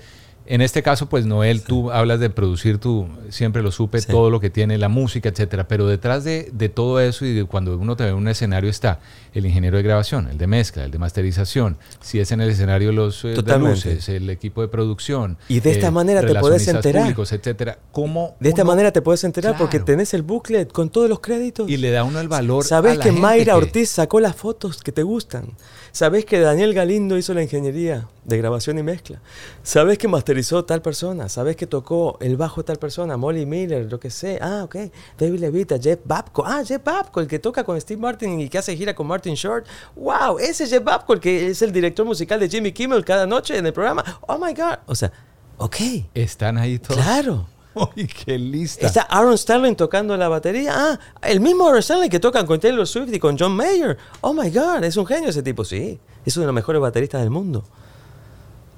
en 0.51 0.63
este 0.63 0.83
caso, 0.83 1.09
pues 1.09 1.27
Noel, 1.27 1.63
tú 1.63 1.93
hablas 1.93 2.19
de 2.19 2.29
producir, 2.29 2.79
tú 2.79 3.07
siempre 3.29 3.63
lo 3.63 3.71
supe, 3.71 4.03
todo 4.03 4.31
lo 4.31 4.41
que 4.41 4.51
tiene, 4.51 4.79
la 4.79 4.89
música, 4.89 5.29
etcétera. 5.29 5.69
Pero 5.69 5.87
detrás 5.87 6.25
de, 6.25 6.51
todo 6.75 6.99
eso 6.99 7.25
y 7.25 7.33
de 7.33 7.45
cuando 7.45 7.79
uno 7.79 7.95
te 7.95 8.03
ve 8.03 8.11
en 8.11 8.17
un 8.17 8.27
escenario 8.27 8.69
está 8.69 8.99
el 9.33 9.47
ingeniero 9.47 9.77
de 9.77 9.85
grabación, 9.85 10.29
el 10.29 10.39
de 10.39 10.49
mezcla, 10.49 10.85
el 10.85 10.91
de 10.91 10.99
masterización, 10.99 11.77
si 12.01 12.19
es 12.19 12.33
en 12.33 12.41
el 12.41 12.51
escenario 12.51 12.91
los 12.91 13.25
eh, 13.25 13.29
de 13.29 13.59
luces, 13.61 14.09
el 14.09 14.29
equipo 14.29 14.61
de 14.61 14.67
producción. 14.67 15.39
Y 15.47 15.61
de 15.61 15.71
esta 15.71 15.87
eh, 15.87 15.93
manera 15.93 16.21
te 16.21 16.35
puedes 16.35 16.67
enterar. 16.67 17.05
Públicos, 17.05 17.31
etcétera. 17.31 17.79
¿Cómo 17.93 18.35
de 18.41 18.49
esta 18.49 18.65
manera 18.65 18.91
te 18.91 19.03
puedes 19.03 19.23
enterar 19.23 19.57
porque 19.57 19.79
tenés 19.79 20.15
el 20.15 20.23
booklet 20.23 20.73
con 20.73 20.91
todos 20.91 21.09
los 21.09 21.21
créditos. 21.21 21.71
Y 21.71 21.77
le 21.77 21.93
da 21.93 22.03
uno 22.03 22.19
el 22.19 22.27
valor. 22.27 22.65
Sabes 22.65 22.99
que 22.99 23.13
Mayra 23.13 23.57
Ortiz 23.57 23.89
sacó 23.89 24.19
las 24.19 24.35
fotos 24.35 24.83
que 24.83 24.91
te 24.91 25.05
gustan. 25.05 25.53
Sabes 25.93 26.25
que 26.25 26.41
Daniel 26.41 26.75
Galindo 26.75 27.17
hizo 27.19 27.35
la 27.35 27.43
ingeniería 27.43 28.09
de 28.25 28.39
grabación 28.39 28.79
y 28.79 28.83
mezcla. 28.83 29.21
Sabes 29.63 29.99
que 29.99 30.09
masterizó 30.41 30.65
tal 30.65 30.81
persona. 30.81 31.29
Sabes 31.29 31.57
que 31.57 31.67
tocó 31.67 32.17
el 32.21 32.37
bajo 32.37 32.65
tal 32.65 32.79
persona. 32.79 33.17
Molly 33.17 33.45
Miller, 33.45 33.91
lo 33.91 33.99
que 34.01 34.11
sé. 34.11 34.39
Ah, 34.41 34.63
ok. 34.65 34.77
David 35.19 35.41
Levita, 35.41 35.79
Jeff 35.79 36.01
Babco. 36.05 36.45
Ah, 36.47 36.63
Jeff 36.65 36.83
Babco, 36.83 37.21
el 37.21 37.27
que 37.27 37.39
toca 37.39 37.65
con 37.65 37.79
Steve 37.81 38.01
Martin 38.01 38.41
y 38.41 38.49
que 38.49 38.59
hace 38.59 38.77
gira 38.77 38.95
con 38.95 39.07
Martin 39.07 39.35
Short. 39.35 39.67
Wow, 39.97 40.39
ese 40.39 40.67
Jeff 40.67 40.83
Babco, 40.83 41.13
el 41.13 41.21
que 41.21 41.49
es 41.49 41.63
el 41.63 41.73
director 41.73 42.07
musical 42.07 42.41
de 42.41 42.49
Jimmy 42.49 42.73
Kimmel 42.73 43.05
cada 43.05 43.27
noche 43.27 43.57
en 43.59 43.67
el 43.67 43.73
programa. 43.73 44.03
Oh 44.27 44.39
my 44.39 44.55
God. 44.55 44.79
O 44.87 44.95
sea, 44.95 45.13
ok. 45.59 45.77
Están 46.15 46.57
ahí 46.57 46.79
todos. 46.79 47.03
Claro. 47.03 47.47
¡Uy, 47.75 48.07
qué 48.07 48.37
lista! 48.39 48.87
Está 48.87 49.03
Aaron 49.03 49.37
Sterling 49.37 49.75
tocando 49.75 50.17
la 50.17 50.29
batería. 50.29 50.73
Ah, 50.75 50.99
el 51.23 51.41
mismo 51.41 51.69
Aaron 51.69 51.83
Sterling 51.83 52.09
que 52.09 52.19
toca 52.19 52.45
con 52.47 52.59
Taylor 52.59 52.87
Swift 52.87 53.13
y 53.13 53.19
con 53.19 53.39
John 53.39 53.55
Mayer. 53.55 53.97
Oh 54.23 54.33
my 54.33 54.51
God, 54.51 54.85
es 54.85 54.97
un 54.97 55.07
genio 55.07 55.29
ese 55.29 55.43
tipo. 55.43 55.65
Sí, 55.65 56.01
es 56.25 56.37
uno 56.37 56.45
de 56.45 56.47
los 56.47 56.55
mejores 56.55 56.81
bateristas 56.81 57.21
del 57.21 57.31
mundo. 57.31 57.65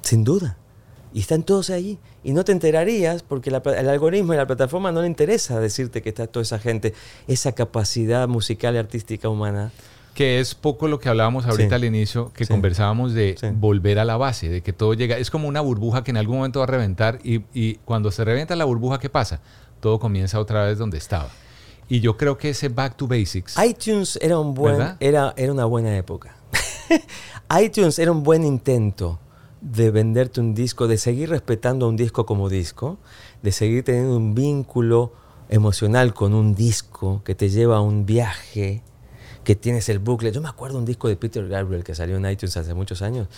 Sin 0.03 0.25
duda. 0.25 0.57
Y 1.15 1.21
están 1.21 1.43
todos 1.43 1.71
ahí. 1.71 1.99
Y 2.25 2.33
no 2.33 2.45
te 2.45 2.53
enterarías 2.53 3.23
porque 3.23 3.51
el 3.51 3.89
algoritmo 3.89 4.35
y 4.35 4.37
la 4.37 4.47
plataforma 4.47 4.93
no 4.93 5.03
le 5.03 5.07
interesa 5.07 5.61
decirte 5.61 6.03
que 6.03 6.09
está 6.09 6.27
toda 6.27 6.43
esa 6.43 6.59
gente, 6.59 6.95
esa 7.27 7.53
capacidad 7.53 8.29
musical 8.29 8.75
y 8.75 8.79
artística 8.79 9.29
humana 9.29 9.73
que 10.15 10.41
es 10.41 10.55
poco 10.55 10.89
lo 10.89 10.99
que 10.99 11.09
hablábamos 11.09 11.47
ahorita 11.47 11.77
al 11.77 11.85
inicio, 11.85 12.33
que 12.35 12.47
conversábamos 12.47 13.15
de 13.15 13.37
volver 13.55 13.99
a 13.99 14.05
la 14.05 14.17
base, 14.17 14.49
de 14.49 14.61
que 14.61 14.73
todo 14.73 14.95
llega, 14.95 15.17
es 15.17 15.31
como 15.31 15.49
una 15.49 15.61
burbuja 15.61 16.05
que 16.05 16.11
en 16.11 16.19
algún 16.19 16.37
momento 16.37 16.59
va 16.61 16.65
a 16.65 16.69
reventar 16.69 17.19
y, 17.25 17.75
cuando 17.85 18.11
se 18.11 18.25
revienta 18.25 18.55
la 18.57 18.65
burbuja, 18.65 18.99
¿qué 18.99 19.09
pasa? 19.09 19.41
Todo 19.81 19.99
comienza 19.99 20.39
otra 20.39 20.67
vez 20.67 20.79
donde 20.79 20.99
estaba. 20.99 21.31
Y 21.89 22.01
yo 22.01 22.17
creo 22.17 22.37
que 22.39 22.51
ese 22.51 22.69
Back 22.69 22.97
to 22.97 23.07
Basics. 23.07 23.57
iTunes 23.65 24.19
era, 24.23 24.39
un 24.39 24.55
buen, 24.55 24.97
era, 25.01 25.35
era 25.37 25.53
una 25.53 25.65
buena 25.65 25.97
época. 25.97 26.37
iTunes 27.61 27.99
era 27.99 28.13
un 28.13 28.23
buen 28.23 28.45
intento 28.45 29.19
de 29.63 29.91
venderte 29.91 30.41
un 30.41 30.55
disco, 30.55 30.89
de 30.89 30.99
seguir 30.99 31.31
respetando 31.31 31.89
un 31.89 31.97
disco 31.97 32.27
como 32.27 32.49
disco, 32.49 32.99
de 33.43 33.53
seguir 33.53 33.85
teniendo 33.85 34.17
un 34.17 34.35
vínculo 34.35 35.13
emocional 35.49 36.15
con 36.15 36.35
un 36.35 36.55
disco 36.55 37.23
que 37.25 37.35
te 37.35 37.49
lleva 37.49 37.77
a 37.77 37.81
un 37.81 38.05
viaje 38.05 38.83
que 39.45 39.57
tienes 39.57 39.89
el 39.89 39.99
bucle. 39.99 40.33
Yo 40.33 40.41
me 40.41 40.49
acuerdo 40.49 40.79
un 40.79 40.85
disco 40.85 41.09
de 41.09 41.17
Peter 41.17 41.47
Gabriel 41.49 41.85
que 41.85 41.95
salió 41.95 42.17
en 42.17 42.27
iTunes 42.27 42.57
hace 42.57 42.75
muchos 42.75 43.03
años. 43.03 43.29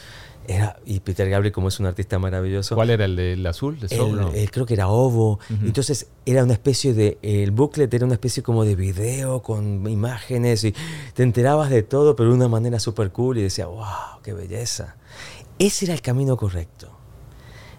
Era, 0.47 0.79
y 0.85 1.01
Peter 1.01 1.29
Gabriel, 1.29 1.53
como 1.53 1.69
es 1.69 1.81
un 1.81 1.87
artista 1.87 2.19
maravilloso. 2.19 2.75
¿Cuál 2.75 2.91
era 2.91 3.07
el 3.07 3.17
del 3.17 3.47
azul? 3.47 3.81
De 3.81 4.49
creo 4.51 4.67
que 4.67 4.75
era 4.75 4.89
Ovo. 4.89 5.39
Entonces 5.63 6.09
era 6.27 6.45
una 6.45 6.53
especie 6.53 6.93
de. 6.93 7.19
El 7.23 7.51
booklet 7.51 7.93
era 7.93 8.05
una 8.05 8.15
especie 8.15 8.43
como 8.43 8.65
de 8.65 8.77
video 8.77 9.41
con 9.43 9.89
imágenes 9.89 10.65
y 10.65 10.75
te 11.15 11.23
enterabas 11.23 11.71
de 11.71 11.83
todo, 11.83 12.15
pero 12.17 12.29
de 12.29 12.35
una 12.35 12.49
manera 12.49 12.79
súper 12.79 13.11
cool 13.11 13.39
y 13.39 13.43
decía, 13.43 13.67
wow, 13.67 14.21
qué 14.23 14.35
belleza. 14.35 14.97
Ese 15.59 15.85
era 15.87 15.95
el 15.95 16.03
camino 16.03 16.37
correcto. 16.37 16.91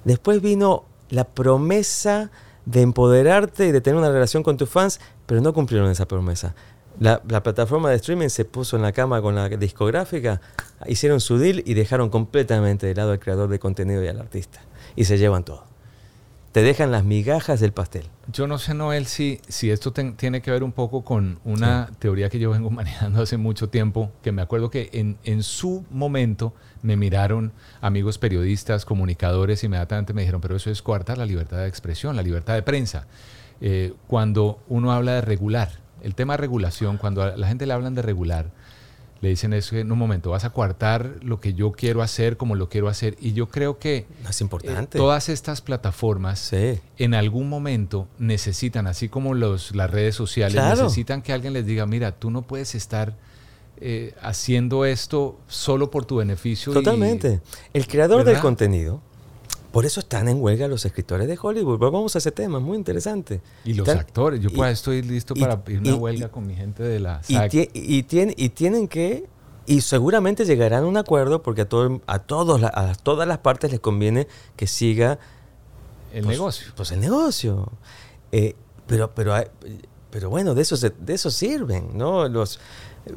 Después 0.04 0.42
vino 0.42 0.86
la 1.10 1.26
promesa 1.26 2.32
de 2.66 2.82
empoderarte 2.82 3.68
y 3.68 3.72
de 3.72 3.82
tener 3.82 3.98
una 3.98 4.12
relación 4.12 4.44
con 4.44 4.58
tus 4.58 4.70
fans, 4.70 5.00
pero 5.26 5.42
no 5.42 5.54
cumplieron 5.54 5.90
esa 5.90 6.08
promesa. 6.08 6.56
La, 7.00 7.22
plataforma 7.22 7.90
de 7.90 7.98
streaming 7.98 8.30
se 8.30 8.46
puso 8.46 8.78
en 8.78 8.82
la 8.82 8.94
cama 8.94 9.22
con 9.22 9.36
la 9.36 9.50
discográfica, 9.50 10.40
hicieron 10.88 11.20
su 11.20 11.38
deal 11.38 11.62
y 11.66 11.74
dejaron 11.74 12.10
completamente 12.10 12.88
de 12.88 12.96
lado 12.96 13.12
al 13.12 13.20
creador 13.20 13.50
de 13.50 13.60
contenido 13.60 14.04
y 14.04 14.08
al 14.08 14.20
artista. 14.20 14.62
Y 14.96 15.04
se 15.04 15.18
llevan 15.18 15.44
todo. 15.44 15.75
Te 16.56 16.64
dejan 16.64 16.90
las 16.90 17.04
migajas 17.04 17.60
del 17.60 17.74
pastel. 17.74 18.06
Yo 18.32 18.48
no 18.48 18.58
sé, 18.60 18.74
Noel, 18.74 19.08
si, 19.08 19.42
si 19.50 19.72
esto 19.72 19.92
tiene 19.92 20.42
que 20.42 20.52
ver 20.52 20.64
un 20.64 20.72
poco 20.72 21.04
con 21.04 21.38
una 21.44 21.90
teoría 22.00 22.30
que 22.30 22.40
yo 22.40 22.52
vengo 22.52 22.70
manejando 22.72 23.22
hace 23.22 23.36
mucho 23.36 23.68
tiempo, 23.68 24.10
que 24.24 24.32
me 24.32 24.42
acuerdo 24.42 24.70
que 24.70 24.90
en, 24.94 25.18
en 25.26 25.44
su 25.44 25.84
momento 25.92 26.54
me 26.82 26.96
miraron 26.96 27.52
amigos 27.82 28.18
periodistas, 28.20 28.86
comunicadores, 28.86 29.64
y 29.64 29.66
inmediatamente 29.66 30.14
me 30.14 30.22
dijeron, 30.22 30.40
pero 30.40 30.56
eso 30.56 30.72
es 30.72 30.82
coartar 30.82 31.18
la 31.18 31.26
libertad 31.26 31.58
de 31.58 31.68
expresión, 31.68 32.16
la 32.16 32.24
libertad 32.24 32.54
de 32.54 32.64
prensa. 32.64 33.06
Eh, 33.60 33.92
cuando 34.08 34.64
uno 34.70 34.94
habla 34.94 35.16
de 35.16 35.22
regular, 35.24 35.82
el 36.04 36.16
tema 36.16 36.36
de 36.36 36.38
regulación, 36.38 36.98
cuando 36.98 37.22
a 37.22 37.36
la 37.36 37.50
gente 37.50 37.66
le 37.66 37.74
hablan 37.74 37.96
de 37.96 38.02
regular, 38.02 38.52
le 39.22 39.30
dicen 39.30 39.54
eso 39.54 39.76
en 39.76 39.92
un 39.92 39.98
momento, 39.98 40.32
vas 40.32 40.46
a 40.46 40.52
coartar 40.52 41.16
lo 41.22 41.40
que 41.40 41.54
yo 41.54 41.72
quiero 41.72 42.02
hacer 42.02 42.38
como 42.38 42.56
lo 42.56 42.70
quiero 42.70 42.90
hacer. 42.90 43.16
Y 43.20 43.34
yo 43.34 43.48
creo 43.50 43.80
que 43.80 44.06
es 44.30 44.42
importante. 44.42 44.98
Eh, 44.98 45.02
todas 45.02 45.30
estas 45.30 45.62
plataformas 45.62 46.52
en 46.54 47.14
algún 47.14 47.50
momento 47.50 48.08
necesitan, 48.20 48.88
así 48.88 49.10
como 49.10 49.34
los, 49.34 49.76
las 49.76 49.90
redes 49.90 50.16
sociales, 50.16 50.62
necesitan 50.64 51.22
que 51.22 51.34
alguien 51.34 51.54
les 51.54 51.66
diga, 51.66 51.86
mira, 51.86 52.12
tú 52.12 52.30
no 52.30 52.42
puedes 52.42 52.76
estar 52.76 53.16
eh, 53.78 54.14
haciendo 54.22 54.86
esto 54.86 55.38
solo 55.48 55.92
por 55.92 56.06
tu 56.06 56.18
beneficio. 56.18 56.72
Totalmente. 56.72 57.42
El 57.74 57.88
creador 57.88 58.24
del 58.24 58.40
contenido 58.40 59.02
por 59.76 59.86
eso 59.86 60.00
están 60.00 60.30
en 60.30 60.42
huelga 60.42 60.70
los 60.70 60.86
escritores 60.86 61.28
de 61.28 61.38
Hollywood. 61.38 61.78
Vamos 61.80 62.16
a 62.16 62.20
ese 62.20 62.32
tema, 62.32 62.62
muy 62.62 62.78
interesante. 62.78 63.42
Y 63.66 63.74
los 63.74 63.86
actores. 63.90 64.40
Yo 64.40 64.50
pues 64.50 64.72
estoy 64.72 65.02
listo 65.02 65.36
para 65.36 65.62
irme 65.68 65.90
a 65.90 65.96
huelga 65.96 66.30
con 66.30 66.48
mi 66.48 66.56
gente 66.56 66.82
de 66.82 67.02
la 67.02 67.22
SAG. 67.22 67.54
Y, 67.54 67.70
y 67.74 68.04
tienen 68.04 68.88
que 68.88 69.28
y 69.66 69.82
seguramente 69.82 70.46
llegarán 70.46 70.86
a 70.86 70.88
un 70.88 70.96
acuerdo 70.96 71.44
porque 71.44 71.64
a, 71.64 71.66
todo, 71.66 72.02
a, 72.08 72.20
todos, 72.20 72.64
a 72.64 72.96
todas 72.96 73.28
las 73.28 73.40
partes 73.40 73.70
les 73.70 73.82
conviene 73.82 74.30
que 74.56 74.66
siga 74.66 75.20
el 76.14 76.24
pues, 76.24 76.38
negocio. 76.38 76.68
Pues 76.78 76.92
el 76.94 77.02
negocio. 77.02 77.70
Eh, 78.32 78.56
pero, 78.88 79.14
pero, 79.14 79.36
pero 80.10 80.30
bueno, 80.30 80.56
de 80.56 80.62
eso, 80.62 80.78
de 80.78 81.14
eso 81.14 81.30
sirven, 81.30 81.98
¿no? 81.98 82.30
Los, 82.30 82.62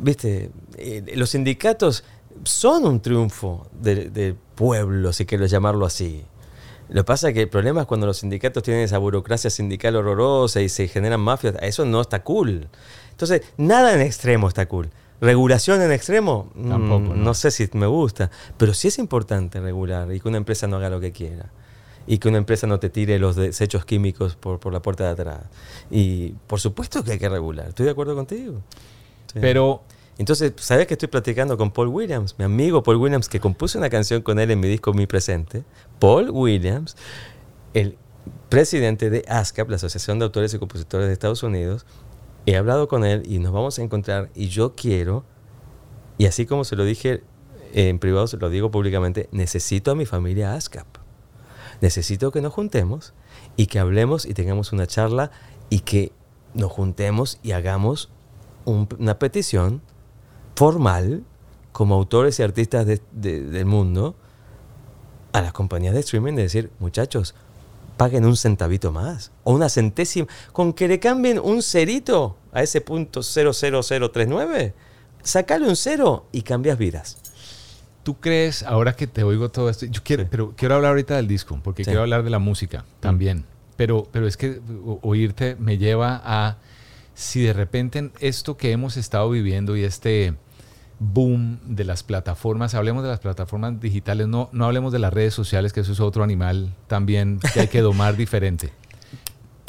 viste, 0.00 0.50
eh, 0.76 1.04
los 1.14 1.30
sindicatos 1.30 2.02
son 2.42 2.84
un 2.84 2.98
triunfo 2.98 3.68
del 3.80 4.36
pueblo, 4.56 5.12
si 5.12 5.24
quiero 5.24 5.46
llamarlo 5.46 5.86
así. 5.86 6.26
Lo 6.88 7.03
que 7.03 7.05
pasa 7.05 7.29
es 7.29 7.35
que 7.35 7.42
el 7.42 7.49
problema 7.49 7.82
es 7.82 7.86
cuando 7.86 8.07
los 8.07 8.18
sindicatos 8.18 8.62
tienen 8.62 8.82
esa 8.82 8.99
burocracia 8.99 9.51
sindical 9.51 9.97
horrorosa 9.97 10.61
y 10.61 10.68
se 10.68 10.89
generan 10.89 11.20
mafias. 11.20 11.55
Eso 11.61 11.84
no 11.84 12.01
está 12.01 12.22
cool. 12.22 12.68
Entonces, 13.11 13.43
nada 13.57 13.95
en 13.95 14.01
extremo 14.01 14.49
está 14.49 14.66
cool. 14.66 14.91
¿Regulación 15.20 15.82
en 15.82 15.93
extremo? 15.93 16.51
Mm, 16.55 16.68
Tampoco. 16.70 17.14
no. 17.14 17.34
sé 17.34 17.51
si 17.51 17.68
me 17.72 17.86
gusta. 17.86 18.30
Pero 18.57 18.72
sí 18.72 18.89
es 18.89 18.99
importante 18.99 19.61
regular 19.61 20.12
y 20.14 20.20
que 20.20 20.28
una 20.28 20.39
empresa 20.39 20.66
no 20.66 20.76
haga 20.76 20.89
lo 20.89 21.01
que 21.01 21.12
quiera. 21.12 21.51
Y 22.07 22.18
que 22.18 22.28
una 22.28 22.39
empresa 22.39 22.66
no 22.66 22.78
te 22.80 22.89
tire 22.89 23.18
los 23.18 23.36
desechos 23.36 23.84
químicos 23.84 24.36
por, 24.36 24.59
por 24.61 24.72
la 24.72 24.80
puerta 24.80 25.05
de 25.05 25.11
atrás. 25.11 25.41
Y 25.91 26.30
por 26.47 26.61
supuesto 26.61 27.05
que 27.05 27.12
hay 27.12 27.18
que 27.18 27.28
regular. 27.28 27.68
Estoy 27.68 27.84
de 27.84 27.93
acuerdo 27.93 28.14
contigo. 28.14 28.62
Pero 29.34 29.82
entonces, 30.18 30.52
¿sabes 30.56 30.88
que 30.88 30.94
estoy 30.94 31.08
platicando 31.08 31.56
con 31.56 31.70
Paul 31.70 31.88
Williams? 31.88 32.34
Mi 32.38 32.44
amigo 32.44 32.82
Paul 32.82 32.96
Williams, 32.96 33.28
que 33.28 33.38
compuso 33.38 33.78
una 33.78 33.88
canción 33.88 34.20
con 34.20 34.40
él 34.40 34.50
en 34.50 34.58
mi 34.58 34.68
disco 34.68 34.92
Mi 34.92 35.06
Presente. 35.06 35.64
Paul 36.00 36.30
Williams. 36.30 36.96
el 37.72 37.96
presidente 38.48 39.10
de 39.10 39.24
ASCAP, 39.28 39.70
la 39.70 39.76
Asociación 39.76 40.18
de 40.18 40.24
Autores 40.24 40.52
y 40.52 40.58
Compositores 40.58 41.06
de 41.06 41.12
Estados 41.12 41.42
Unidos. 41.44 41.86
He 42.46 42.56
hablado 42.56 42.88
con 42.88 43.04
él 43.04 43.22
y 43.26 43.38
nos 43.38 43.52
vamos 43.52 43.78
a 43.78 43.82
encontrar 43.82 44.30
y 44.34 44.48
yo 44.48 44.74
quiero, 44.74 45.24
y 46.16 46.26
así 46.26 46.46
como 46.46 46.64
se 46.64 46.74
lo 46.76 46.84
dije 46.84 47.22
en 47.74 47.98
privado, 47.98 48.26
se 48.26 48.38
lo 48.38 48.50
digo 48.50 48.70
públicamente, 48.70 49.28
necesito 49.30 49.92
a 49.92 49.94
mi 49.94 50.06
familia 50.06 50.54
ASCAP. 50.54 50.86
Necesito 51.80 52.32
que 52.32 52.40
nos 52.40 52.52
juntemos 52.52 53.14
y 53.56 53.66
que 53.66 53.78
hablemos 53.78 54.26
y 54.26 54.34
tengamos 54.34 54.72
una 54.72 54.86
charla 54.86 55.30
y 55.70 55.80
que 55.80 56.10
nos 56.54 56.72
juntemos 56.72 57.38
y 57.42 57.52
hagamos 57.52 58.10
una 58.64 59.18
petición 59.18 59.82
formal 60.59 61.22
como 61.70 61.94
autores 61.94 62.40
y 62.40 62.42
artistas 62.42 62.84
del 63.12 63.64
mundo 63.64 64.16
a 65.32 65.40
las 65.40 65.52
compañías 65.52 65.94
de 65.94 66.00
streaming 66.00 66.34
de 66.34 66.42
decir, 66.42 66.72
muchachos, 66.80 67.36
paguen 67.96 68.24
un 68.24 68.36
centavito 68.36 68.90
más 68.90 69.30
o 69.44 69.52
una 69.52 69.68
centésima, 69.68 70.26
con 70.50 70.72
que 70.72 70.88
le 70.88 70.98
cambien 70.98 71.38
un 71.38 71.62
cerito 71.62 72.36
a 72.50 72.64
ese 72.64 72.80
punto 72.80 73.22
00039, 73.22 74.74
sacale 75.22 75.68
un 75.68 75.76
cero 75.76 76.26
y 76.32 76.42
cambias 76.42 76.76
vidas. 76.76 77.18
¿Tú 78.02 78.18
crees, 78.18 78.64
ahora 78.64 78.96
que 78.96 79.06
te 79.06 79.22
oigo 79.22 79.50
todo 79.50 79.70
esto, 79.70 79.86
yo 79.86 80.00
quiero, 80.02 80.26
pero 80.28 80.54
quiero 80.56 80.74
hablar 80.74 80.90
ahorita 80.90 81.14
del 81.14 81.28
disco, 81.28 81.61
porque 81.62 81.84
quiero 81.84 82.00
hablar 82.00 82.24
de 82.24 82.30
la 82.30 82.40
música 82.40 82.84
también, 82.98 83.44
pero, 83.76 84.09
pero 84.11 84.26
es 84.26 84.36
que 84.36 84.61
oírte 85.02 85.54
me 85.61 85.78
lleva 85.78 86.20
a 86.24 86.56
si 87.14 87.42
de 87.42 87.52
repente 87.52 88.11
esto 88.18 88.56
que 88.56 88.72
hemos 88.72 88.96
estado 88.96 89.30
viviendo 89.30 89.76
y 89.76 89.84
este 89.84 90.34
boom 90.99 91.61
de 91.64 91.84
las 91.84 92.03
plataformas, 92.03 92.74
hablemos 92.74 93.03
de 93.03 93.11
las 93.11 93.20
plataformas 93.20 93.80
digitales, 93.80 94.26
no, 94.26 94.49
no 94.53 94.66
hablemos 94.66 94.92
de 94.92 94.99
las 94.99 95.12
redes 95.12 95.34
sociales, 95.34 95.72
que 95.72 95.80
eso 95.80 95.92
es 95.92 96.01
otro 96.01 96.24
animal 96.24 96.74
también 96.86 97.40
que 97.55 97.61
hay 97.61 97.68
que 97.68 97.80
domar 97.80 98.16
diferente. 98.16 98.70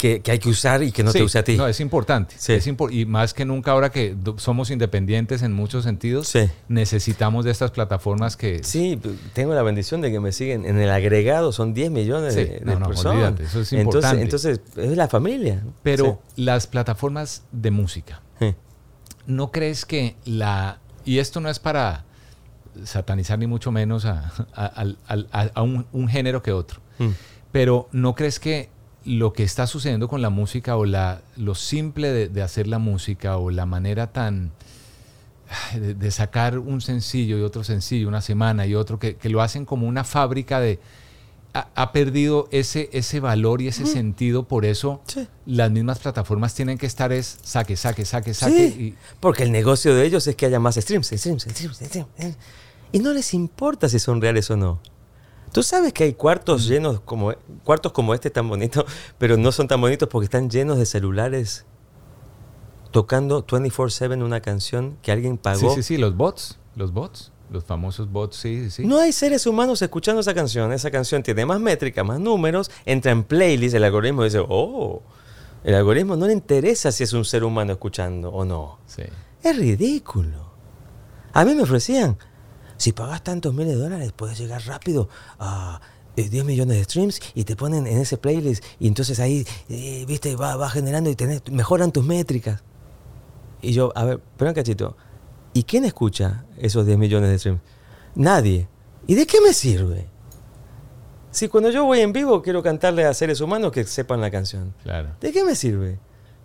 Que, 0.00 0.22
hay 0.28 0.38
que 0.38 0.48
usar 0.48 0.82
y 0.82 0.92
que 0.92 1.04
no 1.04 1.12
te 1.12 1.22
use 1.22 1.38
a 1.38 1.44
ti. 1.44 1.58
No, 1.58 1.68
es 1.68 1.78
importante. 1.78 2.34
Es 2.34 2.66
y 2.66 3.04
más 3.04 3.34
que 3.34 3.44
nunca 3.44 3.72
ahora 3.72 3.90
que 3.90 4.16
somos 4.38 4.70
independientes 4.70 5.42
en 5.42 5.52
muchos 5.52 5.84
sentidos, 5.84 6.32
necesitamos 6.68 7.44
de 7.44 7.50
estas 7.50 7.70
plataformas 7.70 8.34
que... 8.34 8.64
Sí, 8.64 8.98
tengo 9.34 9.52
la 9.52 9.62
bendición 9.62 10.00
de 10.00 10.10
que 10.10 10.18
me 10.18 10.32
siguen. 10.32 10.64
En 10.64 10.78
el 10.78 10.88
agregado 10.88 11.52
son 11.52 11.74
10 11.74 11.90
millones 11.90 12.34
de, 12.34 12.62
personas. 12.86 13.38
eso 13.40 13.60
es 13.60 13.74
importante. 13.74 14.22
Entonces, 14.22 14.62
es 14.74 14.96
la 14.96 15.06
familia. 15.06 15.62
Pero 15.82 16.22
las 16.34 16.66
plataformas 16.66 17.42
de 17.52 17.70
música, 17.70 18.22
¿no 19.26 19.50
crees 19.52 19.84
que 19.84 20.16
la 20.24 20.78
y 21.04 21.18
esto 21.18 21.40
no 21.40 21.48
es 21.48 21.58
para 21.58 22.04
satanizar 22.84 23.38
ni 23.38 23.46
mucho 23.46 23.72
menos 23.72 24.04
a, 24.04 24.22
un, 25.62 26.08
género 26.08 26.42
que 26.42 26.52
otro. 26.52 26.80
Mm. 26.98 27.08
Pero 27.52 27.88
¿no 27.92 28.14
crees 28.14 28.38
que 28.38 28.68
lo 29.04 29.32
que 29.32 29.42
está 29.42 29.66
sucediendo 29.66 30.08
con 30.08 30.22
la 30.22 30.30
música 30.30 30.76
o 30.76 30.84
la, 30.84 31.22
lo 31.36 31.54
simple 31.54 32.28
de, 32.28 32.42
hacer 32.42 32.66
la 32.66 32.78
música 32.78 33.38
o 33.38 33.50
la 33.50 33.66
manera 33.66 34.08
tan 34.08 34.52
de, 35.74 36.10
sacar 36.10 36.58
un 36.58 36.80
sencillo 36.80 37.38
y 37.38 37.42
otro 37.42 37.64
sencillo, 37.64 38.08
una 38.08 38.20
semana 38.20 38.66
y 38.66 38.74
otro, 38.74 38.98
que, 38.98 39.16
lo 39.24 39.42
hacen 39.42 39.64
como 39.64 39.86
una 39.86 40.04
fábrica 40.04 40.60
de... 40.60 40.78
Ha, 41.52 41.92
perdido 41.92 42.48
ese, 42.52 42.88
ese 42.92 43.18
valor 43.18 43.60
y 43.60 43.66
ese 43.66 43.84
sentido, 43.84 44.46
por 44.46 44.64
eso 44.64 45.02
las 45.46 45.70
mismas 45.72 45.98
plataformas 45.98 46.54
tienen 46.54 46.78
que 46.78 46.86
estar 46.86 47.12
es 47.12 47.38
saque, 47.42 47.76
saque, 47.76 48.04
saque, 48.04 48.34
saque. 48.34 48.66
Y, 48.66 48.94
porque 49.18 49.42
el 49.42 49.50
negocio 49.50 49.94
de 49.94 50.06
ellos 50.06 50.26
es 50.28 50.36
que 50.36 50.46
haya 50.46 50.60
más 50.60 50.76
streams, 50.76 51.08
streams, 51.08 51.42
streams, 51.42 51.78
streams. 51.78 52.36
Y 52.92 53.00
no 53.00 53.12
les 53.12 53.34
importa 53.34 53.88
si 53.88 53.98
son 53.98 54.20
reales 54.20 54.48
o 54.50 54.56
no. 54.56 54.80
Tú 55.52 55.62
sabes 55.62 55.92
que 55.92 56.04
hay 56.04 56.14
cuartos 56.14 56.66
mm. 56.66 56.68
llenos 56.68 57.00
como 57.00 57.32
cuartos 57.64 57.92
como 57.92 58.14
este 58.14 58.30
tan 58.30 58.48
bonitos, 58.48 58.84
pero 59.18 59.36
no 59.36 59.52
son 59.52 59.68
tan 59.68 59.80
bonitos 59.80 60.08
porque 60.08 60.24
están 60.24 60.50
llenos 60.50 60.78
de 60.78 60.86
celulares 60.86 61.66
tocando 62.90 63.46
24/7 63.46 64.22
una 64.22 64.40
canción 64.40 64.98
que 65.02 65.12
alguien 65.12 65.38
pagó. 65.38 65.70
Sí, 65.70 65.76
sí, 65.76 65.82
sí, 65.82 65.96
los 65.96 66.16
bots, 66.16 66.58
los 66.76 66.92
bots, 66.92 67.32
los 67.50 67.64
famosos 67.64 68.10
bots, 68.10 68.36
sí, 68.36 68.70
sí. 68.70 68.86
No 68.86 68.98
hay 68.98 69.12
seres 69.12 69.46
humanos 69.46 69.82
escuchando 69.82 70.20
esa 70.20 70.34
canción. 70.34 70.72
Esa 70.72 70.90
canción 70.90 71.22
tiene 71.22 71.44
más 71.44 71.60
métrica, 71.60 72.04
más 72.04 72.20
números, 72.20 72.70
entra 72.84 73.12
en 73.12 73.24
playlist, 73.24 73.74
el 73.74 73.84
algoritmo 73.84 74.24
dice, 74.24 74.38
"Oh, 74.46 75.02
el 75.64 75.74
algoritmo 75.74 76.16
no 76.16 76.26
le 76.26 76.32
interesa 76.32 76.92
si 76.92 77.04
es 77.04 77.12
un 77.12 77.24
ser 77.24 77.44
humano 77.44 77.72
escuchando 77.72 78.30
o 78.30 78.44
no." 78.44 78.78
Sí. 78.86 79.02
Es 79.42 79.56
ridículo. 79.56 80.50
A 81.32 81.44
mí 81.44 81.54
me 81.54 81.62
ofrecían 81.62 82.16
si 82.80 82.92
pagas 82.92 83.22
tantos 83.22 83.52
miles 83.52 83.74
de 83.74 83.82
dólares, 83.82 84.12
puedes 84.16 84.38
llegar 84.38 84.64
rápido 84.64 85.10
a 85.38 85.82
10 86.16 86.32
eh, 86.32 86.44
millones 86.44 86.78
de 86.78 86.84
streams 86.84 87.20
y 87.34 87.44
te 87.44 87.54
ponen 87.54 87.86
en 87.86 87.98
ese 87.98 88.16
playlist 88.16 88.64
y 88.78 88.88
entonces 88.88 89.20
ahí, 89.20 89.46
eh, 89.68 90.06
viste, 90.08 90.34
va, 90.34 90.56
va 90.56 90.70
generando 90.70 91.10
y 91.10 91.14
tenés, 91.14 91.42
mejoran 91.50 91.92
tus 91.92 92.06
métricas. 92.06 92.62
Y 93.60 93.74
yo, 93.74 93.92
a 93.94 94.04
ver, 94.04 94.20
pero 94.38 94.50
un 94.50 94.54
cachito, 94.54 94.96
¿y 95.52 95.64
quién 95.64 95.84
escucha 95.84 96.44
esos 96.58 96.86
10 96.86 96.98
millones 96.98 97.30
de 97.30 97.38
streams? 97.38 97.60
Nadie. 98.14 98.68
¿Y 99.06 99.14
de 99.14 99.26
qué 99.26 99.40
me 99.40 99.52
sirve? 99.52 100.06
Si 101.30 101.48
cuando 101.48 101.70
yo 101.70 101.84
voy 101.84 102.00
en 102.00 102.12
vivo 102.12 102.42
quiero 102.42 102.62
cantarle 102.62 103.04
a 103.04 103.14
seres 103.14 103.40
humanos 103.40 103.72
que 103.72 103.84
sepan 103.84 104.20
la 104.20 104.30
canción. 104.30 104.74
Claro. 104.82 105.10
¿De 105.20 105.32
qué 105.32 105.44
me 105.44 105.54
sirve? 105.54 105.98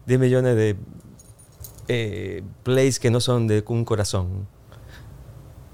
10 0.05 0.19
millones 0.19 0.55
de 0.55 0.77
eh, 1.87 2.43
plays 2.63 2.99
que 2.99 3.09
no 3.09 3.19
son 3.19 3.47
de 3.47 3.63
un 3.67 3.85
corazón. 3.85 4.47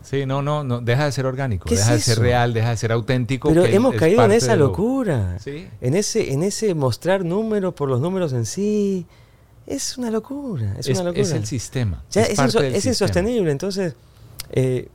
Sí, 0.01 0.25
no, 0.25 0.41
no, 0.41 0.63
no, 0.63 0.81
deja 0.81 1.05
de 1.05 1.11
ser 1.13 1.25
orgánico, 1.25 1.69
deja 1.69 1.93
de 1.93 1.99
ser 2.01 2.19
real, 2.19 2.53
deja 2.53 2.71
de 2.71 2.77
ser 2.77 2.91
auténtico. 2.91 3.47
Pero 3.47 3.65
hemos 3.65 3.95
caído 3.95 4.25
en 4.25 4.31
esa 4.33 4.57
locura, 4.57 5.37
en, 5.45 5.95
ese, 5.95 6.33
en 6.33 6.43
ese 6.43 6.73
mostrar 6.73 7.23
números 7.23 7.73
por 7.73 7.87
los 7.87 8.01
números 8.01 8.33
en 8.33 8.45
sí. 8.45 9.05
Es 9.71 9.97
una 9.97 10.11
locura, 10.11 10.75
es, 10.77 10.87
una 10.89 11.03
locura. 11.03 11.21
Es 11.21 11.31
el 11.31 11.45
sistema. 11.45 12.03
es, 12.13 12.85
insostenible, 12.85 13.51
entonces 13.51 13.95
eh, 14.51 14.89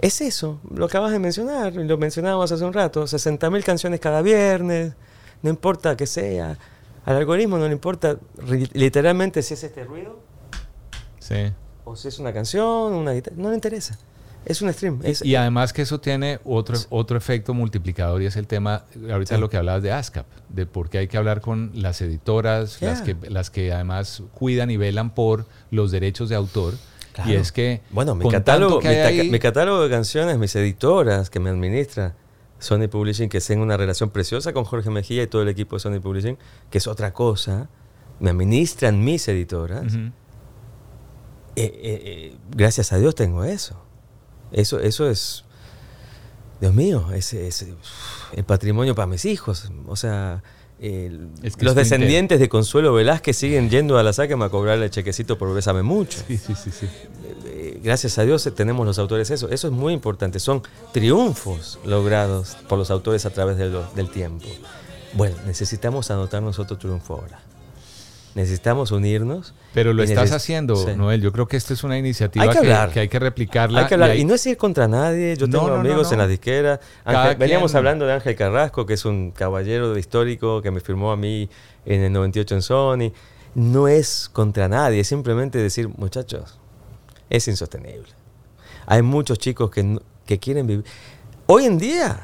es 0.00 0.20
eso, 0.20 0.60
lo 0.70 0.84
acabas 0.84 1.12
de 1.12 1.18
mencionar, 1.18 1.74
lo 1.74 1.96
mencionábamos 1.96 2.52
hace 2.52 2.62
un 2.62 2.74
rato, 2.74 3.06
60 3.06 3.48
mil 3.50 3.64
canciones 3.64 4.00
cada 4.00 4.20
viernes, 4.20 4.92
no 5.42 5.48
importa 5.48 5.96
que 5.96 6.06
sea, 6.06 6.58
al 7.06 7.16
algoritmo 7.16 7.56
no 7.56 7.66
le 7.66 7.72
importa 7.72 8.18
literalmente 8.74 9.42
si 9.42 9.54
es 9.54 9.64
este 9.64 9.84
ruido, 9.84 10.20
sí. 11.18 11.50
o 11.84 11.96
si 11.96 12.08
es 12.08 12.18
una 12.18 12.32
canción, 12.32 12.92
una 12.92 13.12
guitarra, 13.12 13.36
no 13.38 13.48
le 13.48 13.54
interesa. 13.54 13.98
Es 14.44 14.62
un 14.62 14.72
stream. 14.72 15.00
y 15.22 15.34
además 15.34 15.72
que 15.72 15.82
eso 15.82 16.00
tiene 16.00 16.40
otro, 16.44 16.76
otro 16.88 17.18
efecto 17.18 17.52
multiplicador 17.52 18.22
y 18.22 18.26
es 18.26 18.36
el 18.36 18.46
tema, 18.46 18.84
ahorita 19.10 19.36
lo 19.36 19.50
que 19.50 19.56
hablabas 19.58 19.82
de 19.82 19.92
ASCAP, 19.92 20.26
de 20.48 20.64
por 20.64 20.88
qué 20.88 20.98
hay 20.98 21.08
que 21.08 21.18
hablar 21.18 21.40
con 21.40 21.70
las 21.74 22.00
editoras, 22.00 22.80
las, 22.80 23.02
que, 23.02 23.16
las 23.28 23.50
que 23.50 23.72
además 23.72 24.22
cuidan 24.32 24.70
y 24.70 24.76
velan 24.76 25.14
por 25.14 25.46
los 25.70 25.90
derechos 25.90 26.28
de 26.28 26.36
autor. 26.36 26.74
Y 27.26 27.34
es 27.34 27.50
que... 27.50 27.82
Bueno, 27.90 28.14
mi 28.14 28.30
catálogo, 28.30 28.80
mi, 28.80 29.38
catálogo 29.38 29.82
de 29.82 29.90
canciones, 29.90 30.38
mis 30.38 30.54
editoras 30.54 31.30
que 31.30 31.40
me 31.40 31.50
administra 31.50 32.14
Sony 32.58 32.88
Publishing, 32.88 33.28
que 33.28 33.40
tengo 33.40 33.62
una 33.62 33.76
relación 33.76 34.10
preciosa 34.10 34.52
con 34.52 34.64
Jorge 34.64 34.90
Mejía 34.90 35.24
y 35.24 35.26
todo 35.26 35.42
el 35.42 35.48
equipo 35.48 35.76
de 35.76 35.80
Sony 35.80 36.00
Publishing, 36.00 36.38
que 36.70 36.78
es 36.78 36.86
otra 36.86 37.12
cosa, 37.12 37.68
me 38.20 38.30
administran 38.30 39.04
mis 39.04 39.26
editoras. 39.28 39.94
Eh, 39.94 40.10
eh, 41.56 41.72
eh, 41.82 42.36
gracias 42.54 42.92
a 42.92 42.98
Dios 42.98 43.14
tengo 43.14 43.44
eso. 43.44 43.87
Eso, 44.52 44.80
eso 44.80 45.08
es, 45.08 45.44
Dios 46.60 46.74
mío, 46.74 47.06
es, 47.14 47.32
es 47.34 47.66
el 48.32 48.44
patrimonio 48.44 48.94
para 48.94 49.06
mis 49.06 49.24
hijos. 49.24 49.70
O 49.86 49.96
sea, 49.96 50.42
los 50.80 51.74
descendientes 51.74 52.40
de 52.40 52.48
Consuelo 52.48 52.92
Velázquez 52.92 53.36
siguen 53.36 53.68
yendo 53.70 53.98
a 53.98 54.02
la 54.02 54.12
sáquema 54.12 54.46
a 54.46 54.48
cobrarle 54.48 54.86
el 54.86 54.90
chequecito 54.90 55.36
por 55.38 55.52
Bésame 55.52 55.82
Mucho. 55.82 56.20
Sí, 56.26 56.38
sí, 56.38 56.54
sí, 56.54 56.70
eh, 57.46 57.80
Gracias 57.82 58.18
a 58.18 58.24
Dios 58.24 58.48
tenemos 58.54 58.86
los 58.86 58.98
autores 58.98 59.30
eso. 59.30 59.48
Eso 59.50 59.68
es 59.68 59.72
muy 59.72 59.92
importante. 59.92 60.38
Son 60.40 60.62
triunfos 60.92 61.78
logrados 61.84 62.56
por 62.68 62.78
los 62.78 62.90
autores 62.90 63.26
a 63.26 63.30
través 63.30 63.56
del 63.56 64.10
tiempo. 64.10 64.46
Bueno, 65.14 65.36
necesitamos 65.46 66.10
anotar 66.10 66.42
nosotros 66.42 66.78
triunfo 66.78 67.14
ahora 67.14 67.47
necesitamos 68.38 68.92
unirnos. 68.92 69.52
Pero 69.74 69.92
lo 69.92 70.04
estás 70.04 70.30
haciendo, 70.30 70.74
Noel. 70.96 71.20
Yo 71.20 71.32
creo 71.32 71.48
que 71.48 71.56
esta 71.56 71.74
es 71.74 71.82
una 71.82 71.98
iniciativa 71.98 72.48
que, 72.54 73.00
hay 73.00 73.08
que 73.08 73.18
replicarla. 73.18 73.80
Hay 73.80 73.86
que 73.86 73.94
hablar. 73.94 74.16
Y, 74.16 74.24
no 74.24 74.34
es 74.34 74.46
ir 74.46 74.56
contra 74.56 74.86
nadie. 74.86 75.36
Yo 75.36 75.50
tengo 75.50 75.66
amigos 75.72 76.12
en 76.12 76.18
la 76.18 76.28
disquera. 76.28 76.80
veníamos 77.36 77.74
hablando 77.74 78.06
de 78.06 78.12
Ángel 78.12 78.36
Carrasco, 78.36 78.86
que 78.86 78.94
es 78.94 79.04
un 79.04 79.32
caballero 79.32 79.98
histórico 79.98 80.62
que 80.62 80.70
me 80.70 80.80
firmó 80.80 81.10
a 81.10 81.16
mí 81.16 81.50
en 81.84 82.02
el 82.02 82.12
98 82.12 82.54
en 82.54 82.62
Sony. 82.62 83.12
No 83.54 83.88
es 83.88 84.30
contra 84.32 84.68
nadie, 84.68 85.00
es 85.00 85.08
simplemente 85.08 85.58
decir, 85.58 85.88
muchachos, 85.88 86.60
es 87.28 87.48
insostenible. 87.48 88.08
Hay 88.86 89.02
muchos 89.02 89.38
chicos 89.38 89.70
que, 89.70 89.98
que 90.24 90.38
quieren 90.38 90.66
vivir. 90.68 90.84
Hoy 91.46 91.64
en 91.64 91.76
día, 91.76 92.20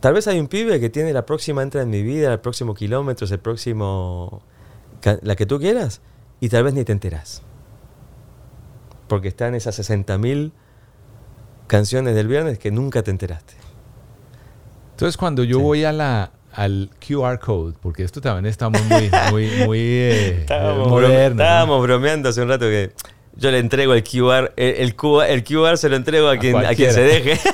tal 0.00 0.14
vez 0.14 0.26
hay 0.26 0.40
un 0.40 0.48
pibe 0.48 0.80
que 0.80 0.90
tiene 0.90 1.12
la 1.12 1.24
próxima 1.24 1.62
entra 1.62 1.82
en 1.82 1.90
mi 1.90 2.02
vida, 2.02 2.32
el 2.32 2.40
próximo 2.40 2.74
kilómetro, 2.74 3.26
el 3.30 3.38
próximo 3.38 4.42
la 5.22 5.36
que 5.36 5.46
tú 5.46 5.58
quieras, 5.58 6.00
y 6.40 6.48
tal 6.48 6.64
vez 6.64 6.74
ni 6.74 6.84
te 6.84 6.92
enteras. 6.92 7.42
Porque 9.08 9.28
están 9.28 9.54
esas 9.54 9.78
60.000 9.78 10.52
canciones 11.66 12.14
del 12.14 12.28
viernes 12.28 12.58
que 12.58 12.70
nunca 12.70 13.02
te 13.02 13.10
enteraste. 13.10 13.54
Entonces, 14.92 15.16
cuando 15.16 15.44
yo 15.44 15.60
voy 15.60 15.84
a 15.84 15.92
la, 15.92 16.30
al 16.52 16.90
QR 17.06 17.38
code, 17.38 17.74
porque 17.80 18.04
esto 18.04 18.20
también 18.20 18.46
estamos 18.46 18.80
muy, 18.84 19.10
muy, 19.30 19.50
muy 19.66 19.78
eh, 19.82 20.40
Estábamos, 20.40 20.88
modernos. 20.88 21.44
estábamos 21.44 21.82
bromeando 21.82 22.28
hace 22.28 22.42
un 22.42 22.48
rato 22.48 22.66
que 22.66 22.92
yo 23.36 23.50
le 23.50 23.58
entrego 23.58 23.94
el 23.94 24.04
QR, 24.04 24.52
el, 24.56 24.74
el 24.76 24.94
QR, 24.96 25.24
el 25.28 25.44
QR 25.44 25.76
se 25.76 25.88
lo 25.88 25.96
entrego 25.96 26.28
a 26.28 26.36
quien, 26.36 26.56
a 26.56 26.74
quien 26.74 26.92
se 26.92 27.02
deje. 27.02 27.40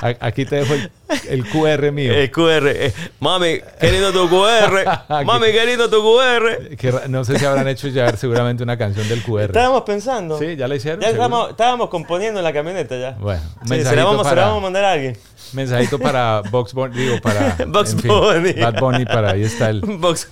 Aquí 0.20 0.44
te 0.44 0.56
dejo 0.56 0.74
el, 0.74 0.90
el 1.28 1.44
QR 1.48 1.90
mío. 1.92 2.12
El 2.12 2.30
QR. 2.30 2.68
eh, 2.68 2.92
mami, 3.20 3.58
qué 3.80 3.92
lindo 3.92 4.12
tu 4.12 4.28
QR. 4.28 4.84
Mami, 5.24 5.46
qué 5.52 5.66
lindo 5.66 5.88
tu 5.88 6.02
QR. 6.02 6.76
Que 6.76 6.92
no 7.08 7.24
sé 7.24 7.38
si 7.38 7.44
habrán 7.44 7.68
hecho 7.68 7.88
ya 7.88 8.16
seguramente 8.16 8.62
una 8.62 8.76
canción 8.76 9.08
del 9.08 9.22
QR. 9.22 9.42
Estábamos 9.42 9.82
pensando. 9.82 10.38
Sí, 10.38 10.56
ya 10.56 10.68
la 10.68 10.76
hicieron. 10.76 11.00
Ya 11.00 11.08
estábamos, 11.08 11.50
estábamos 11.50 11.88
componiendo 11.88 12.40
en 12.40 12.44
la 12.44 12.52
camioneta 12.52 12.96
ya. 12.98 13.12
Bueno, 13.12 13.42
Sí, 13.62 13.68
se, 13.68 13.84
la 13.84 13.90
se 13.90 13.96
vamos 13.96 14.26
a 14.26 14.60
mandar 14.60 14.84
a 14.84 14.92
alguien. 14.92 15.16
Mensajito 15.52 15.98
para 15.98 16.42
Box 16.50 16.74
Bunny, 16.74 16.96
digo, 16.96 17.20
para 17.22 17.56
Bugs 17.68 17.92
en 17.92 17.98
fin, 18.00 18.10
Bunny. 18.10 18.52
Bad 18.54 18.78
Bunny, 18.80 19.04
para 19.06 19.30
ahí 19.32 19.42
está 19.42 19.70
el 19.70 19.80
Box 19.98 20.28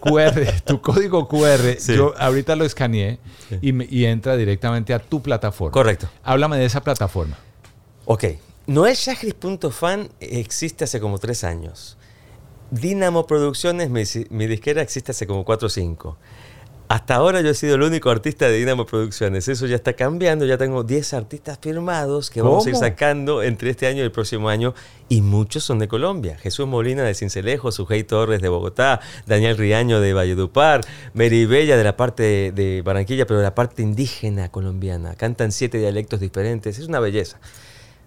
QR, 0.00 0.62
tu 0.64 0.80
código 0.80 1.26
QR. 1.28 1.76
Sí. 1.78 1.94
Yo 1.96 2.14
ahorita 2.18 2.56
lo 2.56 2.64
escaneé 2.64 3.18
y, 3.60 3.72
me- 3.72 3.86
y 3.90 4.04
entra 4.04 4.36
directamente 4.36 4.94
a 4.94 4.98
tu 4.98 5.22
plataforma. 5.22 5.72
Correcto. 5.72 6.08
Háblame 6.24 6.56
de 6.58 6.64
esa 6.66 6.82
plataforma. 6.82 7.38
Ok. 8.04 8.24
Noelshagris.fan 8.66 10.08
existe 10.20 10.84
hace 10.84 11.00
como 11.00 11.18
tres 11.18 11.44
años. 11.44 11.96
Dynamo 12.70 13.26
Producciones, 13.26 13.90
mi, 13.90 14.02
mi 14.30 14.46
disquera, 14.46 14.80
existe 14.82 15.12
hace 15.12 15.26
como 15.26 15.44
cuatro 15.44 15.66
o 15.66 15.70
cinco. 15.70 16.16
Hasta 16.92 17.14
ahora 17.14 17.40
yo 17.40 17.48
he 17.48 17.54
sido 17.54 17.76
el 17.76 17.82
único 17.84 18.10
artista 18.10 18.46
de 18.48 18.58
Dynamo 18.58 18.84
Producciones. 18.84 19.48
Eso 19.48 19.64
ya 19.64 19.76
está 19.76 19.94
cambiando. 19.94 20.44
Ya 20.44 20.58
tengo 20.58 20.84
10 20.84 21.14
artistas 21.14 21.58
firmados 21.58 22.28
que 22.28 22.42
vamos 22.42 22.66
a 22.66 22.68
ir 22.68 22.76
sacando 22.76 23.42
entre 23.42 23.70
este 23.70 23.86
año 23.86 24.00
y 24.00 24.02
el 24.02 24.12
próximo 24.12 24.50
año. 24.50 24.74
Y 25.08 25.22
muchos 25.22 25.64
son 25.64 25.78
de 25.78 25.88
Colombia. 25.88 26.36
Jesús 26.36 26.66
Molina 26.66 27.02
de 27.02 27.14
Cincelejo, 27.14 27.72
Sujei 27.72 28.04
Torres 28.04 28.42
de 28.42 28.50
Bogotá, 28.50 29.00
Daniel 29.24 29.56
Riaño 29.56 30.00
de 30.00 30.12
Valledupar, 30.12 30.82
Mary 31.14 31.46
Bella 31.46 31.78
de 31.78 31.84
la 31.84 31.96
parte 31.96 32.52
de 32.52 32.82
Barranquilla, 32.82 33.26
pero 33.26 33.38
de 33.38 33.44
la 33.44 33.54
parte 33.54 33.80
indígena 33.80 34.50
colombiana. 34.50 35.14
Cantan 35.14 35.50
siete 35.50 35.78
dialectos 35.78 36.20
diferentes. 36.20 36.78
Es 36.78 36.88
una 36.88 37.00
belleza. 37.00 37.40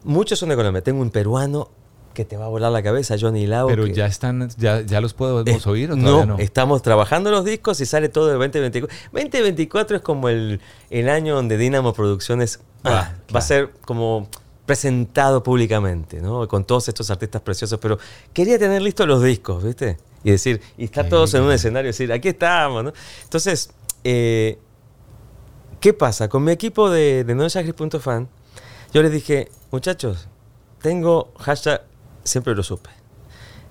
Muchos 0.04 0.38
son 0.38 0.50
de 0.50 0.56
Colombia. 0.56 0.84
Tengo 0.84 1.02
un 1.02 1.10
peruano 1.10 1.72
que 2.16 2.26
te 2.26 2.36
va 2.38 2.46
a 2.46 2.48
volar 2.48 2.72
la 2.72 2.82
cabeza, 2.82 3.16
Johnny 3.20 3.46
Lau. 3.46 3.68
Pero 3.68 3.86
que- 3.86 3.94
ya 3.94 4.08
están, 4.08 4.50
ya, 4.58 4.82
ya 4.82 5.00
los 5.02 5.14
podemos 5.14 5.48
eh, 5.48 5.70
oír 5.70 5.92
o 5.92 5.96
no, 5.96 6.40
estamos 6.40 6.82
trabajando 6.82 7.30
los 7.30 7.46
discos 7.46 7.80
y 7.82 7.86
sale 7.86 8.10
todo 8.10 8.32
el 8.32 8.40
2024. 8.40 8.98
2024 9.12 9.98
es 9.98 10.02
como 10.02 10.30
el, 10.30 10.60
el 10.90 11.10
año 11.10 11.36
donde 11.36 11.58
Dynamo 11.58 11.94
Producciones 11.94 12.60
ah, 12.84 13.14
va 13.34 13.40
a 13.40 13.42
ser 13.44 13.70
como 13.86 14.28
presentado 14.66 15.44
públicamente, 15.44 16.22
¿no? 16.22 16.48
Con 16.48 16.66
todos 16.66 16.88
estos 16.88 17.12
artistas 17.12 17.44
preciosos, 17.44 17.78
pero 17.80 18.00
quería 18.34 18.58
tener 18.58 18.82
listos 18.82 19.06
los 19.08 19.22
discos, 19.22 19.64
¿viste? 19.64 19.98
Y 20.24 20.32
decir, 20.32 20.60
y 20.76 20.86
estar 20.86 21.08
todos 21.08 21.32
en 21.36 21.44
un 21.44 21.52
escenario, 21.52 21.90
decir, 21.90 22.12
aquí 22.12 22.30
estamos, 22.30 22.84
¿no? 22.84 22.92
Entonces, 23.24 23.70
eh, 24.04 24.58
¿qué 25.80 25.94
pasa? 25.94 26.30
Con 26.30 26.44
mi 26.44 26.52
equipo 26.52 26.90
de, 26.90 27.24
de 27.24 27.36
nonshagris.fan, 27.36 28.28
yo 28.92 29.04
les 29.04 29.12
dije, 29.12 29.50
muchachos, 29.72 30.28
tengo 30.82 31.32
hashtag, 31.40 31.84
siempre 32.26 32.54
lo 32.54 32.64
supe. 32.64 32.90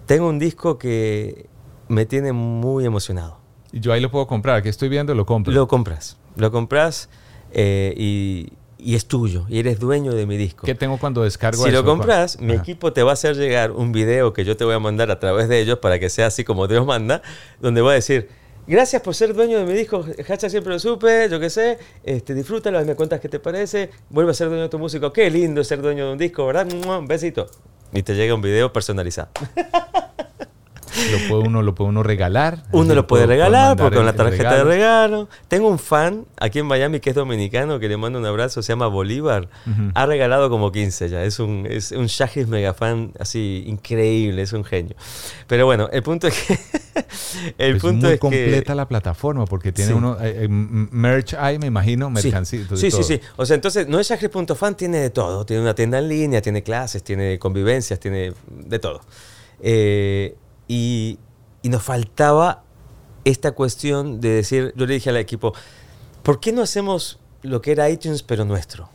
Tengo 0.07 0.29
un 0.29 0.39
disco 0.39 0.79
que 0.79 1.47
me 1.89 2.07
tiene 2.07 2.33
muy 2.33 2.87
emocionado. 2.87 3.39
Y 3.73 3.81
yo 3.81 3.93
ahí 3.93 4.01
lo 4.01 4.11
puedo 4.11 4.27
comprar. 4.27 4.57
Aquí 4.57 4.71
estoy 4.71 4.89
viendo, 4.89 5.15
lo 5.15 5.27
compro. 5.27 5.53
Lo 5.53 5.69
compras, 5.69 6.17
lo 6.37 6.51
compras 6.51 7.11
eh, 7.53 7.93
y, 7.97 8.53
y 8.79 8.95
es 8.95 9.07
tuyo, 9.07 9.47
y 9.49 9.59
eres 9.59 9.79
dueño 9.81 10.13
de 10.15 10.27
mi 10.27 10.37
disco. 10.37 10.67
¿Qué 10.67 10.75
tengo 10.75 10.99
cuando 10.99 11.23
descargo 11.23 11.63
Si 11.63 11.71
eso? 11.71 11.83
lo 11.83 11.85
compras, 11.85 12.41
mi 12.41 12.53
Ajá. 12.53 12.63
equipo 12.63 12.93
te 12.93 13.03
va 13.03 13.11
a 13.11 13.15
hacer 13.15 13.37
llegar 13.37 13.73
un 13.73 13.93
video 13.93 14.33
que 14.33 14.45
yo 14.45 14.57
te 14.57 14.65
voy 14.65 14.75
a 14.75 14.79
mandar 14.79 15.11
a 15.11 15.19
través 15.19 15.49
de 15.49 15.61
ellos 15.61 15.79
para 15.79 15.99
que 15.99 16.11
sea 16.11 16.27
así 16.27 16.45
como 16.45 16.69
Dios 16.69 16.85
manda, 16.87 17.23
donde 17.61 17.81
voy 17.81 17.93
a 17.93 17.95
decir, 17.95 18.29
gracias 18.67 19.03
por 19.03 19.15
ser 19.15 19.35
dueño 19.35 19.59
de 19.59 19.65
mi 19.65 19.73
disco, 19.73 20.05
Hacha 20.29 20.49
siempre 20.51 20.73
lo 20.73 20.79
supe, 20.79 21.29
yo 21.31 21.41
qué 21.41 21.51
sé, 21.51 21.79
este, 22.03 22.35
disfrútalo 22.35 22.85
me 22.85 22.95
cuentas 22.95 23.21
qué 23.21 23.29
te 23.29 23.41
parece, 23.41 23.91
vuelve 24.11 24.33
a 24.33 24.35
ser 24.35 24.49
dueño 24.49 24.65
de 24.65 24.69
tu 24.69 24.79
músico, 24.79 25.13
qué 25.13 25.31
lindo 25.31 25.65
ser 25.65 25.81
dueño 25.81 26.07
de 26.07 26.13
un 26.13 26.19
disco, 26.19 26.47
¿verdad? 26.47 26.69
Un 26.73 27.07
besito. 27.07 27.47
Y 27.95 28.03
te 28.03 28.15
llega 28.15 28.35
un 28.35 28.43
video 28.43 28.73
personalizado. 28.73 29.31
Lo 31.13 31.29
puede 31.29 31.49
uno, 31.49 31.63
lo 31.63 31.75
puede 31.75 31.91
uno 31.91 32.03
regalar. 32.03 32.63
Uno 32.73 32.95
lo 32.95 33.07
puede 33.07 33.27
regalar 33.27 33.77
porque 33.77 33.97
con 33.97 34.05
la 34.05 34.13
el 34.13 34.17
tarjeta 34.17 34.57
de 34.57 34.65
regalo. 34.65 35.29
Tengo 35.49 35.69
un 35.69 35.79
fan 35.79 36.25
aquí 36.39 36.61
en 36.61 36.67
Miami 36.67 37.01
que 37.01 37.11
es 37.11 37.17
dominicano, 37.17 37.79
que 37.81 37.89
le 37.89 37.97
mando 37.97 38.19
un 38.19 38.27
abrazo, 38.27 38.63
se 38.63 38.73
llama 38.73 38.87
Bolívar. 38.87 39.49
Ha 39.95 40.07
regalado 40.07 40.51
como 40.51 40.71
15 40.73 41.09
ya. 41.09 41.25
Es 41.25 41.39
un, 41.39 41.67
es 41.69 41.93
un 41.93 42.07
Shagis 42.07 42.47
mega 42.49 42.75
fan 42.75 43.13
así 43.19 43.65
increíble, 43.67 44.43
es 44.43 44.53
un 44.53 44.65
genio. 44.65 44.95
Pero 45.47 45.67
bueno, 45.67 45.89
el 45.93 46.03
punto 46.03 46.27
es 46.29 46.35
que. 46.41 46.59
el 47.59 47.77
es 47.77 47.83
punto 47.83 48.07
muy 48.07 48.15
es 48.15 48.21
completa 48.21 48.73
que. 48.73 48.77
la 48.77 48.89
plataforma 48.89 49.45
porque 49.47 49.73
tiene 49.73 49.91
Sí. 49.93 49.97
uno 49.97 50.17
eh, 50.21 50.45
eh, 50.45 50.49
merch 50.49 51.35
hay, 51.35 51.59
me 51.59 51.67
imagino, 51.67 52.07
Sí, 52.17 52.29
mercancía. 52.29 52.61
sí, 52.75 52.91
sí, 52.91 53.03
sí. 53.03 53.21
O 53.37 53.45
sea, 53.45 53.55
entonces, 53.57 53.89
no 53.89 53.99
es 54.01 54.09
Shagris.fan, 54.09 54.77
tiene 54.77 54.99
de 54.99 55.11
todo. 55.11 55.45
Tiene 55.45 55.63
una 55.63 55.75
tienda 55.75 55.99
en 55.99 56.09
línea, 56.09 56.41
tiene 56.41 56.63
clases, 56.63 57.03
tiene 57.03 57.39
convivencias, 57.39 57.99
tiene 58.01 58.33
de 58.49 58.79
todo. 58.79 59.01
Eh, 59.61 60.37
y, 60.69 61.19
y 61.63 61.69
nos 61.69 61.83
faltaba 61.83 62.63
esta 63.25 63.53
cuestión 63.53 64.21
de 64.21 64.29
decir, 64.31 64.73
yo 64.77 64.87
le 64.87 64.95
dije 64.95 65.11
al 65.11 65.17
equipo, 65.17 65.55
¿por 66.23 66.41
qué 66.41 66.53
no 66.53 66.63
hacemos 66.63 67.19
lo 67.43 67.61
que 67.63 67.73
era 67.73 67.89
iTunes 67.91 68.23
pero 68.23 68.45
nuestro? 68.45 68.89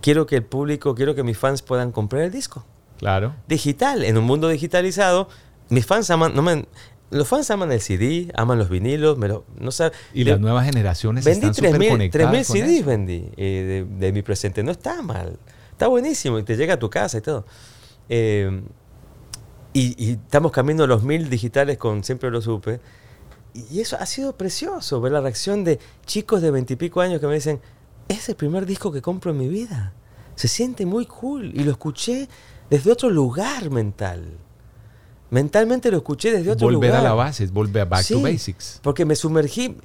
Quiero 0.00 0.26
que 0.26 0.36
el 0.36 0.44
público, 0.44 0.94
quiero 0.94 1.14
que 1.14 1.22
mis 1.22 1.36
fans 1.38 1.62
puedan 1.62 1.92
comprar 1.92 2.22
el 2.22 2.30
disco. 2.30 2.64
Claro. 2.98 3.34
Digital, 3.48 4.04
en 4.04 4.16
un 4.18 4.24
mundo 4.24 4.48
digitalizado, 4.48 5.28
mis 5.68 5.86
fans 5.86 6.10
aman, 6.10 6.34
no 6.34 6.42
me- 6.42 6.66
los 7.10 7.26
fans 7.28 7.50
aman 7.50 7.72
el 7.72 7.80
CD, 7.80 8.30
aman 8.36 8.58
los 8.58 8.68
vinilos, 8.68 9.18
me 9.18 9.26
lo, 9.28 9.44
no 9.58 9.70
sabe, 9.72 9.92
Y 10.14 10.24
de- 10.24 10.32
las 10.32 10.40
nuevas 10.40 10.64
generaciones 10.66 11.24
Vendí 11.24 11.46
están 11.46 11.54
súper 11.54 11.72
3.000 11.72 11.90
conectadas 11.90 12.32
3.000 12.32 12.46
con 12.46 12.56
CDs 12.56 12.76
eso. 12.80 12.86
vendí 12.86 13.28
eh, 13.36 13.86
de, 13.90 13.96
de 14.06 14.12
mi 14.12 14.22
presente. 14.22 14.62
No 14.62 14.70
está 14.70 15.02
mal. 15.02 15.38
Está 15.72 15.88
buenísimo 15.88 16.38
y 16.38 16.42
te 16.44 16.56
llega 16.56 16.74
a 16.74 16.78
tu 16.78 16.88
casa 16.90 17.18
y 17.18 17.20
todo. 17.22 17.46
Eh, 18.08 18.62
y, 19.72 19.94
y 20.04 20.12
estamos 20.12 20.52
cambiando 20.52 20.86
los 20.86 21.02
mil 21.02 21.28
digitales 21.30 21.78
con 21.78 22.02
Siempre 22.04 22.30
lo 22.30 22.40
supe. 22.40 22.80
Y 23.70 23.80
eso 23.80 23.96
ha 23.98 24.06
sido 24.06 24.36
precioso, 24.36 25.00
ver 25.00 25.12
la 25.12 25.20
reacción 25.20 25.64
de 25.64 25.78
chicos 26.06 26.40
de 26.42 26.50
veintipico 26.50 27.00
años 27.00 27.20
que 27.20 27.26
me 27.26 27.34
dicen, 27.34 27.60
es 28.08 28.28
el 28.28 28.36
primer 28.36 28.64
disco 28.66 28.92
que 28.92 29.02
compro 29.02 29.32
en 29.32 29.38
mi 29.38 29.48
vida. 29.48 29.92
Se 30.36 30.48
siente 30.48 30.86
muy 30.86 31.06
cool. 31.06 31.46
Y 31.54 31.64
lo 31.64 31.72
escuché 31.72 32.28
desde 32.70 32.92
otro 32.92 33.10
lugar 33.10 33.70
mental. 33.70 34.24
Mentalmente 35.30 35.90
lo 35.90 35.98
escuché 35.98 36.32
desde 36.32 36.50
otro 36.50 36.66
Volver 36.66 36.90
lugar. 36.90 37.00
a 37.00 37.08
la 37.08 37.14
base, 37.14 37.46
volver 37.46 37.86
back 37.88 38.00
to 38.06 38.16
Sí, 38.16 38.22
basics. 38.22 38.80
Porque 38.82 39.04
me 39.04 39.14
sumergí, 39.14 39.76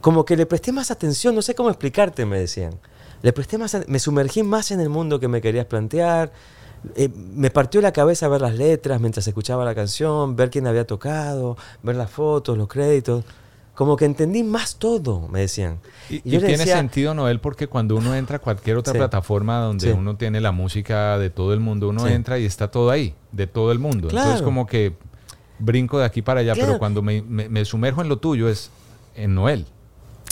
como 0.00 0.24
que 0.24 0.36
le 0.36 0.46
presté 0.46 0.72
más 0.72 0.90
atención, 0.90 1.34
no 1.34 1.42
sé 1.42 1.54
cómo 1.54 1.68
explicarte, 1.68 2.24
me 2.24 2.38
decían. 2.38 2.78
Le 3.22 3.32
presté 3.32 3.58
más, 3.58 3.74
a- 3.74 3.84
me 3.86 3.98
sumergí 3.98 4.42
más 4.42 4.70
en 4.70 4.80
el 4.80 4.88
mundo 4.88 5.20
que 5.20 5.28
me 5.28 5.40
querías 5.42 5.66
plantear. 5.66 6.32
Eh, 6.96 7.08
me 7.34 7.50
partió 7.50 7.80
la 7.80 7.92
cabeza 7.92 8.28
ver 8.28 8.40
las 8.40 8.54
letras 8.54 9.00
mientras 9.00 9.26
escuchaba 9.26 9.64
la 9.64 9.74
canción, 9.74 10.36
ver 10.36 10.50
quién 10.50 10.66
había 10.66 10.86
tocado, 10.86 11.56
ver 11.82 11.96
las 11.96 12.10
fotos, 12.10 12.56
los 12.58 12.68
créditos. 12.68 13.24
Como 13.74 13.96
que 13.96 14.04
entendí 14.04 14.44
más 14.44 14.76
todo, 14.76 15.26
me 15.28 15.40
decían. 15.40 15.80
Y, 16.08 16.16
yo 16.30 16.38
tiene 16.38 16.58
decía- 16.58 16.76
sentido, 16.76 17.12
Noel, 17.12 17.40
porque 17.40 17.66
cuando 17.66 17.96
uno 17.96 18.14
entra 18.14 18.36
a 18.36 18.38
cualquier 18.38 18.76
otra 18.76 18.92
Sí. 18.92 18.98
plataforma 18.98 19.58
donde 19.58 19.88
Sí. 19.90 19.92
uno 19.98 20.16
tiene 20.16 20.40
la 20.40 20.52
música 20.52 21.18
de 21.18 21.28
todo 21.30 21.52
el 21.52 21.58
mundo, 21.60 21.88
uno 21.88 22.06
Sí. 22.06 22.12
entra 22.12 22.38
y 22.38 22.44
está 22.44 22.70
todo 22.70 22.90
ahí, 22.90 23.14
de 23.32 23.48
todo 23.48 23.72
el 23.72 23.80
mundo. 23.80 24.08
Entonces 24.10 24.42
como 24.42 24.66
que 24.66 24.94
brinco 25.58 25.98
de 25.98 26.04
aquí 26.04 26.22
para 26.22 26.40
allá, 26.40 26.54
pero 26.54 26.78
cuando 26.78 27.02
me, 27.02 27.22
me- 27.22 27.48
me 27.48 27.64
sumerjo 27.64 28.00
en 28.00 28.08
lo 28.08 28.18
tuyo 28.18 28.48
es 28.48 28.70
en 29.16 29.34
Noel. 29.34 29.66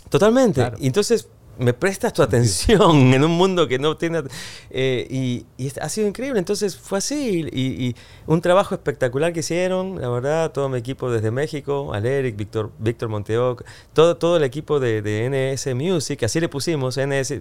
Totalmente. 0.09 0.61
Claro. 0.61 0.77
Y 0.79 0.87
entonces 0.87 1.29
me 1.59 1.73
prestas 1.75 2.13
tu 2.13 2.23
atención 2.23 2.97
en 3.15 3.23
un 3.25 3.31
mundo 3.33 3.69
que 3.69 3.79
no 3.79 3.97
tiene... 3.97 4.23
eh, 4.71 5.07
y, 5.11 5.47
ha 5.81 5.89
sido 5.89 6.09
increíble. 6.09 6.39
Entonces 6.39 6.77
fue 6.77 6.99
así. 6.99 7.47
Y, 7.53 7.87
y 7.87 7.97
un 8.27 8.41
trabajo 8.41 8.75
espectacular 8.75 9.33
que 9.33 9.41
hicieron, 9.41 10.01
la 10.01 10.09
verdad, 10.09 10.51
todo 10.53 10.69
mi 10.69 10.79
equipo 10.79 11.11
desde 11.11 11.31
México, 11.31 11.93
al 11.95 12.07
Eric, 12.07 12.37
Víctor, 12.37 12.71
Víctor 12.79 13.09
Monteoc, 13.11 13.65
todo, 13.93 14.17
todo 14.17 14.37
el 14.39 14.45
equipo 14.45 14.81
de, 14.81 15.03
de 15.03 15.55
NS 15.55 15.75
Music, 15.75 16.23
así 16.25 16.41
le 16.41 16.49
pusimos, 16.49 16.97
NS... 16.97 17.35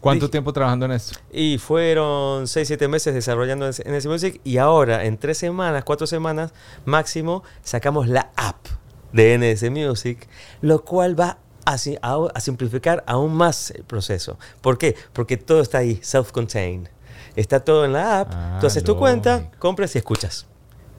¿Cuánto 0.00 0.26
Dije- 0.26 0.30
tiempo 0.32 0.52
trabajando 0.52 0.86
en 0.86 0.92
esto? 0.92 1.18
y 1.32 1.58
fueron 1.58 2.46
6, 2.46 2.68
7 2.68 2.86
meses 2.88 3.14
desarrollando 3.14 3.68
NS 3.68 4.06
Music 4.06 4.40
y 4.44 4.58
ahora 4.58 5.04
en 5.04 5.18
3 5.18 5.36
semanas, 5.36 5.82
4 5.84 6.06
semanas 6.06 6.52
máximo, 6.84 7.42
sacamos 7.62 8.06
la 8.08 8.30
app 8.36 8.64
de 9.12 9.36
NS 9.38 9.70
Music, 9.70 10.28
lo 10.60 10.84
cual 10.84 11.18
va 11.18 11.38
a, 11.72 12.18
a- 12.34 12.40
simplificar 12.40 13.04
aún 13.06 13.34
más 13.34 13.70
el 13.72 13.84
proceso. 13.84 14.38
¿Por 14.60 14.78
qué? 14.78 14.96
Porque 15.12 15.36
todo 15.36 15.60
está 15.60 15.78
ahí, 15.78 15.96
self-contained. 16.02 16.88
Está 17.36 17.60
todo 17.60 17.84
en 17.84 17.92
la 17.92 18.20
app, 18.20 18.28
Ah, 18.32 18.58
tú 18.60 18.66
haces 18.66 18.82
tu 18.82 18.96
cuenta, 18.96 19.50
compras 19.58 19.94
y 19.94 19.98
escuchas. 19.98 20.46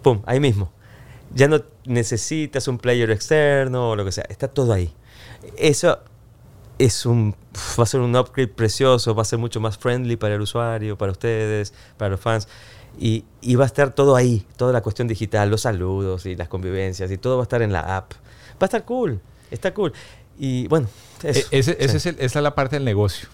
¡Pum! 0.02 0.22
Ahí 0.26 0.40
mismo. 0.40 0.72
Ya 1.34 1.48
no 1.48 1.62
necesitas 1.86 2.68
un 2.68 2.78
player 2.78 3.12
externo 3.12 3.90
o 3.92 3.96
lo 3.96 4.06
que 4.06 4.12
sea, 4.12 4.26
está 4.30 4.48
todo 4.48 4.74
ahí. 4.74 4.94
Eso 5.58 6.00
es 6.78 7.06
un 7.06 7.36
va 7.78 7.84
a 7.84 7.86
ser 7.86 8.00
un 8.00 8.16
upgrade 8.16 8.48
precioso, 8.48 9.14
va 9.14 9.24
a 9.24 9.26
ser 9.26 9.38
mucho 9.40 9.60
más 9.60 9.78
friendly 9.78 10.16
para 10.16 10.36
el 10.36 10.42
usuario, 10.42 10.98
para 10.98 11.12
ustedes, 11.12 11.74
para 11.98 12.12
los 12.12 12.20
fans. 12.22 12.48
Y, 12.98 13.26
y 13.42 13.56
va 13.56 13.64
a 13.66 13.68
estar 13.68 13.92
todo 13.94 14.16
ahí, 14.16 14.46
toda 14.58 14.72
la 14.74 14.82
cuestión 14.82 15.08
digital, 15.08 15.50
los 15.50 15.62
saludos 15.62 16.26
y 16.26 16.36
las 16.36 16.48
convivencias 16.48 17.12
y 17.12 17.18
todo 17.18 17.36
va 17.38 17.44
a 17.44 17.44
estar 17.44 17.62
en 17.62 17.72
la 17.74 17.98
app. 17.98 18.14
Va 18.54 18.62
a 18.62 18.66
estar 18.66 18.84
cool, 18.86 19.20
está 19.52 19.74
cool. 19.74 19.94
Y 20.40 20.68
bueno, 20.68 20.88
eso. 21.24 21.40
E- 21.52 21.60
ese- 21.60 21.78
ese 21.80 21.90
Sí. 21.92 21.98
es 21.98 22.06
el- 22.08 22.16
esa 22.26 22.40
es 22.40 22.44
la 22.44 22.56
parte 22.56 22.78
del 22.78 22.86
negocio 22.86 23.28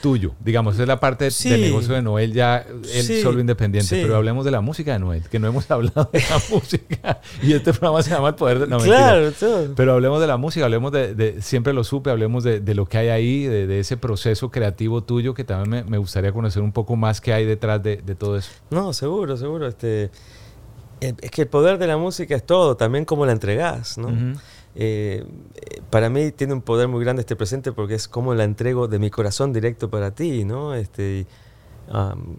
tuyo, 0.00 0.32
digamos, 0.44 0.74
esa 0.74 0.82
es 0.84 0.88
la 0.88 1.00
parte 1.00 1.28
Sí. 1.32 1.50
del 1.50 1.60
negocio 1.60 1.92
de 1.92 2.02
Noel 2.02 2.32
ya 2.32 2.58
él 2.68 3.02
Sí, 3.04 3.20
solo 3.20 3.40
independiente, 3.40 3.96
sí. 3.96 4.00
pero 4.00 4.14
hablemos 4.14 4.44
de 4.44 4.52
la 4.52 4.60
música 4.60 4.92
de 4.92 5.00
Noel, 5.00 5.28
que 5.28 5.40
no 5.40 5.48
hemos 5.48 5.68
hablado 5.72 6.08
de 6.12 6.20
la 6.20 6.40
música 6.50 7.20
y 7.42 7.52
este 7.52 7.72
programa 7.72 8.00
se 8.04 8.10
llama 8.10 8.28
El 8.28 8.34
Poder 8.36 8.60
de 8.60 8.66
no. 8.68 8.78
Claro, 8.78 9.32
todo. 9.32 9.74
Pero 9.74 9.94
hablemos 9.94 10.20
de 10.20 10.28
la 10.28 10.36
música, 10.36 10.64
hablemos 10.66 10.92
de, 10.92 11.14
de- 11.16 11.42
siempre 11.42 11.72
lo 11.72 11.82
supe, 11.82 12.10
hablemos 12.10 12.44
de, 12.44 12.60
de 12.60 12.74
lo 12.76 12.86
que 12.86 12.98
hay 12.98 13.08
ahí, 13.08 13.42
de, 13.46 13.66
de 13.66 13.80
ese 13.80 13.96
proceso 13.96 14.52
creativo 14.52 15.02
tuyo 15.02 15.34
que 15.34 15.42
también 15.42 15.84
me, 15.84 15.90
me 15.90 15.98
gustaría 15.98 16.30
conocer 16.30 16.62
un 16.62 16.70
poco 16.70 16.94
más 16.94 17.20
que 17.20 17.32
hay 17.32 17.44
detrás 17.44 17.82
de, 17.82 17.96
todo 17.96 18.36
eso. 18.36 18.50
No, 18.70 18.92
seguro, 18.92 19.36
seguro. 19.36 19.66
Este, 19.66 20.10
eh, 21.00 21.12
es 21.20 21.30
que 21.32 21.42
el 21.42 21.48
poder 21.48 21.76
de 21.78 21.88
la 21.88 21.96
música 21.96 22.36
es 22.36 22.46
todo, 22.46 22.76
también 22.76 23.04
cómo 23.04 23.26
la 23.26 23.32
entregás, 23.32 23.98
¿no? 23.98 24.10
Eh, 24.80 25.24
para 25.90 26.08
mí 26.08 26.30
tiene 26.30 26.52
un 26.52 26.62
poder 26.62 26.86
muy 26.86 27.02
grande 27.02 27.20
este 27.20 27.34
presente 27.34 27.72
porque 27.72 27.94
es 27.94 28.06
como 28.06 28.32
la 28.34 28.44
entrego 28.44 28.86
de 28.86 29.00
mi 29.00 29.10
corazón 29.10 29.52
directo 29.52 29.90
para 29.90 30.12
ti, 30.12 30.44
¿no? 30.44 30.72
Este, 30.74 31.26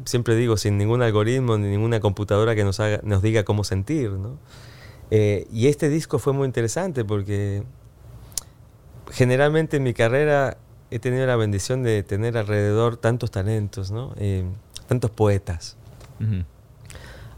siempre 0.06 0.36
digo, 0.36 0.56
sin 0.56 0.78
ningún 0.78 1.02
algoritmo 1.02 1.58
ni 1.58 1.68
ninguna 1.68 2.00
computadora 2.00 2.56
que 2.56 2.64
nos, 2.64 2.80
haga, 2.80 3.02
nos 3.04 3.22
diga 3.22 3.44
cómo 3.44 3.66
sentir, 3.66 4.12
¿no? 4.12 4.38
Eh, 5.12 5.48
y 5.52 5.68
este 5.68 5.90
disco 5.90 6.18
fue 6.18 6.32
muy 6.32 6.46
interesante 6.46 7.04
porque 7.04 7.64
generalmente 9.12 9.78
en 9.78 9.84
mi 9.84 9.94
carrera 9.94 10.58
he 10.92 11.00
tenido 11.00 11.26
la 11.26 11.36
bendición 11.36 11.84
de 11.84 12.04
tener 12.04 12.38
alrededor 12.38 12.96
tantos 12.96 13.32
talentos, 13.32 13.92
¿no? 13.92 14.14
Eh, 14.18 14.46
tantos 14.88 15.12
poetas. 15.12 15.76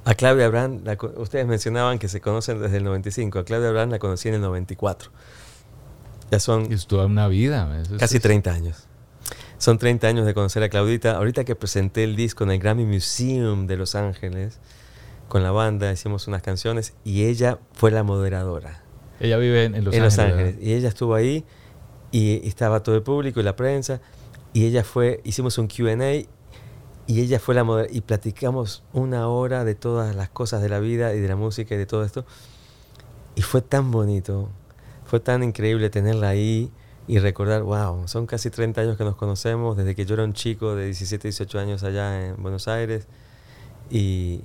A 0.03 0.15
Claudia 0.15 0.49
Brand, 0.49 0.85
la 0.85 0.97
ustedes 1.17 1.45
mencionaban 1.45 1.99
que 1.99 2.07
se 2.07 2.21
conocen 2.21 2.59
desde 2.61 2.77
el 2.77 2.83
95. 2.83 3.39
A 3.39 3.45
Claudia 3.45 3.69
Brand 3.71 3.91
la 3.91 3.99
conocí 3.99 4.29
en 4.29 4.35
el 4.35 4.41
94. 4.41 5.11
Ya 6.31 6.39
son 6.39 6.71
Es 6.71 6.87
toda 6.87 7.05
una 7.05 7.27
vida. 7.27 7.81
eso 7.81 7.97
casi 7.97 8.17
es- 8.17 8.21
30 8.23 8.51
años. 8.51 8.87
Son 9.57 9.77
30 9.77 10.07
años 10.07 10.25
de 10.25 10.33
conocer 10.33 10.63
a 10.63 10.69
Claudita. 10.69 11.11
Ahorita 11.17 11.43
que 11.43 11.55
presenté 11.55 12.03
el 12.03 12.15
disco 12.15 12.43
en 12.43 12.51
el 12.51 12.59
Grammy 12.59 12.85
Museum 12.85 13.67
de 13.67 13.77
Los 13.77 13.93
Ángeles, 13.93 14.59
con 15.27 15.43
la 15.43 15.51
banda 15.51 15.91
hicimos 15.91 16.27
unas 16.27 16.41
canciones 16.41 16.93
y 17.05 17.25
ella 17.25 17.59
fue 17.73 17.91
la 17.91 18.03
moderadora 18.03 18.81
Ella 19.19 19.37
vive 19.37 19.65
en, 19.65 19.75
en 19.75 19.83
Los 19.85 19.93
en 19.93 20.01
Ángeles. 20.01 20.17
Los 20.17 20.25
Ángeles. 20.25 20.55
¿verdad? 20.55 20.61
Y 20.67 20.73
ella 20.73 20.89
estuvo 20.89 21.13
ahí 21.13 21.45
y 22.11 22.47
estaba 22.47 22.81
todo 22.81 22.95
el 22.95 23.03
público 23.03 23.39
y 23.39 23.43
la 23.43 23.55
prensa. 23.55 24.01
Y 24.51 24.65
ella 24.65 24.83
fue, 24.83 25.21
hicimos 25.23 25.57
un 25.59 25.67
QA 25.67 25.95
y 27.07 27.21
ella 27.21 27.39
fue 27.39 27.55
la 27.55 27.63
moder 27.63 27.89
y 27.91 28.01
platicamos 28.01 28.83
una 28.93 29.27
hora 29.27 29.63
de 29.63 29.75
todas 29.75 30.15
las 30.15 30.29
cosas 30.29 30.61
de 30.61 30.69
la 30.69 30.79
vida 30.79 31.13
y 31.13 31.19
de 31.19 31.27
la 31.27 31.35
música 31.35 31.75
y 31.75 31.77
de 31.77 31.85
todo 31.85 32.03
esto. 32.03 32.25
Y 33.35 33.41
fue 33.41 33.61
tan 33.61 33.91
bonito, 33.91 34.49
fue 35.05 35.19
tan 35.19 35.43
increíble 35.43 35.89
tenerla 35.89 36.29
ahí 36.29 36.71
y 37.07 37.19
recordar, 37.19 37.63
wow, 37.63 38.07
son 38.07 38.25
casi 38.25 38.49
30 38.49 38.81
años 38.81 38.97
que 38.97 39.03
nos 39.03 39.15
conocemos, 39.15 39.75
desde 39.75 39.95
que 39.95 40.05
yo 40.05 40.13
era 40.13 40.23
un 40.23 40.33
chico 40.33 40.75
de 40.75 40.85
17, 40.85 41.27
18 41.27 41.59
años 41.59 41.83
allá 41.83 42.27
en 42.27 42.41
Buenos 42.41 42.67
Aires. 42.67 43.07
Y, 43.89 44.41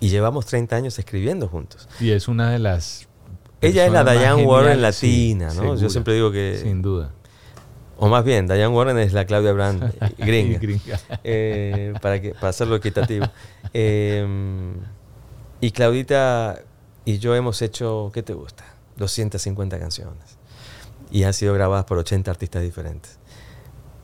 y 0.00 0.08
llevamos 0.08 0.46
30 0.46 0.74
años 0.74 0.98
escribiendo 0.98 1.48
juntos. 1.48 1.88
Y 2.00 2.10
es 2.10 2.28
una 2.28 2.50
de 2.50 2.58
las. 2.58 3.08
Ella 3.60 3.86
es 3.86 3.92
la 3.92 4.04
Diane 4.04 4.44
Warren 4.44 4.76
sí, 4.76 4.80
latina, 4.80 5.46
¿no? 5.48 5.52
segura, 5.62 5.80
Yo 5.80 5.90
siempre 5.90 6.14
digo 6.14 6.30
que... 6.30 6.60
Sin 6.62 6.80
duda. 6.80 7.12
O 7.98 8.08
más 8.08 8.24
bien, 8.24 8.46
Diane 8.46 8.68
Warren 8.68 8.98
es 8.98 9.12
la 9.12 9.26
Claudia 9.26 9.52
Brand 9.52 9.92
gringa. 10.18 10.58
Gringa. 10.58 11.00
Eh, 11.24 11.92
para, 12.00 12.20
que, 12.20 12.32
para 12.34 12.48
hacerlo 12.48 12.76
equitativo. 12.76 13.26
Eh, 13.74 14.26
y 15.60 15.70
Claudita 15.72 16.62
y 17.04 17.18
yo 17.18 17.34
hemos 17.34 17.60
hecho, 17.62 18.10
¿qué 18.14 18.22
te 18.22 18.34
gusta? 18.34 18.64
250 18.96 19.78
canciones. 19.78 20.38
Y 21.10 21.24
han 21.24 21.34
sido 21.34 21.54
grabadas 21.54 21.84
por 21.84 21.98
80 21.98 22.30
artistas 22.30 22.62
diferentes. 22.62 23.18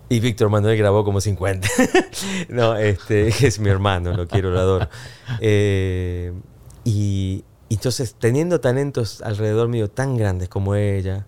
Y 0.09 0.21
Víctor 0.21 0.51
Manuel 0.51 0.77
grabó 0.77 1.05
como 1.05 1.21
50. 1.21 1.69
no, 2.49 2.77
este 2.77 3.29
es 3.47 3.59
mi 3.59 3.71
hermano, 3.71 4.13
lo 4.13 4.27
quiero, 4.27 4.51
lo 4.51 4.59
adoro. 4.59 4.89
Eh, 5.41 6.33
y 6.85 7.45
y 7.69 7.75
entonces, 7.75 8.15
teniendo 8.19 8.61
talentos 8.61 9.23
alrededor 9.23 9.69
mío 9.69 9.91
tan 9.91 10.17
grandes 10.17 10.49
como 10.49 10.75
ella, 10.75 11.27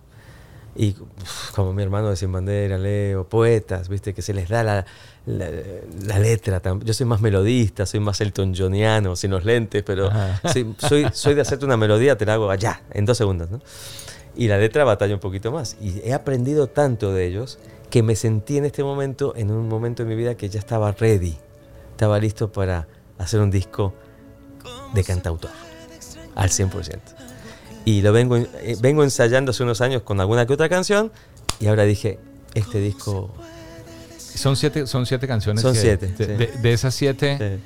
y 0.77 0.95
uf, 0.99 1.51
como 1.53 1.73
mi 1.73 1.81
hermano 1.81 2.09
de 2.09 2.15
Sin 2.15 2.31
Bandera, 2.31 2.77
Leo, 2.77 3.27
poetas, 3.27 3.89
viste, 3.89 4.13
que 4.13 4.21
se 4.21 4.33
les 4.33 4.47
da 4.47 4.63
la, 4.63 4.85
la, 5.25 5.49
la 6.05 6.19
letra. 6.19 6.61
Yo 6.83 6.93
soy 6.93 7.05
más 7.07 7.19
melodista, 7.19 7.85
soy 7.85 7.99
más 7.99 8.21
Elton 8.21 8.53
Johniano, 8.55 9.15
sin 9.15 9.31
los 9.31 9.43
lentes, 9.43 9.83
pero 9.83 10.09
soy, 10.53 10.75
soy, 10.77 11.07
soy 11.11 11.33
de 11.33 11.41
hacerte 11.41 11.65
una 11.65 11.77
melodía, 11.77 12.15
te 12.15 12.25
la 12.25 12.35
hago 12.35 12.49
allá, 12.51 12.83
en 12.91 13.05
dos 13.05 13.17
segundos, 13.17 13.49
¿no? 13.49 13.59
Y 14.35 14.47
la 14.47 14.59
letra 14.59 14.83
batalla 14.83 15.15
un 15.15 15.19
poquito 15.19 15.51
más. 15.51 15.77
Y 15.81 15.99
he 16.03 16.13
aprendido 16.13 16.67
tanto 16.67 17.11
de 17.11 17.25
ellos 17.25 17.57
que 17.89 18.03
me 18.03 18.15
sentí 18.15 18.57
en 18.57 18.65
este 18.65 18.83
momento, 18.83 19.33
en 19.35 19.49
un 19.49 19.67
momento 19.67 20.03
de 20.03 20.09
mi 20.09 20.15
vida 20.15 20.35
que 20.35 20.47
ya 20.47 20.59
estaba 20.59 20.91
ready, 20.91 21.35
estaba 21.91 22.19
listo 22.19 22.51
para 22.51 22.87
hacer 23.17 23.39
un 23.39 23.49
disco 23.49 23.95
de 24.93 25.03
cantautor, 25.03 25.49
al 26.35 26.49
100%. 26.49 27.26
Y 27.87 28.01
lo 28.01 28.11
vengo, 28.11 28.35
eh, 28.35 28.75
vengo 28.81 29.01
ensayando 29.05 29.51
hace 29.51 29.63
unos 29.63 29.79
años 29.79 30.01
con 30.01 30.19
alguna 30.19 30.45
que 30.45 30.51
otra 30.51 30.67
canción 30.67 31.09
y 31.61 31.67
ahora 31.67 31.83
dije, 31.83 32.19
este 32.53 32.79
disco... 32.81 33.33
Son 34.17 34.57
siete, 34.57 34.85
son 34.87 35.05
siete 35.05 35.25
canciones. 35.25 35.61
Son 35.61 35.71
que- 35.73 35.79
siete, 35.79 36.07
De, 36.07 36.25
sí. 36.25 36.33
de- 36.33 36.47
de 36.61 36.73
esas 36.73 36.93
siete, 36.93 37.37
Sí. 37.39 37.63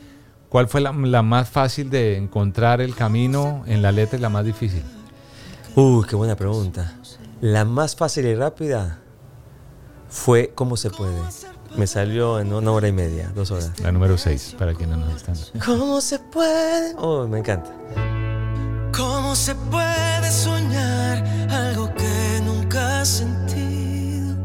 ¿cuál 0.48 0.68
fue 0.68 0.80
la, 0.80 0.92
la 0.92 1.24
más 1.24 1.50
fácil 1.50 1.90
de 1.90 2.18
encontrar 2.18 2.82
el 2.82 2.94
camino 2.96 3.64
en 3.66 3.82
la 3.82 3.92
letra 3.92 4.20
y 4.20 4.22
la 4.22 4.30
más 4.30 4.46
difícil? 4.46 4.84
Uy, 5.76 6.06
qué 6.08 6.16
buena 6.16 6.36
pregunta. 6.36 6.94
La 7.42 7.66
más 7.66 7.96
fácil 7.96 8.28
y 8.28 8.36
rápida 8.36 9.00
fue 10.08 10.52
¿Cómo 10.54 10.78
se 10.78 10.92
puede? 10.92 11.18
Me 11.78 11.88
salió 11.88 12.40
en 12.40 12.54
una 12.54 12.72
hora 12.72 12.88
y 12.88 12.92
media, 12.92 13.32
dos 13.34 13.50
horas. 13.50 13.72
La 13.82 13.92
número 13.92 14.20
seis, 14.20 14.56
para 14.60 14.76
quienes 14.76 15.00
nos 15.00 15.16
están. 15.16 15.36
¿Cómo 15.66 16.00
se 16.00 16.20
puede? 16.20 16.94
Oh, 17.00 17.28
me 17.28 17.40
encanta. 17.40 17.72
¿Cómo 19.02 19.36
se 19.36 19.56
puede 19.56 20.30
soñar 20.30 21.26
algo 21.50 21.92
que 21.96 22.40
nunca 22.46 23.02
has 23.02 23.08
sentido? 23.08 24.36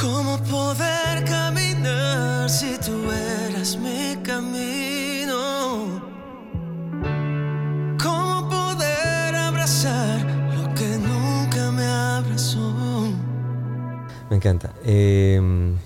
¿Cómo 0.00 0.38
poder 0.44 1.22
caminar 1.26 2.48
si 2.48 2.78
tú 2.78 3.12
eras 3.12 3.76
mi 3.76 4.16
camino? 4.22 6.00
¿Cómo 8.02 8.48
poder 8.48 9.34
abrazar 9.34 10.18
lo 10.56 10.74
que 10.74 10.88
nunca 10.96 11.70
me 11.72 11.84
abrazó? 11.84 12.72
Me 14.30 14.36
encanta. 14.36 14.72
Eh, 14.82 15.76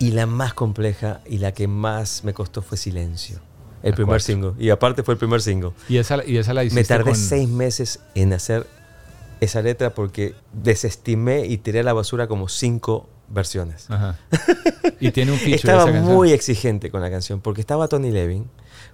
y 0.00 0.10
la 0.10 0.26
más 0.26 0.54
compleja 0.54 1.20
y 1.24 1.38
la 1.38 1.52
que 1.52 1.68
más 1.68 2.24
me 2.24 2.34
costó 2.34 2.62
fue 2.62 2.76
Silencio. 2.76 3.53
El 3.84 3.94
primer 3.94 4.20
single. 4.22 4.52
Y 4.58 4.70
aparte 4.70 5.02
fue 5.02 5.14
el 5.14 5.18
primer 5.18 5.42
single. 5.42 5.72
Y 5.88 5.98
esa, 5.98 6.24
y 6.24 6.38
esa 6.38 6.54
la 6.54 6.64
hiciste 6.64 6.80
Me 6.80 6.84
tardé 6.84 7.10
con- 7.10 7.16
seis 7.16 7.48
meses 7.48 8.00
en 8.14 8.32
hacer 8.32 8.66
esa 9.40 9.60
letra 9.60 9.90
porque 9.90 10.34
desestimé 10.52 11.46
y 11.46 11.58
tiré 11.58 11.80
a 11.80 11.82
la 11.82 11.92
basura 11.92 12.26
como 12.26 12.48
cinco 12.48 13.08
versiones. 13.28 13.90
Ajá. 13.90 14.16
Y 15.00 15.10
tiene 15.10 15.32
un 15.32 15.38
feature 15.38 15.56
Estaba 15.56 15.90
esa 15.90 16.00
muy 16.00 16.32
exigente 16.32 16.90
con 16.90 17.02
la 17.02 17.10
canción 17.10 17.40
porque 17.40 17.60
estaba 17.60 17.88
Tony 17.88 18.10
Levin, 18.10 18.48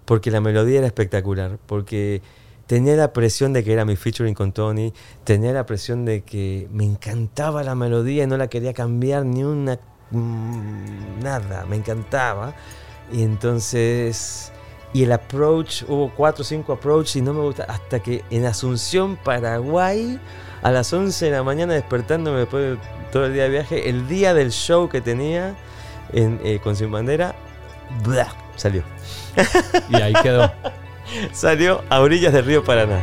porque 0.04 0.30
la 0.30 0.40
melodía 0.40 0.78
era 0.78 0.86
espectacular, 0.86 1.58
porque 1.66 2.20
tenía 2.66 2.96
la 2.96 3.12
presión 3.12 3.52
de 3.52 3.62
que 3.62 3.72
era 3.72 3.84
mi 3.84 3.96
featuring 3.96 4.34
con 4.34 4.52
Tony, 4.52 4.92
tenía 5.24 5.52
la 5.52 5.66
presión 5.66 6.04
de 6.04 6.22
que 6.22 6.68
me 6.72 6.84
encantaba 6.84 7.62
la 7.62 7.74
melodía 7.74 8.24
y 8.24 8.26
no 8.26 8.36
la 8.36 8.48
quería 8.48 8.72
cambiar 8.72 9.24
ni 9.24 9.44
una 9.44 9.78
mm, 10.10 11.20
nada, 11.22 11.64
me 11.66 11.76
encantaba. 11.76 12.54
Y 13.12 13.22
entonces 13.22 14.52
y 14.92 15.04
el 15.04 15.12
approach, 15.12 15.84
hubo 15.88 16.10
cuatro 16.10 16.42
o 16.42 16.44
cinco 16.44 16.72
approaches 16.72 17.16
y 17.16 17.22
no 17.22 17.32
me 17.32 17.40
gusta 17.40 17.64
hasta 17.64 18.00
que 18.00 18.24
en 18.30 18.44
Asunción, 18.44 19.16
Paraguay, 19.16 20.18
a 20.62 20.70
las 20.70 20.92
11 20.92 21.26
de 21.26 21.30
la 21.30 21.42
mañana 21.42 21.74
despertándome 21.74 22.40
después 22.40 22.72
de 22.72 22.78
todo 23.12 23.26
el 23.26 23.34
día 23.34 23.44
de 23.44 23.50
viaje, 23.50 23.88
el 23.88 24.08
día 24.08 24.34
del 24.34 24.50
show 24.50 24.88
que 24.88 25.00
tenía 25.00 25.56
en, 26.12 26.40
eh, 26.44 26.60
con 26.62 26.76
Sin 26.76 26.90
Bandera, 26.90 27.34
¡blah! 28.04 28.34
salió. 28.60 28.82
Y 29.88 29.96
ahí 29.96 30.12
quedó. 30.22 30.52
salió 31.32 31.82
a 31.88 32.00
orillas 32.00 32.32
del 32.32 32.44
río 32.44 32.62
Paraná. 32.62 33.02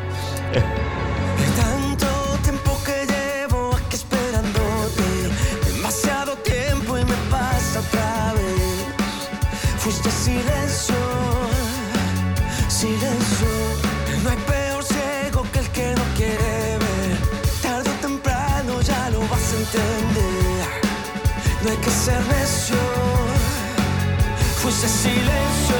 Fuese 24.60 24.88
silencio. 24.88 25.76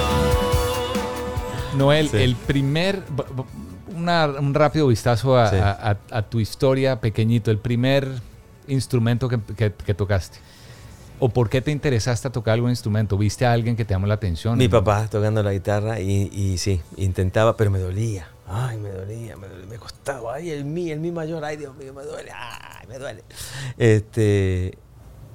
Noel, 1.78 2.10
el 2.14 2.36
primer, 2.36 3.04
una- 3.96 4.26
un 4.28 4.54
rápido 4.54 4.88
vistazo 4.88 5.38
a, 5.38 5.50
Sí. 5.50 5.56
a- 5.58 5.72
a- 5.92 6.18
a 6.18 6.22
tu 6.24 6.40
historia 6.40 7.00
pequeñito, 7.00 7.52
el 7.52 7.60
primer 7.60 8.08
instrumento 8.68 9.30
que, 9.30 9.40
que- 9.56 9.74
que 9.74 9.94
tocaste. 9.94 10.40
¿O 11.20 11.30
por 11.30 11.50
qué 11.50 11.62
te 11.62 11.72
interesaste 11.72 12.28
a 12.28 12.32
tocar 12.32 12.54
algún 12.56 12.70
instrumento? 12.70 13.18
¿Viste 13.18 13.46
a 13.46 13.52
alguien 13.52 13.76
que 13.76 13.86
te 13.86 13.94
llamó 13.94 14.06
la 14.06 14.14
atención? 14.16 14.58
Mi 14.58 14.68
papá 14.68 15.08
tocando 15.10 15.42
la 15.42 15.52
guitarra 15.52 16.00
y, 16.00 16.30
y 16.32 16.58
sí, 16.60 16.80
intentaba, 16.96 17.58
pero 17.58 17.72
me 17.72 17.80
dolía. 17.80 18.28
Ay, 18.48 18.78
me 18.78 18.90
dolía, 18.90 19.36
me, 19.36 19.48
dolía, 19.48 19.66
me 19.68 19.78
costaba. 19.78 20.36
Ay, 20.36 20.52
el 20.52 20.64
mi, 20.64 20.92
el 20.92 21.00
mi 21.00 21.12
mayor, 21.12 21.44
ay, 21.44 21.58
Dios 21.58 21.76
mío, 21.76 21.92
me 21.94 22.04
duele, 22.04 22.32
ay, 22.34 22.88
me 22.88 23.00
duele. 23.00 23.24
Este, 23.78 24.78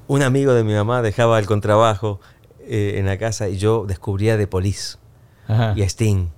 un 0.09 0.22
amigo 0.22 0.53
de 0.55 0.64
mi 0.64 0.74
mamá 0.74 1.03
dejaba 1.03 1.38
el 1.38 1.46
contrabajo 1.46 2.20
eh, 2.61 2.94
en 2.96 3.07
la 3.07 3.18
casa 3.18 3.48
y 3.48 3.57
yo 3.59 3.84
descubría 3.86 4.36
de 4.36 4.46
Police 4.46 4.96
Ajá. 5.48 5.74
y 5.76 5.82
a 5.82 5.86
Sting. 5.86 6.28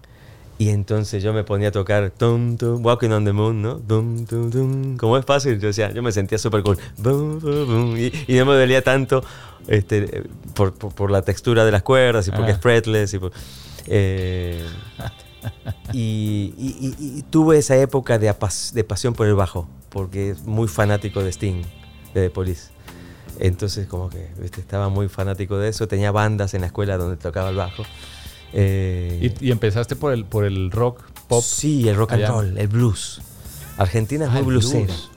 Y 0.56 0.68
entonces 0.68 1.20
yo 1.22 1.32
me 1.32 1.42
ponía 1.42 1.68
a 1.68 1.72
tocar 1.72 2.10
tum, 2.16 2.56
tum, 2.56 2.84
Walking 2.86 3.10
on 3.10 3.24
the 3.24 3.32
Moon, 3.32 3.60
¿no? 3.60 3.76
Tum, 3.78 4.24
tum, 4.24 4.50
tum. 4.50 4.96
Como 4.96 5.18
es 5.18 5.24
fácil, 5.24 5.58
yo, 5.58 5.66
decía, 5.66 5.90
yo 5.92 6.00
me 6.00 6.12
sentía 6.12 6.38
súper 6.38 6.62
cool. 6.62 6.78
Bum, 6.98 7.40
bum, 7.40 7.66
bum. 7.66 7.96
Y, 7.96 8.12
y 8.28 8.36
no 8.38 8.46
me 8.46 8.54
dolía 8.54 8.80
tanto 8.82 9.24
este, 9.66 10.22
por, 10.54 10.72
por- 10.74 10.94
por 10.94 11.10
la 11.10 11.22
textura 11.22 11.64
de 11.64 11.72
las 11.72 11.82
cuerdas 11.82 12.28
y 12.28 12.30
porque 12.30 12.52
Ah. 12.52 12.54
es 12.54 12.60
fretless. 12.60 13.14
Y, 13.14 13.18
por- 13.18 13.32
eh, 13.88 14.64
y, 15.92 17.22
tuve 17.30 17.58
esa 17.58 17.76
época 17.76 18.18
de, 18.18 18.30
apas- 18.30 18.72
de 18.72 18.84
pasión 18.84 19.14
por 19.14 19.26
el 19.26 19.34
bajo, 19.34 19.68
porque 19.88 20.30
es 20.30 20.42
muy 20.44 20.68
fanático 20.68 21.22
de 21.22 21.30
Sting, 21.32 21.62
de 22.14 22.22
The 22.22 22.30
Police. 22.30 22.68
Entonces, 23.40 23.86
como 23.86 24.08
que 24.10 24.28
¿viste? 24.40 24.60
estaba 24.60 24.88
muy 24.88 25.08
fanático 25.08 25.58
de 25.58 25.68
eso. 25.68 25.88
Tenía 25.88 26.10
bandas 26.12 26.54
en 26.54 26.60
la 26.62 26.68
escuela 26.68 26.96
donde 26.96 27.16
tocaba 27.16 27.50
el 27.50 27.56
bajo. 27.56 27.82
Eh, 28.52 29.32
¿Y, 29.40 29.48
y 29.48 29.50
empezaste 29.50 29.96
por 29.96 30.12
el, 30.12 30.24
por 30.24 30.44
el 30.44 30.70
rock 30.70 31.02
pop? 31.28 31.42
Sí, 31.44 31.88
el 31.88 31.96
rock 31.96 32.12
and 32.12 32.22
allá? 32.22 32.32
roll, 32.32 32.58
el 32.58 32.68
blues. 32.68 33.20
Argentina 33.78 34.24
es 34.26 34.30
Ah, 34.30 34.34
muy 34.34 34.42
bluesera. 34.44 34.84
blues. 34.84 35.10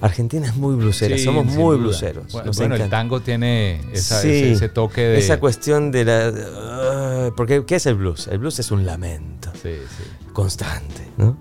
Argentina 0.00 0.46
es 0.46 0.54
muy 0.54 0.76
bluesera, 0.76 1.16
Sí, 1.16 1.24
somos 1.24 1.46
muy 1.46 1.56
duda. 1.56 1.76
blueseros. 1.78 2.30
Bueno, 2.32 2.52
bueno, 2.54 2.74
el 2.76 2.88
tango 2.90 3.20
tiene 3.20 3.80
esa- 3.92 4.20
Sí, 4.20 4.28
ese, 4.28 4.52
ese 4.52 4.68
toque 4.68 5.00
de... 5.00 5.18
Esa 5.18 5.40
cuestión 5.40 5.90
de 5.90 6.04
la... 6.04 6.32
ah, 6.56 7.30
porque, 7.36 7.64
¿qué 7.66 7.76
es 7.76 7.86
el 7.86 7.94
blues? 7.96 8.28
El 8.28 8.38
blues 8.38 8.58
es 8.58 8.70
un 8.70 8.84
lamento 8.86 9.50
Sí, 9.54 9.70
sí, 9.74 10.04
constante, 10.32 11.08
¿no? 11.16 11.38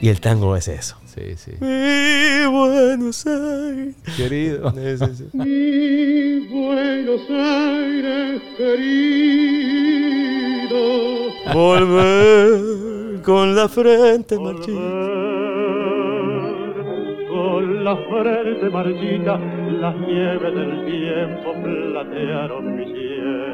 Y 0.00 0.08
el 0.08 0.20
tango 0.20 0.56
es 0.56 0.68
eso. 0.68 0.96
Sí, 1.18 1.36
sí. 1.36 1.52
Mi 1.60 2.46
Buenos 2.46 3.26
Aires. 3.26 3.94
Querido. 4.16 4.70
Sí, 4.70 4.98
sí, 4.98 5.06
sí. 5.16 5.24
Mi 5.32 6.46
Buenos 6.48 7.30
Aires 7.30 8.42
querido. 8.56 9.98
Volver 11.52 13.22
con 13.22 13.54
la 13.54 13.68
frente 13.68 14.38
marchita. 14.38 14.80
Con 17.28 17.84
la 17.84 17.96
frente 17.96 18.70
marchita, 18.70 19.38
las 19.38 19.96
nieves 19.96 20.54
del 20.54 20.84
tiempo 20.86 21.52
platearon 21.62 22.76
mi 22.76 22.84
piel. 22.84 23.48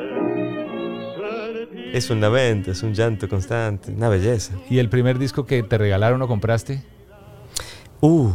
Es 1.93 2.11
un 2.11 2.21
lamento, 2.21 2.73
es 2.73 2.83
un 2.83 2.93
llanto 2.93 3.29
constante, 3.29 3.93
una 3.93 4.09
belleza. 4.09 4.55
¿Y 4.69 4.79
el 4.79 4.89
primer 4.89 5.19
disco 5.19 5.47
que 5.47 5.63
te 5.63 5.79
regalaron 5.79 6.21
o 6.23 6.29
compraste? 6.29 6.83
Uf, 8.05 8.35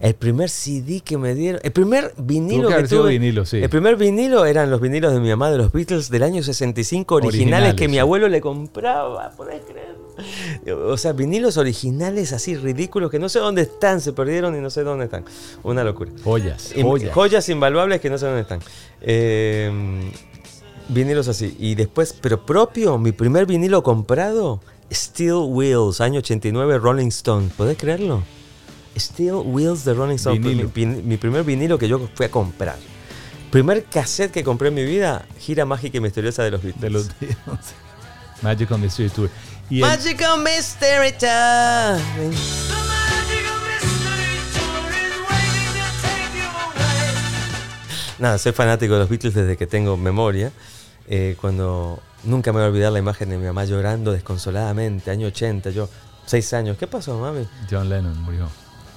el 0.00 0.14
primer 0.14 0.48
CD 0.48 1.00
que 1.00 1.18
me 1.18 1.34
dieron, 1.34 1.60
el 1.62 1.72
primer 1.72 2.14
vinilo 2.16 2.68
que 2.68 2.76
que 2.76 2.88
tuve, 2.88 3.10
vinilo, 3.10 3.44
sí. 3.44 3.58
El 3.58 3.68
primer 3.68 3.96
vinilo 3.96 4.46
eran 4.46 4.70
los 4.70 4.80
vinilos 4.80 5.12
de 5.12 5.20
mi 5.20 5.28
mamá 5.28 5.50
de 5.50 5.58
los 5.58 5.70
Beatles 5.70 6.08
del 6.08 6.22
año 6.22 6.42
65 6.42 7.14
originales, 7.14 7.42
Originales, 7.42 7.74
que 7.74 7.86
mi 7.86 7.98
abuelo 7.98 8.28
le 8.28 8.40
compraba, 8.40 9.30
¿podés 9.36 9.60
creer? 9.62 9.94
O 10.72 10.96
sea, 10.96 11.12
vinilos 11.12 11.58
originales 11.58 12.32
así 12.32 12.56
ridículos 12.56 13.10
que 13.10 13.18
no 13.18 13.28
sé 13.28 13.40
dónde 13.40 13.62
están, 13.62 14.00
se 14.00 14.14
perdieron 14.14 14.56
y 14.56 14.60
no 14.60 14.70
sé 14.70 14.84
dónde 14.84 15.04
están. 15.04 15.24
Una 15.62 15.84
locura. 15.84 16.10
Joyas, 16.24 16.72
joyas. 16.80 17.12
joyas 17.12 17.48
invaluables 17.50 18.00
que 18.00 18.08
no 18.08 18.16
sé 18.16 18.24
dónde 18.24 18.40
están. 18.40 18.60
Eh, 19.02 19.70
vinilos 20.88 21.28
así. 21.28 21.56
Y 21.58 21.74
después, 21.74 22.14
pero 22.18 22.46
propio, 22.46 22.96
mi 22.96 23.12
primer 23.12 23.44
vinilo 23.44 23.82
comprado, 23.82 24.60
Steel 24.90 25.44
Wheels, 25.46 26.00
año 26.00 26.20
89, 26.20 26.78
Rolling 26.78 27.08
Stone. 27.08 27.50
¿Podés 27.56 27.76
creerlo? 27.76 28.22
Steel 28.96 29.34
Wheels 29.44 29.84
de 29.84 29.94
Rolling 29.94 30.16
Stone. 30.16 30.38
Vinilo. 30.38 30.70
Mi, 30.74 31.16
primer 31.16 31.44
vinilo 31.44 31.78
que 31.78 31.88
yo 31.88 32.08
fui 32.14 32.26
a 32.26 32.30
comprar. 32.30 32.76
Primer 33.50 33.84
cassette 33.84 34.32
que 34.32 34.42
compré 34.44 34.68
en 34.68 34.74
mi 34.74 34.84
vida, 34.84 35.26
Gira 35.38 35.64
Mágica 35.64 35.98
y 35.98 36.00
Misteriosa 36.00 36.42
de 36.42 36.50
los 36.52 36.62
Beatles. 36.62 36.80
De 36.82 36.90
los 36.90 37.08
Beatles. 37.20 37.74
Magical 38.42 38.78
Mystery 38.78 39.10
Tour. 39.10 39.30
Y 39.70 39.76
el- 39.76 39.82
Magical 39.82 40.38
Mystery 40.42 41.12
Time. 41.18 42.32
Nada, 48.18 48.38
soy 48.38 48.52
fanático 48.52 48.94
de 48.94 49.00
los 49.00 49.08
Beatles 49.08 49.34
desde 49.34 49.56
que 49.56 49.66
tengo 49.66 49.96
memoria. 49.96 50.52
Eh, 51.08 51.36
cuando 51.40 52.00
nunca 52.22 52.52
me 52.52 52.58
voy 52.58 52.66
a 52.66 52.68
olvidar 52.68 52.92
la 52.92 53.00
imagen 53.00 53.28
de 53.30 53.36
mi 53.38 53.44
mamá 53.46 53.64
llorando 53.64 54.12
desconsoladamente, 54.12 55.10
año 55.10 55.26
80, 55.26 55.70
yo, 55.70 55.88
seis 56.24 56.52
años. 56.52 56.76
¿Qué 56.78 56.86
pasó, 56.86 57.18
mami? 57.18 57.46
John 57.68 57.88
Lennon 57.88 58.16
murió. 58.22 58.48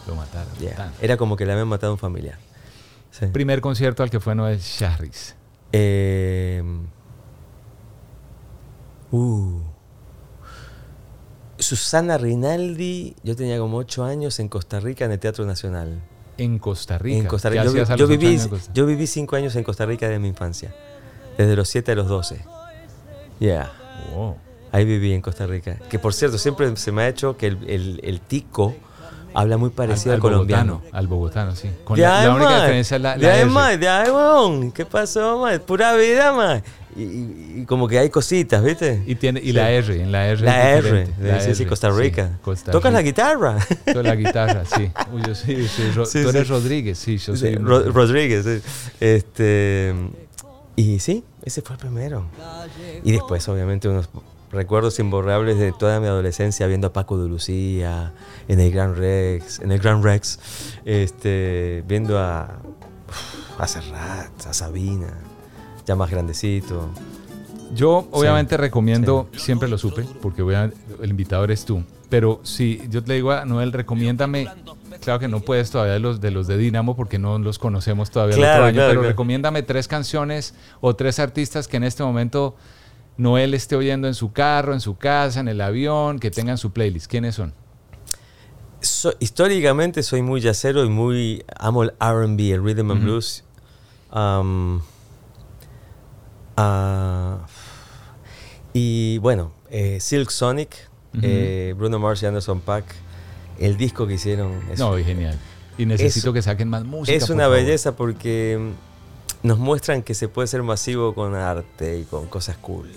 Lo 0.07 0.15
mataron. 0.15 0.53
Yeah. 0.59 0.93
Era 1.01 1.17
como 1.17 1.35
que 1.35 1.45
le 1.45 1.51
habían 1.53 1.67
matado 1.67 1.91
a 1.91 1.93
un 1.95 1.99
familiar. 1.99 2.37
Sí. 3.11 3.27
Primer 3.27 3.61
concierto 3.61 4.03
al 4.03 4.09
que 4.09 4.19
fue 4.19 4.35
Noel 4.35 4.59
Charris. 4.61 5.35
Eh, 5.71 6.61
uh. 9.11 9.59
Susana 11.57 12.17
Rinaldi, 12.17 13.15
yo 13.23 13.35
tenía 13.35 13.57
como 13.57 13.77
ocho 13.77 14.03
años 14.03 14.39
en 14.39 14.49
Costa 14.49 14.79
Rica 14.79 15.05
en 15.05 15.11
el 15.11 15.19
Teatro 15.19 15.45
Nacional. 15.45 16.01
En 16.37 16.59
Costa 16.59 16.97
Rica. 16.97 17.17
En 17.19 17.25
Costa 17.27 17.49
¿Qué 17.49 17.63
Rica. 17.63 17.95
Yo, 17.95 18.07
viví, 18.07 18.37
yo 18.73 18.85
viví 18.85 19.07
cinco 19.07 19.37
años 19.37 19.55
en 19.55 19.63
Costa 19.63 19.85
Rica 19.85 20.09
de 20.09 20.19
mi 20.19 20.27
infancia. 20.27 20.75
Desde 21.37 21.55
los 21.55 21.69
7 21.69 21.93
a 21.93 21.95
los 21.95 22.07
12. 22.09 22.43
Yeah. 23.39 23.71
Wow. 24.13 24.35
Ahí 24.73 24.83
viví 24.83 25.13
en 25.13 25.21
Costa 25.21 25.47
Rica. 25.47 25.77
Que 25.89 25.97
por 25.97 26.13
cierto, 26.13 26.37
siempre 26.37 26.75
se 26.75 26.91
me 26.91 27.03
ha 27.03 27.07
hecho 27.07 27.37
que 27.37 27.47
el, 27.47 27.69
el- 27.69 28.01
el 28.03 28.19
tico 28.19 28.75
habla 29.35 29.57
muy 29.57 29.69
parecido 29.69 30.13
al, 30.15 30.19
colombiano. 30.21 30.73
Bogotano, 30.75 30.97
al 30.97 31.07
bogotano, 31.07 31.55
sí. 31.55 31.69
Con 31.83 31.95
De 31.97 32.03
la, 32.03 32.25
la 32.25 32.33
única 32.35 32.55
diferencia 32.61 32.95
es 32.97 33.01
la, 33.03 33.17
la 33.17 33.45
mae, 33.45 33.77
de 33.77 33.87
ahí, 33.89 34.09
weón. 34.09 34.71
¿Qué 34.71 34.85
pasó, 34.85 35.39
mae? 35.39 35.59
Pura 35.59 35.93
vida, 35.95 36.31
mae. 36.33 36.63
Y, 36.97 37.01
y- 37.03 37.53
y 37.57 37.65
como 37.65 37.89
que 37.89 37.99
hay 37.99 38.09
cositas, 38.09 38.63
¿viste? 38.63 39.03
Y, 39.05 39.15
tiene, 39.15 39.41
y 39.41 39.47
Sí. 39.47 39.51
la 39.51 39.69
R, 39.69 40.01
en 40.01 40.11
la 40.13 40.27
R. 40.27 40.41
La 40.41 40.73
es 40.77 40.85
R, 40.85 41.07
la 41.19 41.39
sí, 41.53 41.65
Costa 41.65 41.89
Rica. 41.89 42.39
Costa 42.41 42.71
¿Tocas 42.71 42.93
la 42.93 43.01
guitarra? 43.01 43.57
Toco 43.85 44.01
la 44.01 44.15
guitarra, 44.15 44.63
sí. 44.63 44.89
Uy, 45.11 45.21
yo 45.21 45.33
Ro- 45.93 46.07
tú 46.09 46.29
eres. 46.29 46.47
Rodríguez, 46.47 46.97
sí, 46.97 47.17
yo 47.17 47.35
soy. 47.35 47.55
Un- 47.55 47.65
Rodríguez, 47.93 48.45
sí. 48.45 48.93
Este, 49.01 49.93
y 50.77 50.99
sí, 50.99 51.23
ese 51.43 51.61
fue 51.61 51.75
el 51.75 51.79
primero. 51.81 52.25
Y 53.03 53.11
después, 53.11 53.45
obviamente, 53.49 53.89
unos 53.89 54.07
recuerdos 54.55 54.97
imborrables 54.99 55.59
de 55.59 55.71
toda 55.71 55.99
mi 55.99 56.07
adolescencia 56.07 56.65
viendo 56.65 56.87
a 56.87 56.93
Paco 56.93 57.17
de 57.21 57.29
Lucía 57.29 58.13
en 58.47 58.59
el 58.59 58.71
Gran 58.71 58.95
Rex, 58.95 59.59
en 59.59 59.71
el 59.71 59.79
Gran 59.79 60.01
Rex, 60.01 60.39
este, 60.85 61.83
viendo 61.87 62.17
a, 62.17 62.59
a 63.59 63.67
Serrat, 63.67 64.47
a 64.47 64.53
Sabina, 64.53 65.13
ya 65.85 65.95
más 65.95 66.09
grandecito. 66.09 66.89
Yo 67.73 68.07
obviamente 68.11 68.57
recomiendo, 68.57 69.27
siempre 69.35 69.67
lo 69.67 69.77
supe, 69.77 70.05
porque 70.21 70.41
obviamente 70.41 70.77
el 71.01 71.09
invitado 71.09 71.43
eres 71.43 71.65
tú, 71.65 71.83
pero 72.09 72.39
si 72.43 72.81
yo 72.89 73.03
te 73.03 73.13
digo 73.13 73.31
a 73.31 73.43
Noel, 73.43 73.73
recomiéndame, 73.73 74.47
claro 75.01 75.19
que 75.19 75.27
no 75.27 75.41
puedes 75.41 75.71
todavía 75.71 75.93
de 75.93 75.99
los 75.99 76.21
de 76.21 76.31
los 76.31 76.47
de 76.47 76.57
Dinamo 76.57 76.95
porque 76.95 77.19
no 77.19 77.37
los 77.39 77.59
conocemos 77.59 78.11
todavía 78.11 78.35
el 78.35 78.41
Claro, 78.41 78.53
otro 78.55 78.65
año, 78.65 78.75
claro, 78.75 78.89
pero 78.91 79.01
claro. 79.01 79.11
recomiéndame 79.11 79.63
tres 79.63 79.87
canciones 79.87 80.53
o 80.79 80.95
tres 80.95 81.19
artistas 81.19 81.67
que 81.67 81.77
en 81.77 81.83
este 81.83 82.03
momento 82.03 82.55
Noel 83.17 83.53
esté 83.53 83.75
oyendo 83.75 84.07
en 84.07 84.13
su 84.13 84.31
carro, 84.33 84.73
en 84.73 84.81
su 84.81 84.97
casa, 84.97 85.39
en 85.39 85.47
el 85.47 85.61
avión, 85.61 86.19
que 86.19 86.31
tengan 86.31 86.57
su 86.57 86.71
playlist. 86.71 87.07
¿Quiénes 87.09 87.35
son? 87.35 87.53
So- 88.81 89.13
históricamente 89.19 90.03
soy 90.03 90.21
muy 90.21 90.41
jazzero 90.41 90.83
y 90.85 90.89
muy 90.89 91.43
amo 91.57 91.83
el 91.83 91.93
R&B, 91.99 92.51
el 92.51 92.63
rhythm 92.63 92.91
and 92.91 93.03
blues. 93.03 93.43
Um, 94.13 94.81
ah, 96.57 97.45
y 98.73 99.17
bueno, 99.19 99.51
eh, 99.69 99.99
Silk 100.01 100.29
Sonic, 100.29 100.75
eh, 101.21 101.73
Bruno 101.77 101.99
Mars 101.99 102.21
y 102.23 102.25
Anderson 102.25 102.59
Paak, 102.61 102.85
el 103.59 103.77
disco 103.77 104.05
que 104.07 104.15
hicieron 104.15 104.51
es, 104.71 104.79
no, 104.79 104.97
y 104.99 105.03
genial. 105.03 105.37
Y 105.77 105.85
necesito 105.85 106.29
es- 106.29 106.33
que 106.33 106.41
saquen 106.41 106.69
más 106.69 106.83
música. 106.83 107.15
es 107.17 107.25
por 107.25 107.35
una 107.35 107.43
favor. 107.45 107.57
belleza 107.57 107.95
porque 107.95 108.73
mm, 109.43 109.47
nos 109.47 109.57
muestran 109.59 110.03
que 110.03 110.13
se 110.13 110.27
puede 110.27 110.47
ser 110.47 110.63
masivo 110.63 111.13
con 111.15 111.35
arte 111.35 111.99
y 111.99 112.03
con 112.03 112.27
cosas 112.27 112.57
cool. 112.57 112.89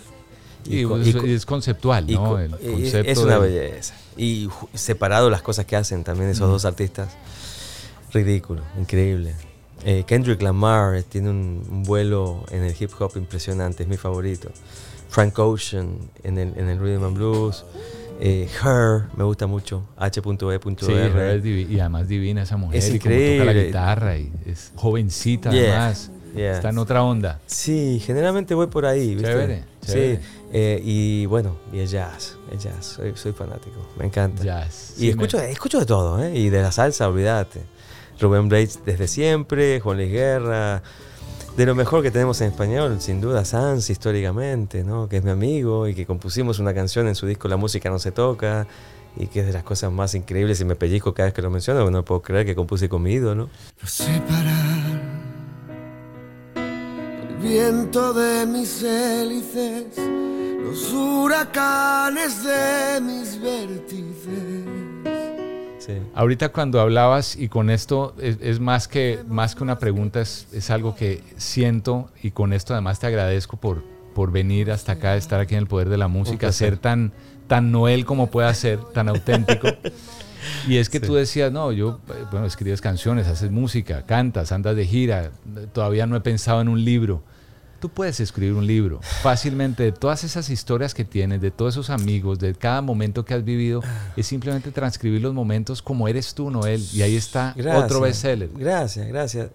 Y, 0.64 0.84
con- 0.84 1.02
es, 1.02 1.14
co- 1.16 1.24
es 1.26 1.46
conceptual, 1.46 2.10
y 2.10 2.14
¿no? 2.14 2.24
co- 2.30 2.38
El 2.38 2.54
y 2.62 2.70
concepto 2.72 3.10
es 3.10 3.18
una 3.18 3.38
de- 3.38 3.48
belleza. 3.68 3.94
Y 4.16 4.48
separado 4.74 5.30
las 5.30 5.42
cosas 5.42 5.64
que 5.66 5.76
hacen 5.76 6.04
también 6.04 6.30
esos 6.30 6.48
Mm. 6.48 6.52
dos 6.52 6.64
artistas. 6.64 7.08
Ridículo, 8.12 8.62
increíble. 8.78 9.34
Eh, 9.84 10.04
Kendrick 10.06 10.40
Lamar 10.42 10.96
eh, 10.96 11.02
tiene 11.02 11.30
un, 11.30 11.64
un 11.70 11.82
vuelo 11.84 12.44
en 12.50 12.64
el 12.64 12.74
hip 12.78 12.90
hop 12.98 13.12
impresionante, 13.16 13.82
es 13.84 13.88
mi 13.88 13.96
favorito. 13.96 14.50
Frank 15.10 15.38
Ocean 15.38 15.96
en 16.22 16.38
el, 16.38 16.52
en 16.58 16.68
el 16.68 16.78
Rhythm 16.80 17.04
and 17.04 17.16
Blues. 17.16 17.64
Eh, 18.20 18.48
Her, 18.64 19.04
me 19.16 19.22
gusta 19.24 19.46
mucho. 19.46 19.84
H.E.R. 19.96 20.76
Sí, 20.80 20.92
Her 20.92 21.40
divi- 21.42 21.68
y 21.70 21.78
además 21.80 22.08
divina 22.08 22.42
esa 22.42 22.56
mujer. 22.56 22.78
Es 22.78 22.92
y 22.92 22.98
como 22.98 23.14
toca 23.14 23.20
la 23.24 23.34
increíble. 23.36 23.66
guitarra 23.66 24.18
y 24.18 24.32
es 24.44 24.72
jovencita 24.74 25.50
Yeah, 25.50 25.76
además. 25.86 26.10
Yeah. 26.34 26.52
Está 26.52 26.70
en 26.70 26.78
otra 26.78 27.02
onda. 27.02 27.40
Sí, 27.46 28.00
generalmente 28.04 28.54
voy 28.54 28.66
por 28.68 28.86
ahí, 28.86 29.14
¿viste? 29.14 29.30
Chévere, 29.30 29.64
chévere. 29.84 30.16
Sí, 30.16 30.22
eh, 30.52 30.80
y 30.82 31.26
bueno, 31.26 31.56
y 31.72 31.80
el 31.80 31.88
jazz, 31.88 32.36
el 32.50 32.58
jazz, 32.58 32.86
soy, 32.86 33.12
soy 33.16 33.32
fanático, 33.32 33.76
me 33.98 34.06
encanta. 34.06 34.42
Jazz. 34.42 34.94
Y 34.96 35.00
Sí, 35.00 35.08
escucho, 35.10 35.38
escucho 35.38 35.78
de 35.78 35.86
todo, 35.86 36.22
¿eh? 36.22 36.36
Y 36.36 36.48
de 36.50 36.62
la 36.62 36.72
salsa, 36.72 37.08
olvídate. 37.08 37.60
Rubén 38.20 38.48
Blades 38.48 38.80
desde 38.84 39.06
siempre, 39.08 39.80
Juan 39.80 39.98
Luis 39.98 40.10
Guerra. 40.10 40.82
De 41.56 41.66
lo 41.66 41.74
mejor 41.74 42.02
que 42.02 42.10
tenemos 42.10 42.40
en 42.40 42.48
español, 42.48 43.00
sin 43.00 43.20
duda, 43.20 43.44
Sans 43.44 43.90
históricamente, 43.90 44.84
¿no? 44.84 45.08
Que 45.08 45.16
es 45.16 45.24
mi 45.24 45.30
amigo 45.30 45.88
y 45.88 45.94
que 45.94 46.06
compusimos 46.06 46.60
una 46.60 46.72
canción 46.72 47.08
en 47.08 47.16
su 47.16 47.26
disco 47.26 47.48
La 47.48 47.56
música 47.56 47.90
no 47.90 47.98
se 47.98 48.12
toca 48.12 48.66
y 49.16 49.26
que 49.26 49.40
es 49.40 49.46
de 49.46 49.52
las 49.52 49.64
cosas 49.64 49.90
más 49.90 50.14
increíbles 50.14 50.60
y 50.60 50.64
me 50.64 50.76
pellizco 50.76 51.12
cada 51.14 51.26
vez 51.26 51.34
que 51.34 51.42
lo 51.42 51.50
menciono, 51.50 51.80
porque 51.80 51.92
no 51.92 52.04
puedo 52.04 52.22
creer 52.22 52.46
que 52.46 52.54
compuse 52.54 52.88
con 52.88 53.02
mi 53.02 53.12
ídolo. 53.12 53.50
el 53.82 54.22
viento 57.40 58.12
de 58.12 58.46
mis 58.46 58.82
hélices, 58.82 59.96
los 59.96 60.92
huracanes 60.92 62.42
de 62.44 63.00
mis 63.00 63.40
vértices. 63.40 64.64
Sí. 65.78 65.94
Ahorita 66.14 66.50
cuando 66.50 66.80
hablabas, 66.80 67.36
y 67.36 67.48
con 67.48 67.70
esto 67.70 68.14
es, 68.20 68.38
es 68.40 68.60
más, 68.60 68.88
que, 68.88 69.20
más 69.28 69.54
que 69.54 69.62
una 69.62 69.78
pregunta, 69.78 70.20
es, 70.20 70.48
es 70.52 70.70
algo 70.70 70.94
que 70.94 71.22
siento, 71.36 72.10
y 72.22 72.32
con 72.32 72.52
esto 72.52 72.74
además 72.74 72.98
te 72.98 73.06
agradezco 73.06 73.56
por, 73.56 73.82
por 74.14 74.32
venir 74.32 74.70
hasta 74.70 74.92
acá, 74.92 75.16
estar 75.16 75.40
aquí 75.40 75.54
en 75.54 75.60
el 75.60 75.66
Poder 75.66 75.88
de 75.88 75.96
la 75.96 76.08
Música, 76.08 76.52
ser 76.52 76.76
tan, 76.76 77.12
tan 77.46 77.70
Noel 77.70 78.04
como 78.04 78.26
pueda 78.26 78.52
ser, 78.54 78.80
tan 78.92 79.08
auténtico. 79.08 79.68
Y 80.66 80.76
es 80.76 80.88
que 80.88 80.98
Sí. 81.00 81.06
tú 81.06 81.14
decías, 81.14 81.50
no, 81.52 81.72
yo, 81.72 82.00
eh, 82.08 82.24
bueno, 82.30 82.46
escribes 82.46 82.80
canciones, 82.80 83.26
haces 83.26 83.50
música, 83.50 84.04
cantas, 84.06 84.52
andas 84.52 84.76
de 84.76 84.86
gira, 84.86 85.30
todavía 85.72 86.06
no 86.06 86.16
he 86.16 86.20
pensado 86.20 86.60
en 86.60 86.68
un 86.68 86.84
libro. 86.84 87.22
Tú 87.80 87.88
puedes 87.90 88.18
escribir 88.18 88.54
un 88.54 88.66
libro 88.66 88.98
fácilmente 89.22 89.84
de 89.84 89.92
todas 89.92 90.24
esas 90.24 90.50
historias 90.50 90.94
que 90.94 91.04
tienes, 91.04 91.40
de 91.40 91.52
todos 91.52 91.74
esos 91.74 91.90
amigos, 91.90 92.40
de 92.40 92.52
cada 92.54 92.82
momento 92.82 93.24
que 93.24 93.34
has 93.34 93.44
vivido. 93.44 93.82
Es 94.16 94.26
simplemente 94.26 94.72
transcribir 94.72 95.20
los 95.22 95.32
momentos 95.32 95.80
como 95.80 96.08
eres 96.08 96.34
tú, 96.34 96.50
Noel. 96.50 96.84
Y 96.92 97.02
ahí 97.02 97.14
está 97.14 97.54
otro 97.76 98.00
bestseller. 98.00 98.50
Gracias, 98.56 99.06
gracias. 99.06 99.50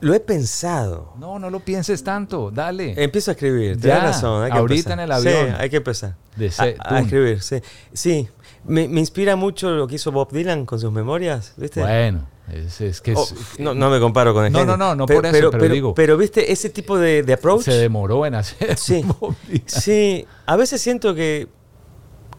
Lo 0.00 0.14
he 0.14 0.20
pensado. 0.20 1.12
No, 1.18 1.38
no 1.40 1.50
lo 1.50 1.60
pienses 1.60 2.02
tanto, 2.04 2.50
dale. 2.50 2.94
Empiezo 3.02 3.30
a 3.30 3.34
escribir, 3.34 3.78
tienes 3.80 4.00
razón. 4.02 4.44
Hay 4.44 4.52
que 4.52 4.56
ahorita 4.58 4.92
empezar. 4.94 4.98
en 4.98 5.04
el 5.04 5.12
avión. 5.12 5.48
Sí, 5.48 5.54
hay 5.58 5.70
que 5.70 5.76
empezar. 5.78 6.14
De 6.36 6.52
a, 6.56 6.94
a 6.94 7.00
escribir, 7.00 7.42
sí. 7.42 7.56
Sí, 7.92 8.28
me, 8.64 8.88
me 8.88 9.00
inspira 9.00 9.36
mucho 9.36 9.70
lo 9.70 9.86
que 9.86 9.96
hizo 9.96 10.12
Bob 10.12 10.30
Dylan 10.32 10.66
con 10.66 10.78
sus 10.78 10.92
memorias, 10.92 11.54
¿viste? 11.56 11.80
Bueno, 11.80 12.26
es, 12.52 12.80
es 12.80 13.00
que 13.00 13.12
es- 13.12 13.18
Oh, 13.18 13.28
no, 13.58 13.74
no 13.74 13.90
me 13.90 13.98
comparo 14.00 14.34
con 14.34 14.44
el 14.44 14.52
No, 14.52 14.64
no, 14.64 14.76
no, 14.76 14.94
no 14.94 15.06
por 15.06 15.24
eso, 15.26 15.50
pero 15.50 15.68
digo- 15.68 15.94
Pero, 15.94 16.16
viste, 16.16 16.52
ese 16.52 16.68
tipo 16.70 16.98
de, 16.98 17.22
de 17.22 17.32
approach. 17.32 17.62
se 17.64 17.72
demoró 17.72 18.26
en 18.26 18.34
hacer. 18.34 18.76
Sí, 18.76 19.04
sí. 19.66 20.26
A 20.46 20.56
veces 20.56 20.80
siento 20.80 21.14
que, 21.14 21.48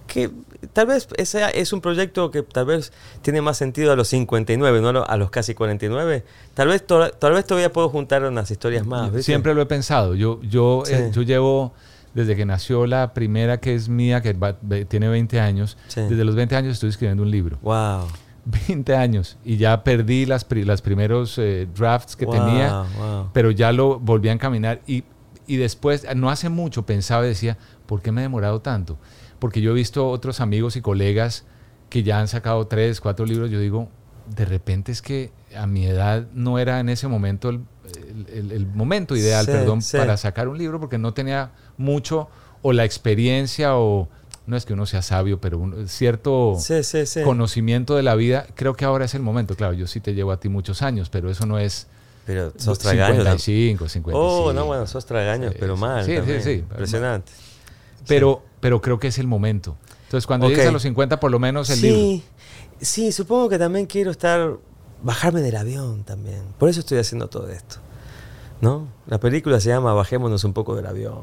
que 0.07 0.29
tal 0.73 0.87
vez 0.87 1.07
ese 1.17 1.41
es 1.59 1.71
un 1.73 1.81
proyecto 1.81 2.29
que 2.31 2.43
tal 2.43 2.65
vez 2.65 2.91
tiene 3.21 3.41
más 3.41 3.57
sentido 3.57 3.91
a 3.91 3.95
los 3.95 4.07
59, 4.09 4.81
no 4.81 4.89
a 4.89 4.93
lo- 4.93 5.09
a 5.09 5.17
los 5.17 5.31
casi 5.31 5.55
49. 5.55 6.23
Tal 6.53 6.67
vez, 6.67 6.85
to- 6.85 7.09
tal 7.11 7.33
vez 7.33 7.45
todavía 7.45 7.71
puero 7.71 7.89
juntar 7.89 8.23
unas 8.25 8.51
historias 8.51 8.85
más. 8.85 9.07
¿viste? 9.11 9.23
Siempre 9.23 9.53
lo 9.55 9.61
he 9.61 9.65
pensado. 9.65 10.13
Yo, 10.15 10.39
yo, 10.43 10.83
Sí. 10.85 10.93
eh, 10.93 11.09
yo 11.13 11.21
llevo, 11.23 11.73
desde 12.13 12.35
que 12.35 12.45
nació 12.45 12.85
la 12.87 13.13
primera 13.13 13.59
que 13.59 13.73
es 13.75 13.87
mía, 13.89 14.21
que 14.21 14.33
va- 14.33 14.57
tiene 14.87 15.07
20 15.07 15.39
años, 15.39 15.77
Sí. 15.87 16.01
desde 16.01 16.25
los 16.25 16.35
20 16.35 16.55
años 16.55 16.73
estoy 16.73 16.89
escribiendo 16.89 17.23
un 17.23 17.31
libro. 17.31 17.57
Wow. 17.61 18.07
20 18.67 18.95
años. 18.95 19.37
Y 19.45 19.57
ya 19.57 19.83
perdí 19.83 20.25
las, 20.25 20.43
pri- 20.45 20.65
las 20.65 20.81
primeros 20.81 21.37
eh, 21.37 21.67
drafts 21.75 22.15
que 22.15 22.25
Wow, 22.25 22.35
tenía, 22.35 22.83
wow. 22.97 23.29
pero 23.33 23.51
ya 23.51 23.71
lo 23.71 23.99
volví 23.99 24.29
a 24.29 24.31
encaminar. 24.31 24.81
Y, 24.87 25.03
y 25.47 25.57
después, 25.57 26.05
no 26.15 26.29
hace 26.29 26.49
mucho, 26.49 26.85
pensaba 26.85 27.25
y 27.25 27.29
decía, 27.29 27.57
¿por 27.85 28.01
qué 28.01 28.11
me 28.11 28.21
he 28.21 28.23
demorado 28.23 28.59
tanto? 28.61 28.97
Porque 29.39 29.61
yo 29.61 29.71
he 29.71 29.73
visto 29.75 30.07
otros 30.09 30.39
amigos 30.41 30.75
y 30.75 30.81
colegas 30.81 31.45
que 31.89 32.03
ya 32.03 32.19
han 32.19 32.27
sacado 32.27 32.65
tres, 32.67 32.99
cuatro 33.01 33.25
libros. 33.25 33.49
Yo 33.51 33.59
digo, 33.59 33.89
de 34.35 34.45
repente 34.45 34.91
es 34.91 35.01
que 35.01 35.31
a 35.55 35.67
mi 35.67 35.85
edad 35.85 36.25
no 36.33 36.57
era 36.57 36.79
en 36.79 36.89
ese 36.89 37.07
momento 37.07 37.49
el, 37.49 37.61
el- 37.95 38.27
el- 38.33 38.51
el 38.53 38.65
momento 38.67 39.15
ideal, 39.15 39.45
Sí, 39.45 39.51
perdón, 39.51 39.81
sí. 39.81 39.97
para 39.97 40.15
sacar 40.17 40.47
un 40.47 40.57
libro 40.57 40.79
porque 40.79 40.97
no 40.97 41.13
tenía 41.13 41.51
mucho 41.81 42.29
o 42.61 42.71
la 42.73 42.85
experiencia 42.85 43.75
o 43.77 44.07
no 44.47 44.57
es 44.57 44.65
que 44.65 44.73
uno 44.73 44.85
sea 44.85 45.01
sabio, 45.01 45.39
pero 45.39 45.57
un 45.59 45.87
cierto 45.87 46.55
Sí, 46.59 46.83
sí, 46.83 47.05
sí. 47.05 47.21
conocimiento 47.23 47.95
de 47.95 48.03
la 48.03 48.15
vida. 48.15 48.47
Creo 48.55 48.75
que 48.75 48.85
ahora 48.85 49.05
es 49.05 49.13
el 49.15 49.21
momento. 49.21 49.55
Claro, 49.55 49.73
yo 49.73 49.87
sí 49.87 49.99
te 49.99 50.13
llevo 50.13 50.31
a 50.31 50.39
ti 50.39 50.49
muchos 50.49 50.81
años, 50.81 51.09
pero 51.09 51.29
eso 51.29 51.45
no 51.45 51.57
es 51.59 51.87
Pero 52.25 52.51
sos 52.57 52.79
tragaños. 52.79 53.17
55, 53.17 53.87
55. 53.89 54.17
Oh, 54.19 54.53
no, 54.53 54.65
bueno, 54.65 54.87
sos 54.87 55.05
tragaños, 55.05 55.53
pero 55.59 55.77
mal. 55.77 56.05
Sí, 56.05 56.11
sí, 56.11 56.17
también. 56.17 56.43
sí. 56.43 56.51
Impresionante. 56.51 57.31
Pero, 58.07 58.43
pero 58.59 58.81
creo 58.81 58.99
que 58.99 59.07
es 59.07 59.19
el 59.19 59.27
momento. 59.27 59.75
Entonces, 60.05 60.27
cuando 60.27 60.47
llegues 60.49 60.65
Ok. 60.65 60.69
a 60.69 60.73
los 60.73 60.81
50, 60.81 61.19
por 61.19 61.31
lo 61.31 61.39
menos 61.39 61.69
el 61.69 61.77
sí, 61.77 61.89
libro. 61.91 62.23
Sí, 62.81 63.11
supongo 63.11 63.47
que 63.47 63.57
también 63.59 63.85
quiero 63.85 64.11
estar, 64.11 64.57
bajarme 65.03 65.41
del 65.41 65.55
avión 65.55 66.03
también. 66.03 66.41
Por 66.57 66.67
eso 66.67 66.79
estoy 66.81 66.97
haciendo 66.97 67.27
todo 67.29 67.47
esto. 67.49 67.77
¿No? 68.59 68.87
La 69.07 69.19
película 69.19 69.59
se 69.59 69.69
llama 69.69 69.93
Bajémonos 69.93 70.43
un 70.43 70.53
poco 70.53 70.75
del 70.75 70.85
avión. 70.87 71.19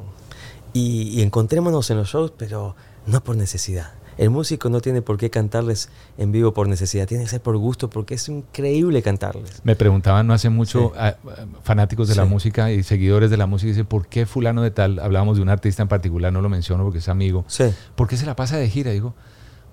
Y, 0.72 1.08
y 1.18 1.22
encontrémonos 1.22 1.90
en 1.90 1.96
los 1.98 2.08
shows, 2.08 2.32
pero 2.36 2.76
no 3.06 3.22
por 3.24 3.36
necesidad. 3.36 3.92
El 4.18 4.30
músico 4.30 4.68
no 4.68 4.80
tiene 4.80 5.00
por 5.00 5.16
qué 5.16 5.30
cantarles 5.30 5.90
en 6.18 6.32
vivo 6.32 6.52
por 6.52 6.66
necesidad, 6.68 7.06
tiene 7.06 7.22
que 7.24 7.30
ser 7.30 7.40
por 7.40 7.56
gusto, 7.56 7.88
porque 7.88 8.14
es 8.14 8.28
increíble 8.28 9.00
cantarles. 9.00 9.60
Me 9.62 9.76
preguntaban 9.76 10.26
no 10.26 10.34
hace 10.34 10.48
mucho 10.50 10.90
Sí. 10.92 10.98
a- 10.98 11.06
a 11.08 11.16
fanáticos 11.62 12.08
de 12.08 12.16
la 12.16 12.24
Sí. 12.24 12.28
música 12.28 12.72
y 12.72 12.82
seguidores 12.82 13.30
de 13.30 13.36
la 13.36 13.46
música, 13.46 13.68
dice, 13.68 13.84
¿por 13.84 14.08
qué 14.08 14.26
fulano 14.26 14.62
de 14.62 14.72
tal? 14.72 14.98
Hablábamos 14.98 15.36
de 15.36 15.42
un 15.44 15.48
artista 15.48 15.82
en 15.82 15.88
particular, 15.88 16.32
no 16.32 16.40
lo 16.42 16.48
menciono 16.48 16.82
porque 16.82 16.98
es 16.98 17.08
amigo. 17.08 17.44
Sí. 17.46 17.64
¿Por 17.94 18.08
qué 18.08 18.16
se 18.16 18.26
la 18.26 18.34
pasa 18.34 18.56
de 18.56 18.68
gira? 18.68 18.90
Digo, 18.90 19.14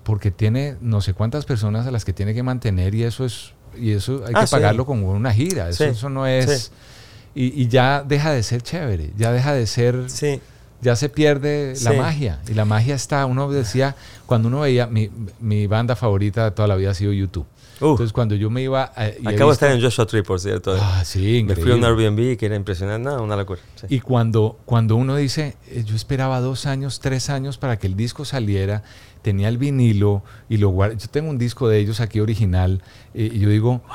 porque 0.04 0.30
tiene 0.30 0.76
no 0.80 1.00
sé 1.00 1.12
cuántas 1.12 1.44
personas 1.44 1.84
a 1.88 1.90
las 1.90 2.04
que 2.04 2.12
tiene 2.12 2.32
que 2.32 2.44
mantener 2.44 2.94
y 2.94 3.02
eso 3.02 3.24
es 3.24 3.52
y 3.76 3.90
eso 3.90 4.22
hay 4.26 4.32
Ah, 4.36 4.44
que 4.44 4.50
pagarlo 4.50 4.86
con 4.86 5.02
una 5.02 5.32
gira. 5.34 5.68
Eso, 5.68 5.84
eso 5.84 6.08
no 6.08 6.24
es... 6.26 6.70
Y, 7.34 7.60
y 7.60 7.66
ya 7.68 8.02
deja 8.06 8.30
de 8.30 8.42
ser 8.42 8.62
chévere, 8.62 9.12
ya 9.18 9.32
deja 9.32 9.52
de 9.52 9.66
ser... 9.66 10.04
Sí. 10.08 10.40
Ya 10.86 10.94
se 10.94 11.08
pierde 11.08 11.74
la 11.82 11.92
magia. 11.94 12.38
Y 12.48 12.54
la 12.54 12.64
magia 12.64 12.94
está, 12.94 13.26
uno 13.26 13.50
decía, 13.50 13.96
cuando 14.24 14.46
uno 14.46 14.60
veía, 14.60 14.86
mi, 14.86 15.10
mi 15.40 15.66
banda 15.66 15.96
favorita 15.96 16.44
de 16.44 16.50
toda 16.52 16.68
la 16.68 16.76
vida 16.76 16.92
ha 16.92 16.94
sido 16.94 17.12
YouTube. 17.12 17.44
Entonces 17.80 18.12
cuando 18.12 18.36
yo 18.36 18.48
me 18.50 18.62
iba... 18.62 18.92
a- 18.94 19.08
y 19.08 19.26
he 19.26 19.28
Acabo 19.34 19.50
de 19.50 19.54
estar 19.54 19.70
en 19.72 19.82
Joshua 19.82 20.06
Tree, 20.06 20.22
por 20.22 20.38
cierto. 20.38 20.78
Ah, 20.80 21.02
sí, 21.04 21.42
Me 21.44 21.54
fui 21.56 21.72
a 21.72 21.74
un 21.74 21.80
increíble. 21.80 22.06
Airbnb 22.06 22.38
que 22.38 22.46
era 22.46 22.54
impresionante. 22.54 23.04
No, 23.08 23.20
una 23.22 23.34
locura. 23.36 23.60
Sí. 23.74 23.86
Y 23.90 24.00
cuando, 24.00 24.58
cuando 24.64 24.94
uno 24.94 25.16
dice, 25.16 25.56
eh, 25.68 25.82
yo 25.84 25.96
esperaba 25.96 26.40
dos 26.40 26.66
años, 26.66 27.00
tres 27.00 27.28
años 27.30 27.58
para 27.58 27.78
que 27.78 27.88
el 27.88 27.96
disco 27.96 28.24
saliera, 28.24 28.82
tenía 29.22 29.48
el 29.48 29.58
vinilo 29.58 30.22
y 30.48 30.58
lo 30.58 30.68
guardé. 30.68 30.96
Yo 30.98 31.08
tengo 31.08 31.28
un 31.28 31.36
disco 31.36 31.68
de 31.68 31.78
ellos 31.80 32.00
aquí 32.00 32.20
original 32.20 32.80
eh, 33.12 33.28
y 33.34 33.40
yo 33.40 33.48
digo, 33.50 33.74
eh, 33.74 33.80
b- 33.88 33.90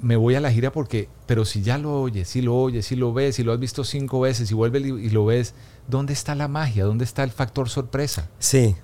me 0.00 0.16
voy 0.16 0.34
a 0.34 0.40
la 0.40 0.50
gira 0.52 0.72
porque, 0.72 1.08
pero 1.26 1.44
si 1.44 1.62
ya 1.62 1.78
lo 1.78 2.00
oyes, 2.00 2.28
si 2.28 2.42
lo 2.42 2.56
oyes, 2.56 2.86
si 2.86 2.96
lo 2.96 3.12
ves, 3.12 3.36
si 3.36 3.44
lo 3.44 3.52
has 3.52 3.58
visto 3.58 3.84
cinco 3.84 4.20
veces 4.20 4.50
y 4.50 4.54
vuelves 4.54 4.84
y 4.84 4.88
y 4.88 5.10
lo 5.10 5.24
ves, 5.24 5.54
¿dónde 5.86 6.12
está 6.12 6.34
la 6.34 6.48
magia? 6.48 6.84
¿Dónde 6.84 7.04
está 7.04 7.24
el 7.24 7.30
factor 7.30 7.68
sorpresa? 7.68 8.28
Sí, 8.38 8.76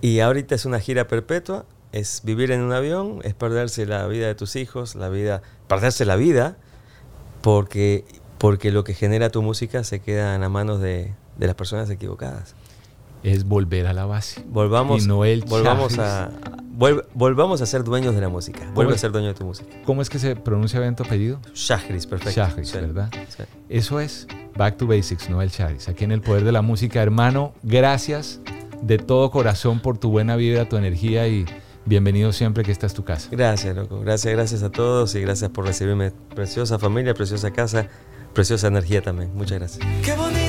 y 0.00 0.20
ahorita 0.20 0.54
es 0.54 0.64
una 0.64 0.80
gira 0.80 1.08
perpetua, 1.08 1.64
es 1.92 2.22
vivir 2.24 2.50
en 2.50 2.62
un 2.62 2.72
avión, 2.72 3.20
es 3.22 3.34
perderse 3.34 3.86
la 3.86 4.06
vida 4.06 4.26
de 4.26 4.34
tus 4.34 4.56
hijos, 4.56 4.94
la 4.94 5.08
vida, 5.08 5.42
perderse 5.68 6.04
la 6.04 6.16
vida, 6.16 6.56
porque, 7.42 8.04
porque 8.38 8.72
lo 8.72 8.84
que 8.84 8.94
genera 8.94 9.30
tu 9.30 9.42
música 9.42 9.84
se 9.84 10.00
queda 10.00 10.34
en 10.34 10.42
las 10.42 10.50
manos 10.50 10.80
de, 10.80 11.14
de 11.38 11.46
las 11.46 11.56
personas 11.56 11.88
equivocadas. 11.90 12.54
Es 13.26 13.44
volver 13.44 13.86
a 13.88 13.92
la 13.92 14.06
base. 14.06 14.44
Volvamos, 14.48 15.02
Y 15.04 15.08
Noel 15.08 15.44
volvamos, 15.48 15.94
Chávez. 15.96 16.10
a, 16.12 16.30
volvamos 17.14 17.60
a 17.60 17.66
ser 17.66 17.82
dueños 17.82 18.14
de 18.14 18.20
la 18.20 18.28
música, 18.28 18.70
vuelve 18.72 18.94
a 18.94 18.98
ser 18.98 19.10
dueño 19.10 19.26
de 19.28 19.34
tu 19.34 19.44
música. 19.44 19.68
¿Cómo 19.84 20.00
es 20.00 20.08
que 20.08 20.20
se 20.20 20.36
pronuncia 20.36 20.78
bien 20.78 20.94
tu 20.94 21.02
apellido? 21.02 21.40
Shahris, 21.52 22.06
perfecto. 22.06 22.40
Shahris, 22.40 22.68
Sí, 22.68 22.78
¿verdad? 22.78 23.10
sí. 23.36 23.42
Eso 23.68 23.98
es 23.98 24.28
Back 24.56 24.76
to 24.76 24.86
Basics, 24.86 25.28
Noel 25.28 25.50
Charis. 25.50 25.88
Aquí 25.88 26.04
en 26.04 26.12
el 26.12 26.20
Poder 26.20 26.44
de 26.44 26.52
la 26.52 26.62
Música, 26.62 27.02
hermano, 27.02 27.52
gracias 27.64 28.40
de 28.80 28.98
todo 28.98 29.30
corazón 29.32 29.80
por 29.80 29.98
tu 29.98 30.10
buena 30.10 30.36
vibra, 30.36 30.68
tu 30.68 30.76
energía 30.76 31.26
y 31.26 31.46
bienvenido 31.84 32.30
siempre 32.32 32.62
que 32.62 32.70
esta 32.70 32.86
es 32.86 32.94
tu 32.94 33.02
casa. 33.04 33.28
Gracias, 33.32 33.74
loco. 33.74 34.00
Gracias, 34.02 34.32
gracias 34.32 34.62
a 34.62 34.70
todos 34.70 35.14
y 35.16 35.20
gracias 35.20 35.50
por 35.50 35.64
recibirme. 35.66 36.12
Preciosa 36.34 36.78
familia, 36.78 37.12
preciosa 37.14 37.50
casa, 37.50 37.88
preciosa 38.34 38.68
energía 38.68 39.02
también. 39.02 39.34
Muchas 39.34 39.58
gracias. 39.58 39.84
Qué 40.04 40.14
bonito 40.14 40.45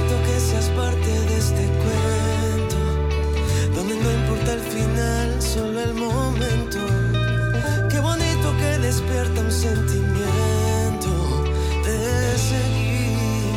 sentimiento 9.58 11.44
de 11.84 12.38
seguir 12.38 13.56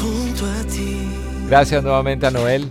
junto 0.00 0.46
a 0.46 0.62
ti. 0.64 1.08
Gracias 1.48 1.82
nuevamente 1.82 2.26
a 2.26 2.30
Noel. 2.30 2.70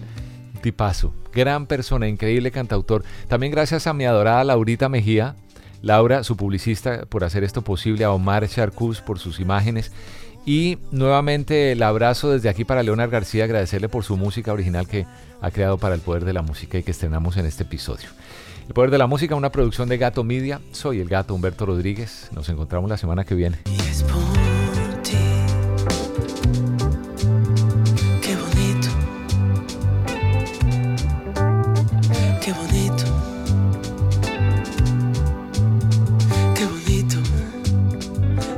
Tipazo, 0.62 1.14
gran 1.34 1.68
persona, 1.68 2.08
increíble 2.08 2.52
cantautor. 2.52 3.04
También 3.28 3.52
gracias 3.52 3.88
a 3.88 3.94
mi 3.94 4.06
adorada 4.06 4.44
Laurita 4.46 4.88
Mejía, 4.88 5.36
Laura, 5.82 6.24
su 6.24 6.38
publicista, 6.38 7.06
por 7.08 7.26
hacer 7.26 7.44
esto 7.44 7.62
posible, 7.62 8.06
a 8.06 8.12
Omar 8.12 8.48
Charcus 8.48 9.02
por 9.02 9.20
sus 9.20 9.42
imágenes. 9.42 9.92
Y 10.46 10.78
nuevamente 10.92 11.74
el 11.74 11.84
abrazo 11.84 12.32
desde 12.32 12.48
aquí 12.48 12.64
para 12.64 12.84
Leonard 12.84 13.12
García, 13.12 13.44
agradecerle 13.44 13.90
por 13.90 14.04
su 14.06 14.16
música 14.16 14.54
original 14.54 14.88
que 14.88 15.06
ha 15.42 15.52
creado 15.52 15.78
para 15.78 15.94
el 15.94 16.02
poder 16.02 16.24
de 16.24 16.34
la 16.34 16.42
música 16.42 16.78
y 16.78 16.84
que 16.84 16.92
estrenamos 16.92 17.36
en 17.36 17.48
este 17.48 17.64
episodio. 17.64 18.10
El 18.68 18.74
Poder 18.74 18.92
de 18.92 18.98
la 18.98 19.08
Música, 19.08 19.36
una 19.36 19.52
producción 19.52 19.90
de 19.90 19.98
Gato 19.98 20.24
Media. 20.24 20.62
Soy 20.72 21.00
el 21.02 21.10
gato 21.10 21.36
Humberto 21.36 21.66
Rodríguez. 21.66 22.30
Nos 22.32 22.48
encontramos 22.50 22.90
la 22.90 22.98
semana 22.98 23.24
que 23.26 23.36
viene. 23.36 23.60
Qué 28.22 28.36
bonito. 28.36 28.88
Qué 32.42 32.54
bonito. 32.54 33.06
Qué 36.56 36.66
bonito. 36.66 37.18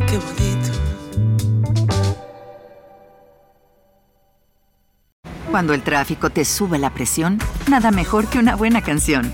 Qué 0.07 0.17
bonito. 0.17 0.71
Cuando 5.49 5.73
el 5.73 5.81
tráfico 5.81 6.29
te 6.29 6.45
sube 6.45 6.77
la 6.77 6.93
presión, 6.93 7.39
nada 7.69 7.91
mejor 7.91 8.27
que 8.27 8.37
una 8.39 8.55
buena 8.55 8.81
canción. 8.81 9.33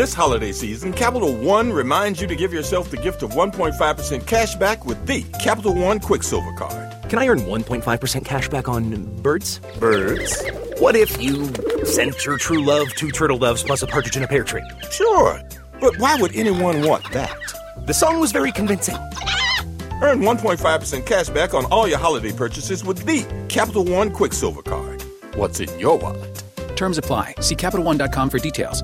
This 0.00 0.14
holiday 0.14 0.52
season, 0.52 0.94
Capital 0.94 1.36
One 1.36 1.70
reminds 1.70 2.22
you 2.22 2.26
to 2.26 2.34
give 2.34 2.54
yourself 2.54 2.90
the 2.90 2.96
gift 2.96 3.22
of 3.22 3.32
1.5% 3.32 4.26
cash 4.26 4.54
back 4.54 4.86
with 4.86 5.06
the 5.06 5.24
Capital 5.38 5.74
One 5.74 6.00
Quicksilver 6.00 6.54
Card. 6.54 6.96
Can 7.10 7.18
I 7.18 7.28
earn 7.28 7.40
1.5% 7.40 8.24
cash 8.24 8.48
back 8.48 8.66
on 8.66 9.04
birds? 9.20 9.60
Birds? 9.78 10.42
What 10.78 10.96
if 10.96 11.20
you 11.20 11.52
sent 11.84 12.24
your 12.24 12.38
true 12.38 12.64
love 12.64 12.88
two 12.94 13.10
turtle 13.10 13.36
doves 13.36 13.62
plus 13.62 13.82
a 13.82 13.86
partridge 13.86 14.16
in 14.16 14.22
a 14.22 14.26
pear 14.26 14.42
tree? 14.42 14.64
Sure, 14.90 15.38
but 15.82 15.98
why 15.98 16.16
would 16.16 16.34
anyone 16.34 16.80
want 16.88 17.04
that? 17.12 17.36
The 17.84 17.92
song 17.92 18.20
was 18.20 18.32
very 18.32 18.52
convincing. 18.52 18.96
Earn 20.00 20.20
1.5% 20.20 21.04
cash 21.04 21.28
back 21.28 21.52
on 21.52 21.66
all 21.66 21.86
your 21.86 21.98
holiday 21.98 22.32
purchases 22.32 22.82
with 22.82 23.04
the 23.04 23.26
Capital 23.50 23.84
One 23.84 24.10
Quicksilver 24.10 24.62
Card. 24.62 25.02
What's 25.34 25.60
in 25.60 25.78
your 25.78 25.98
wallet? 25.98 26.42
Terms 26.74 26.96
apply. 26.96 27.34
See 27.42 27.54
CapitalOne.com 27.54 28.30
for 28.30 28.38
details. 28.38 28.82